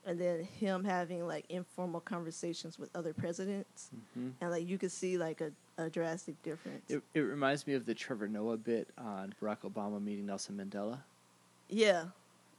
and 0.04 0.20
then 0.20 0.44
him 0.44 0.84
having 0.84 1.26
like 1.26 1.46
informal 1.48 2.00
conversations 2.00 2.78
with 2.78 2.94
other 2.94 3.12
presidents, 3.12 3.90
hmm 4.14 4.30
and 4.40 4.50
like 4.50 4.68
you 4.68 4.78
could 4.78 4.92
see 4.92 5.18
like 5.18 5.40
a, 5.40 5.50
a 5.78 5.90
drastic 5.90 6.40
difference. 6.42 6.90
It, 6.90 7.02
it 7.14 7.20
reminds 7.20 7.66
me 7.66 7.74
of 7.74 7.86
the 7.86 7.94
Trevor 7.94 8.28
Noah 8.28 8.56
bit 8.58 8.88
on 8.98 9.34
Barack 9.42 9.60
Obama 9.70 10.00
meeting 10.02 10.26
Nelson 10.26 10.56
Mandela, 10.56 10.98
yeah, 11.68 12.04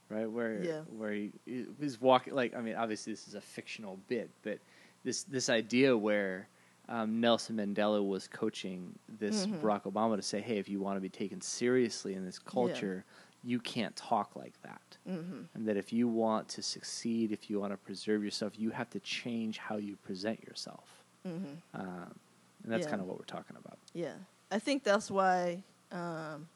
right? 0.08 0.30
Where 0.30 0.62
Yeah. 0.64 0.82
where 0.96 1.12
he, 1.12 1.32
was 1.78 2.00
walking 2.00 2.34
like 2.34 2.54
I 2.54 2.60
mean 2.60 2.76
obviously 2.76 3.12
this 3.12 3.28
is 3.28 3.34
a 3.34 3.40
fictional 3.40 3.98
bit, 4.08 4.30
but 4.42 4.58
this 5.04 5.22
this 5.24 5.48
idea 5.48 5.96
where 5.96 6.48
um, 6.88 7.20
Nelson 7.20 7.56
Mandela 7.56 8.06
was 8.06 8.26
coaching 8.28 8.98
this 9.18 9.46
Mhm. 9.46 9.60
Barack 9.60 9.82
Obama 9.82 10.16
to 10.16 10.22
say, 10.22 10.40
"Hey, 10.40 10.56
if 10.58 10.68
you 10.68 10.80
want 10.80 10.96
to 10.96 11.00
be 11.02 11.10
taken 11.10 11.40
seriously 11.40 12.14
in 12.14 12.24
this 12.24 12.38
culture, 12.38 13.04
you 13.44 13.60
can't 13.60 13.94
talk 13.94 14.34
like 14.36 14.54
that." 14.62 14.96
hmm 15.06 15.42
And 15.54 15.68
that 15.68 15.76
if 15.76 15.92
you 15.92 16.08
want 16.08 16.48
to 16.50 16.62
succeed, 16.62 17.30
if 17.30 17.50
you 17.50 17.60
want 17.60 17.72
to 17.72 17.76
preserve 17.76 18.24
yourself, 18.24 18.58
you 18.58 18.70
have 18.70 18.88
to 18.90 19.00
change 19.00 19.58
how 19.58 19.76
you 19.76 19.96
present 19.96 20.42
yourself. 20.44 21.04
hmm 21.24 21.44
Um, 21.74 22.14
and 22.62 22.72
that's 22.72 22.86
Yeah. 22.86 22.90
kind 22.90 23.02
of 23.02 23.08
what 23.08 23.18
we're 23.18 23.24
talking 23.24 23.56
about. 23.56 23.78
Yeah, 23.92 24.14
I 24.50 24.58
think 24.58 24.82
that's 24.82 25.10
why 25.10 25.62
um, 25.92 26.48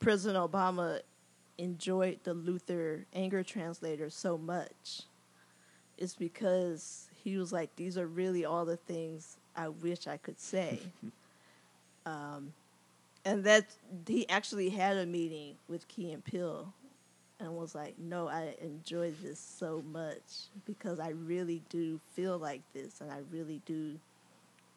President 0.00 0.38
Obama 0.52 1.00
enjoyed 1.58 2.20
the 2.24 2.34
Luther 2.34 3.06
anger 3.14 3.42
translator 3.42 4.10
so 4.10 4.38
much. 4.38 5.02
is 5.98 6.14
because 6.14 7.08
he 7.24 7.38
was 7.38 7.52
like, 7.52 7.74
"These 7.76 7.96
are 7.98 8.06
really 8.06 8.44
all 8.44 8.64
the 8.66 8.76
things 8.76 9.36
I 9.56 9.68
wish 9.68 10.06
I 10.06 10.18
could 10.18 10.38
say," 10.40 10.80
um, 12.06 12.52
and 13.24 13.44
that 13.44 13.66
he 14.06 14.28
actually 14.28 14.70
had 14.70 14.96
a 14.98 15.06
meeting 15.06 15.56
with 15.68 15.88
Key 15.88 16.12
and 16.12 16.24
Peele, 16.24 16.72
and 17.40 17.56
was 17.56 17.74
like, 17.74 17.98
"No, 17.98 18.28
I 18.28 18.56
enjoy 18.60 19.12
this 19.22 19.40
so 19.40 19.82
much 19.92 20.50
because 20.66 21.00
I 21.00 21.10
really 21.10 21.62
do 21.70 22.00
feel 22.14 22.38
like 22.38 22.62
this, 22.74 23.00
and 23.00 23.10
I 23.10 23.20
really 23.32 23.62
do." 23.66 23.98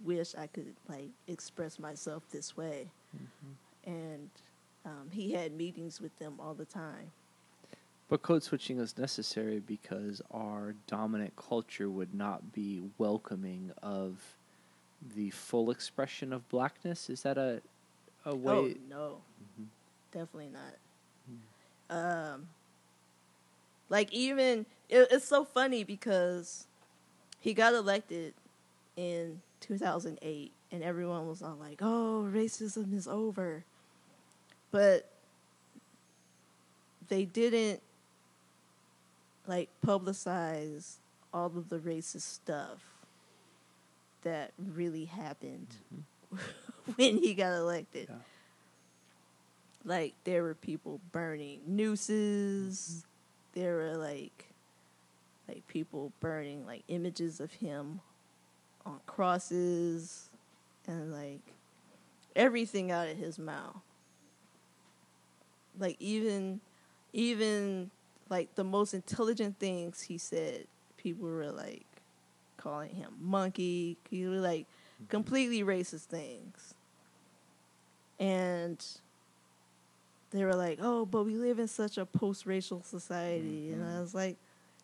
wish 0.03 0.35
I 0.35 0.47
could 0.47 0.75
like 0.87 1.09
express 1.27 1.79
myself 1.79 2.23
this 2.31 2.55
way. 2.55 2.87
And 3.13 3.57
um, 4.89 5.09
he 5.11 5.31
had 5.31 5.53
meetings 5.53 6.01
with 6.01 6.17
them 6.19 6.35
all 6.39 6.53
the 6.53 6.65
time. 6.65 7.11
But 8.07 8.23
code 8.23 8.41
switching 8.43 8.79
is 8.79 8.97
necessary 8.97 9.59
because 9.59 10.21
our 10.31 10.73
dominant 10.87 11.35
culture 11.35 11.89
would 11.89 12.13
not 12.15 12.51
be 12.51 12.81
welcoming 12.97 13.71
of 13.83 14.35
the 15.15 15.29
full 15.29 15.69
expression 15.69 16.33
of 16.33 16.47
blackness. 16.49 17.09
Is 17.09 17.21
that 17.21 17.37
a 17.37 17.61
a 18.25 18.35
way? 18.35 18.51
Oh 18.53 18.73
no, 18.89 19.21
Mhm. 19.59 19.67
definitely 20.11 20.49
not. 20.49 20.75
Um, 21.89 22.47
like 23.89 24.11
even 24.11 24.65
it, 24.89 25.07
it's 25.11 25.25
so 25.25 25.45
funny 25.45 25.83
because 25.83 26.67
he 27.39 27.53
got 27.53 27.73
elected 27.73 28.33
in 28.95 29.41
2008, 29.61 30.51
and 30.71 30.83
everyone 30.83 31.27
was 31.27 31.41
all 31.43 31.55
like, 31.55 31.79
"Oh, 31.81 32.27
racism 32.31 32.93
is 32.93 33.07
over," 33.07 33.65
but 34.71 35.09
they 37.07 37.25
didn't 37.25 37.81
like 39.47 39.69
publicize 39.85 40.97
all 41.33 41.47
of 41.47 41.69
the 41.69 41.79
racist 41.79 42.21
stuff 42.21 42.83
that 44.23 44.51
really 44.73 45.05
happened 45.05 45.67
mm-hmm. 45.93 46.93
when 46.95 47.17
he 47.17 47.33
got 47.33 47.53
elected. 47.53 48.07
Yeah. 48.09 48.15
Like 49.85 50.13
there 50.23 50.43
were 50.43 50.55
people 50.55 50.99
burning 51.11 51.61
nooses. 51.65 53.05
Mm-hmm. 53.55 53.59
There 53.59 53.75
were 53.75 53.97
like 53.97 54.45
like 55.47 55.67
people 55.67 56.11
burning 56.19 56.65
like 56.65 56.83
images 56.89 57.39
of 57.39 57.51
him 57.53 58.01
on 58.85 58.99
crosses 59.07 60.29
and 60.87 61.11
like 61.11 61.41
everything 62.35 62.91
out 62.91 63.07
of 63.07 63.17
his 63.17 63.39
mouth. 63.39 63.81
Like 65.79 65.97
even 65.99 66.61
even 67.13 67.91
like 68.29 68.55
the 68.55 68.63
most 68.63 68.93
intelligent 68.93 69.59
things 69.59 70.01
he 70.01 70.17
said, 70.17 70.65
people 70.97 71.27
were 71.27 71.51
like 71.51 71.85
calling 72.57 72.93
him 72.93 73.13
monkey. 73.19 73.97
He 74.09 74.25
was 74.25 74.41
like 74.41 74.61
mm-hmm. 74.61 75.05
completely 75.07 75.63
racist 75.63 76.05
things. 76.05 76.73
And 78.19 78.85
they 80.31 80.43
were 80.43 80.55
like, 80.55 80.79
"Oh, 80.81 81.05
but 81.05 81.23
we 81.23 81.35
live 81.35 81.59
in 81.59 81.67
such 81.67 81.97
a 81.97 82.05
post-racial 82.05 82.83
society," 82.83 83.71
and 83.71 83.81
mm-hmm. 83.81 83.97
I 83.97 84.01
was 84.01 84.13
like, 84.13 84.37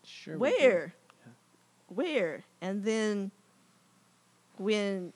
Sure. 0.03 0.37
"Where? 0.37 0.93
Yeah. 1.25 1.31
Where?" 1.87 2.43
And 2.61 2.83
then 2.83 3.31
when 4.57 5.13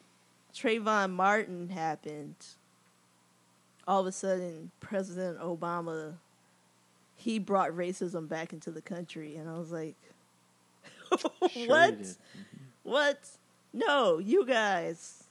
Trayvon 0.53 1.11
Martin 1.11 1.69
happened, 1.69 2.35
all 3.89 3.99
of 4.01 4.07
a 4.07 4.11
sudden 4.13 4.71
President 4.79 5.39
Obama 5.39 6.13
he 7.17 7.37
brought 7.39 7.71
racism 7.71 8.29
back 8.29 8.53
into 8.53 8.71
the 8.71 8.81
country, 8.81 9.35
and 9.35 9.49
I 9.49 9.57
was 9.59 9.73
like, 9.73 9.95
"What? 11.67 11.99
Mhm. 11.99 12.17
What? 12.83 13.19
No, 13.73 14.19
you 14.19 14.45
guys, 14.45 15.25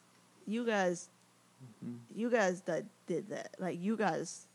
you 0.47 0.67
guys, 0.67 1.09
Mhm. 1.83 1.97
you 2.15 2.29
guys 2.31 2.61
that 2.63 2.85
did 3.07 3.31
that. 3.31 3.55
Like 3.59 3.81
you 3.81 3.97
guys 3.97 4.47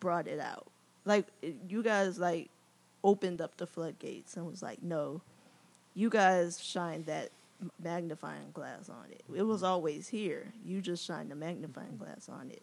brought 0.00 0.26
it 0.26 0.40
out. 0.40 0.66
Like 1.04 1.26
you 1.68 1.82
guys 1.82 2.18
like 2.18 2.50
opened 3.04 3.40
up 3.40 3.56
the 3.56 3.66
floodgates 3.66 4.36
and 4.36 4.46
was 4.46 4.62
like, 4.62 4.82
no, 4.82 5.20
you 5.94 6.10
guys 6.10 6.58
shined 6.60 7.06
that 7.06 7.30
magnifying 7.82 8.50
glass 8.52 8.88
on 8.88 9.04
it. 9.12 9.22
It 9.34 9.42
was 9.42 9.62
always 9.62 10.08
here. 10.08 10.52
You 10.64 10.80
just 10.80 11.04
shined 11.04 11.30
the 11.30 11.36
magnifying 11.36 11.96
glass 11.98 12.28
on 12.28 12.50
it. 12.50 12.62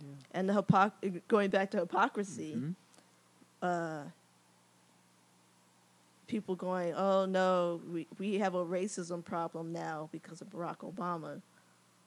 Yeah. 0.00 0.08
And 0.32 0.48
the 0.48 0.52
hypoc- 0.54 1.22
going 1.28 1.50
back 1.50 1.70
to 1.72 1.78
hypocrisy, 1.78 2.54
Mhm. 2.56 2.74
uh, 3.62 4.04
people 6.26 6.54
going, 6.56 6.92
oh 6.94 7.24
no, 7.24 7.80
we, 7.92 8.06
we 8.18 8.34
have 8.38 8.54
a 8.54 8.64
racism 8.64 9.24
problem 9.24 9.72
now 9.72 10.08
because 10.12 10.40
of 10.40 10.50
Barack 10.50 10.78
Obama. 10.78 11.40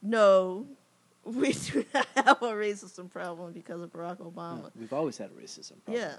No, 0.02 0.66
we 1.24 1.54
do 1.54 1.86
not 1.94 2.08
have 2.16 2.42
a 2.42 2.52
racism 2.54 3.10
problem 3.10 3.52
because 3.54 3.82
of 3.82 3.92
Barack 3.92 4.18
Obama. 4.18 4.64
No, 4.64 4.72
we've 4.80 4.94
always 4.94 5.18
had 5.18 5.30
a 5.32 5.34
racism 5.42 5.74
problem. 5.86 5.96
Yeah, 5.96 6.16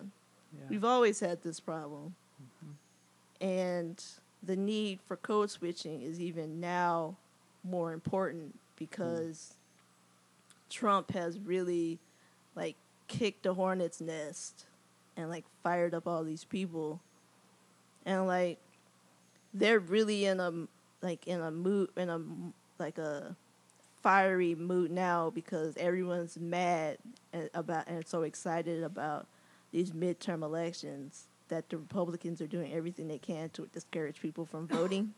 Yeah. 0.53 0.67
we've 0.69 0.85
always 0.85 1.21
had 1.21 1.43
this 1.43 1.61
problem. 1.61 2.15
And 3.41 4.03
the 4.43 4.57
need 4.57 5.01
for 5.07 5.17
code 5.17 5.51
switching 5.51 6.03
is 6.03 6.21
even 6.21 6.61
now 6.61 7.17
more 7.65 7.93
important 7.95 8.59
because 8.77 9.55
Trump 10.71 11.11
has 11.13 11.39
really 11.39 11.99
like 12.55 12.77
kicked 13.09 13.43
the 13.43 13.55
hornet's 13.55 14.01
nest 14.01 14.67
and 15.17 15.29
like 15.29 15.45
fired 15.63 15.95
up 15.95 16.07
all 16.07 16.25
these 16.25 16.45
people 16.45 17.01
and 18.07 18.27
like 18.27 18.59
they're 19.53 19.81
really 19.81 20.25
in 20.25 20.41
a 20.41 20.53
like 21.03 21.27
in 21.27 21.41
a 21.41 21.51
mood 21.51 21.91
in 21.97 22.09
a 22.09 22.21
like 22.79 22.99
a 22.99 23.37
fiery 24.03 24.55
mood 24.55 24.91
now 24.91 25.31
because 25.31 25.77
everyone's 25.77 26.39
mad 26.39 26.97
about 27.55 27.87
and 27.87 28.07
so 28.07 28.23
excited 28.23 28.83
about 28.83 29.27
these 29.73 29.91
midterm 29.91 30.43
elections 30.43 31.27
that 31.49 31.69
the 31.69 31.77
Republicans 31.77 32.41
are 32.41 32.47
doing 32.47 32.73
everything 32.73 33.09
they 33.09 33.19
can 33.19 33.51
to 33.51 33.67
discourage 33.73 34.21
people 34.21 34.47
from 34.47 34.67
voting. 34.69 35.13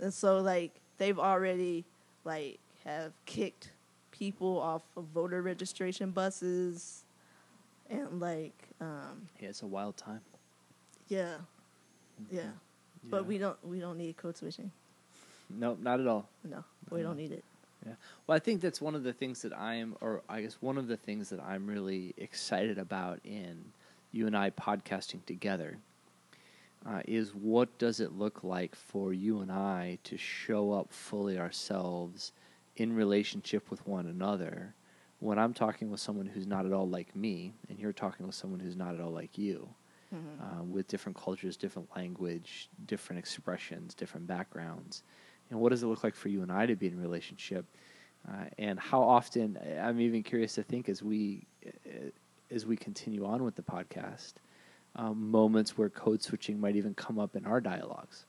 and 0.00 0.14
so 0.14 0.38
like 0.38 0.72
they've 0.98 1.18
already 1.18 1.84
like 2.24 2.58
have 2.84 3.12
kicked 3.26 3.70
people 4.18 4.58
off 4.60 4.82
of 4.96 5.04
voter 5.14 5.42
registration 5.42 6.10
buses 6.10 7.04
and 7.90 8.20
like 8.20 8.68
um 8.80 9.28
Yeah, 9.40 9.48
it's 9.50 9.62
a 9.62 9.66
wild 9.66 9.96
time. 9.96 10.20
yeah 11.08 11.36
yeah 12.30 12.42
but 13.04 13.22
Yeah. 13.22 13.28
we 13.28 13.38
don't 13.38 13.64
we 13.66 13.78
don't 13.80 13.98
need 13.98 14.16
code 14.16 14.36
switching 14.36 14.70
no, 15.50 15.76
not 15.80 16.00
at 16.00 16.06
all. 16.06 16.28
no 16.44 16.64
we 16.90 17.02
don't 17.02 17.16
need 17.16 17.32
it 17.32 17.44
Yeah. 17.86 17.94
Well, 18.26 18.34
I 18.36 18.40
think 18.40 18.60
that's 18.60 18.80
one 18.80 18.96
of 18.96 19.04
the 19.04 19.12
things 19.12 19.42
that 19.42 19.52
I 19.52 19.74
am, 19.76 19.94
or 20.00 20.22
I 20.28 20.40
guess 20.42 20.56
one 20.60 20.76
of 20.76 20.88
the 20.88 20.96
things 20.96 21.28
that 21.30 21.38
I'm 21.40 21.66
really 21.68 22.14
excited 22.16 22.78
about 22.78 23.20
in 23.24 23.64
you 24.12 24.26
and 24.26 24.36
I 24.36 24.50
podcasting 24.50 25.24
together 25.24 25.78
uh, 26.84 27.02
is 27.06 27.32
what 27.34 27.68
does 27.78 28.00
it 28.00 28.12
look 28.18 28.42
like 28.42 28.74
for 28.74 29.12
you 29.12 29.40
and 29.40 29.52
I 29.52 29.98
to 30.04 30.16
show 30.16 30.72
up 30.72 30.88
fully 30.92 31.38
ourselves 31.38 32.32
in 32.76 32.94
relationship 32.94 33.70
with 33.70 33.86
one 33.86 34.06
another 34.06 34.74
when 35.18 35.38
I'm 35.38 35.54
talking 35.54 35.90
with 35.90 36.00
someone 36.00 36.26
who's 36.26 36.46
not 36.46 36.66
at 36.66 36.72
all 36.72 36.88
like 36.88 37.16
me 37.16 37.54
and 37.68 37.78
you're 37.78 37.92
talking 37.92 38.26
with 38.26 38.34
someone 38.34 38.60
who's 38.60 38.76
not 38.76 38.94
at 38.94 39.00
all 39.00 39.12
like 39.12 39.38
you 39.38 39.68
uh, 40.40 40.62
with 40.62 40.88
different 40.88 41.16
cultures, 41.16 41.56
different 41.56 41.88
language, 41.96 42.68
different 42.86 43.18
expressions, 43.18 43.94
different 43.94 44.26
backgrounds. 44.26 45.02
And 45.50 45.60
what 45.60 45.70
does 45.70 45.82
it 45.82 45.86
look 45.86 46.04
like 46.04 46.14
for 46.14 46.28
you 46.28 46.42
and 46.42 46.52
I 46.52 46.66
to 46.66 46.76
be 46.76 46.86
in 46.86 47.00
relationship? 47.00 47.64
Uh, 48.28 48.44
and 48.58 48.78
how 48.78 49.02
often, 49.02 49.58
I'm 49.80 50.00
even 50.00 50.22
curious 50.22 50.54
to 50.54 50.62
think 50.62 50.88
as 50.88 51.02
we, 51.02 51.46
uh, 51.64 52.10
as 52.50 52.66
we 52.66 52.76
continue 52.76 53.24
on 53.24 53.44
with 53.44 53.54
the 53.54 53.62
podcast, 53.62 54.34
um, 54.96 55.30
moments 55.30 55.76
where 55.76 55.88
code 55.88 56.22
switching 56.22 56.60
might 56.60 56.76
even 56.76 56.94
come 56.94 57.18
up 57.18 57.36
in 57.36 57.44
our 57.44 57.60
dialogues, 57.60 58.24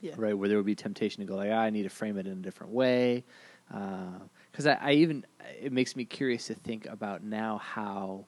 yeah 0.00 0.14
right? 0.16 0.36
Where 0.36 0.48
there 0.48 0.56
would 0.56 0.66
be 0.66 0.74
temptation 0.74 1.20
to 1.20 1.26
go 1.26 1.36
like, 1.36 1.50
ah, 1.52 1.58
I 1.58 1.70
need 1.70 1.82
to 1.84 1.88
frame 1.90 2.16
it 2.18 2.26
in 2.26 2.32
a 2.32 2.42
different 2.42 2.72
way. 2.72 3.24
Because 3.68 4.66
I, 4.66 4.78
I 4.80 4.92
even, 4.92 5.24
it 5.60 5.72
makes 5.72 5.96
me 5.96 6.04
curious 6.04 6.46
to 6.46 6.54
think 6.54 6.86
about 6.86 7.22
now 7.22 7.58
how 7.58 8.24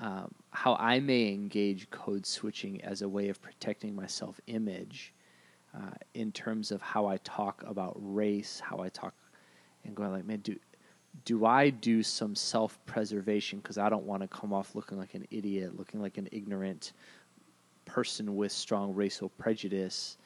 um, 0.00 0.32
how 0.50 0.76
I 0.76 1.00
may 1.00 1.32
engage 1.32 1.90
code 1.90 2.24
switching 2.24 2.80
as 2.82 3.02
a 3.02 3.08
way 3.08 3.28
of 3.28 3.42
protecting 3.42 3.96
my 3.96 4.06
self 4.06 4.40
image 4.46 5.12
uh, 5.74 5.90
in 6.14 6.30
terms 6.32 6.70
of 6.70 6.80
how 6.80 7.06
I 7.06 7.16
talk 7.18 7.64
about 7.66 7.96
race, 7.98 8.60
how 8.64 8.78
I 8.78 8.90
talk, 8.90 9.14
and 9.84 9.94
going 9.94 10.12
like, 10.12 10.24
man, 10.24 10.38
do 10.38 10.56
do 11.24 11.46
I 11.46 11.70
do 11.70 12.02
some 12.02 12.34
self 12.34 12.78
preservation 12.86 13.58
because 13.58 13.76
I 13.76 13.88
don't 13.88 14.04
want 14.04 14.22
to 14.22 14.28
come 14.28 14.52
off 14.52 14.74
looking 14.74 14.98
like 14.98 15.14
an 15.14 15.26
idiot, 15.30 15.76
looking 15.76 16.00
like 16.00 16.16
an 16.16 16.28
ignorant 16.30 16.92
person 17.84 18.36
with 18.36 18.52
strong 18.52 18.94
racial 18.94 19.30
prejudice? 19.30 20.16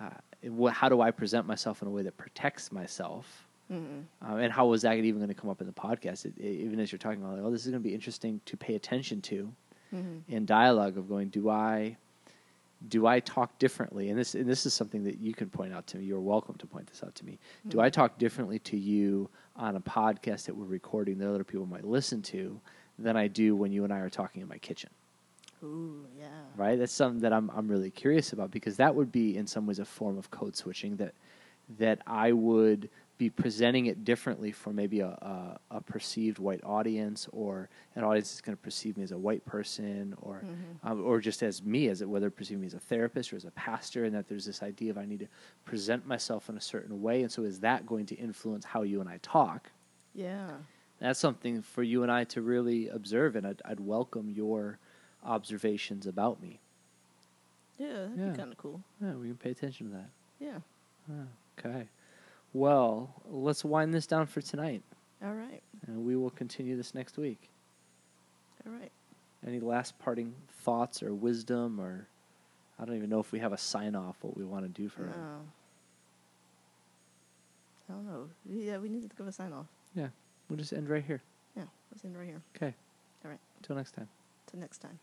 Uh, 0.00 0.70
how 0.70 0.88
do 0.88 1.00
I 1.00 1.10
present 1.10 1.46
myself 1.46 1.82
in 1.82 1.88
a 1.88 1.90
way 1.90 2.02
that 2.02 2.16
protects 2.16 2.70
myself? 2.70 3.47
Mm-hmm. 3.72 4.32
Uh, 4.32 4.36
and 4.36 4.52
how 4.52 4.66
was 4.66 4.82
that 4.82 4.96
even 4.96 5.16
going 5.20 5.28
to 5.28 5.34
come 5.34 5.50
up 5.50 5.60
in 5.60 5.66
the 5.66 5.72
podcast? 5.72 6.24
It, 6.24 6.32
it- 6.38 6.44
even 6.44 6.80
as 6.80 6.90
you're 6.90 6.98
talking 6.98 7.20
about, 7.22 7.34
like, 7.34 7.42
oh, 7.44 7.50
this 7.50 7.64
is 7.66 7.70
going 7.70 7.82
to 7.82 7.88
be 7.88 7.94
interesting 7.94 8.40
to 8.46 8.56
pay 8.56 8.74
attention 8.74 9.20
to 9.22 9.52
Mm-hmm. 9.94 10.30
in 10.34 10.44
dialogue 10.44 10.98
of 10.98 11.08
going, 11.08 11.28
do 11.28 11.48
I, 11.48 11.96
do 12.90 13.06
I 13.06 13.20
talk 13.20 13.58
differently? 13.58 14.10
And 14.10 14.18
this, 14.18 14.34
and 14.34 14.44
this 14.44 14.66
is 14.66 14.74
something 14.74 15.02
that 15.04 15.18
you 15.18 15.32
can 15.32 15.48
point 15.48 15.72
out 15.72 15.86
to 15.86 15.96
me. 15.96 16.04
You're 16.04 16.20
welcome 16.20 16.56
to 16.58 16.66
point 16.66 16.88
this 16.88 17.02
out 17.02 17.14
to 17.14 17.24
me. 17.24 17.38
Do 17.68 17.80
I 17.80 17.88
talk 17.88 18.18
differently 18.18 18.58
to 18.58 18.76
you 18.76 19.30
on 19.56 19.76
a 19.76 19.80
podcast 19.80 20.44
that 20.44 20.54
we're 20.54 20.66
recording 20.66 21.16
that 21.20 21.30
other 21.30 21.42
people 21.42 21.64
might 21.64 21.84
listen 21.86 22.20
to 22.24 22.60
than 22.98 23.16
I 23.16 23.28
do 23.28 23.56
when 23.56 23.72
you 23.72 23.82
and 23.84 23.90
I 23.90 24.00
are 24.00 24.10
talking 24.10 24.42
in 24.42 24.48
my 24.48 24.58
kitchen? 24.58 24.90
Ooh, 25.64 26.04
yeah. 26.20 26.26
right? 26.54 26.78
That's 26.78 26.92
something 26.92 27.22
that 27.22 27.32
I'm 27.32 27.50
I'm 27.56 27.66
really 27.66 27.90
curious 27.90 28.34
about 28.34 28.50
because 28.50 28.76
that 28.76 28.94
would 28.94 29.10
be 29.10 29.38
in 29.38 29.46
some 29.46 29.66
ways 29.66 29.78
a 29.78 29.86
form 29.86 30.18
of 30.18 30.30
code 30.30 30.54
switching 30.54 30.96
that 30.96 31.14
that 31.78 32.00
I 32.06 32.32
would 32.32 32.90
be 33.18 33.28
presenting 33.28 33.86
it 33.86 34.04
differently 34.04 34.52
for 34.52 34.72
maybe 34.72 35.00
a, 35.00 35.08
a, 35.08 35.58
a 35.72 35.80
perceived 35.80 36.38
white 36.38 36.60
audience 36.62 37.28
or 37.32 37.68
an 37.96 38.04
audience 38.04 38.30
that's 38.30 38.40
going 38.40 38.56
to 38.56 38.62
perceive 38.62 38.96
me 38.96 39.02
as 39.02 39.10
a 39.10 39.18
white 39.18 39.44
person 39.44 40.14
or 40.22 40.44
um, 40.84 41.04
or 41.04 41.20
just 41.20 41.42
as 41.42 41.62
me 41.62 41.88
as 41.88 42.00
it 42.00 42.08
whether 42.08 42.30
perceive 42.30 42.60
me 42.60 42.66
as 42.66 42.74
a 42.74 42.78
therapist 42.78 43.32
or 43.32 43.36
as 43.36 43.44
a 43.44 43.50
pastor 43.50 44.04
and 44.04 44.14
that 44.14 44.28
there's 44.28 44.44
this 44.46 44.62
idea 44.62 44.90
of 44.92 44.98
I 44.98 45.04
need 45.04 45.18
to 45.18 45.26
present 45.64 46.06
myself 46.06 46.48
in 46.48 46.56
a 46.56 46.60
certain 46.60 47.02
way 47.02 47.22
and 47.22 47.30
so 47.32 47.42
is 47.42 47.58
that 47.60 47.84
going 47.86 48.06
to 48.06 48.14
influence 48.14 48.64
how 48.64 48.82
you 48.82 49.00
and 49.00 49.08
I 49.08 49.18
talk? 49.20 49.68
Yeah. 50.14 50.50
That's 51.00 51.18
something 51.18 51.62
for 51.62 51.82
you 51.82 52.04
and 52.04 52.12
I 52.12 52.22
to 52.24 52.40
really 52.40 52.88
observe 52.88 53.34
and 53.34 53.46
I'd, 53.46 53.60
I'd 53.64 53.80
welcome 53.80 54.30
your 54.30 54.78
observations 55.24 56.06
about 56.06 56.40
me. 56.40 56.60
Yeah, 57.78 57.92
that'd 57.92 58.16
Yeah. 58.18 58.30
be 58.30 58.36
kind 58.38 58.52
of 58.52 58.58
cool. 58.58 58.80
Yeah, 59.02 59.14
we 59.14 59.26
can 59.26 59.36
pay 59.36 59.50
attention 59.50 59.90
to 59.90 59.96
that. 59.96 60.10
Yeah. 60.38 60.58
Okay. 61.58 61.88
Well, 62.58 63.14
let's 63.30 63.64
wind 63.64 63.94
this 63.94 64.08
down 64.08 64.26
for 64.26 64.40
tonight, 64.40 64.82
All 65.22 65.32
right. 65.32 65.62
and 65.86 66.04
we 66.04 66.16
will 66.16 66.30
continue 66.30 66.76
this 66.76 66.92
next 66.92 67.16
week. 67.16 67.48
All 68.66 68.72
right. 68.72 68.90
Any 69.46 69.60
last 69.60 69.96
parting 70.00 70.34
thoughts 70.64 71.00
or 71.04 71.14
wisdom, 71.14 71.80
or 71.80 72.08
I 72.76 72.84
don't 72.84 72.96
even 72.96 73.10
know 73.10 73.20
if 73.20 73.30
we 73.30 73.38
have 73.38 73.52
a 73.52 73.56
sign 73.56 73.94
off 73.94 74.16
what 74.22 74.36
we 74.36 74.44
want 74.44 74.64
to 74.64 74.68
do 74.82 74.88
for 74.88 75.02
No. 75.02 75.08
it. 75.08 75.14
I 77.88 77.92
don't 77.92 78.06
know. 78.06 78.28
Yeah, 78.50 78.78
we 78.78 78.88
need 78.88 79.08
to 79.08 79.16
give 79.16 79.28
a 79.28 79.32
sign 79.32 79.52
off. 79.52 79.66
Yeah, 79.94 80.08
we'll 80.50 80.58
just 80.58 80.72
end 80.72 80.88
right 80.88 81.04
here. 81.04 81.22
Yeah, 81.56 81.62
let's 81.92 82.04
end 82.04 82.18
right 82.18 82.26
here. 82.26 82.42
Okay. 82.56 82.74
All 83.24 83.30
right. 83.30 83.40
Until 83.58 83.76
next 83.76 83.92
time. 83.92 84.08
Till 84.50 84.58
next 84.58 84.78
time. 84.78 84.98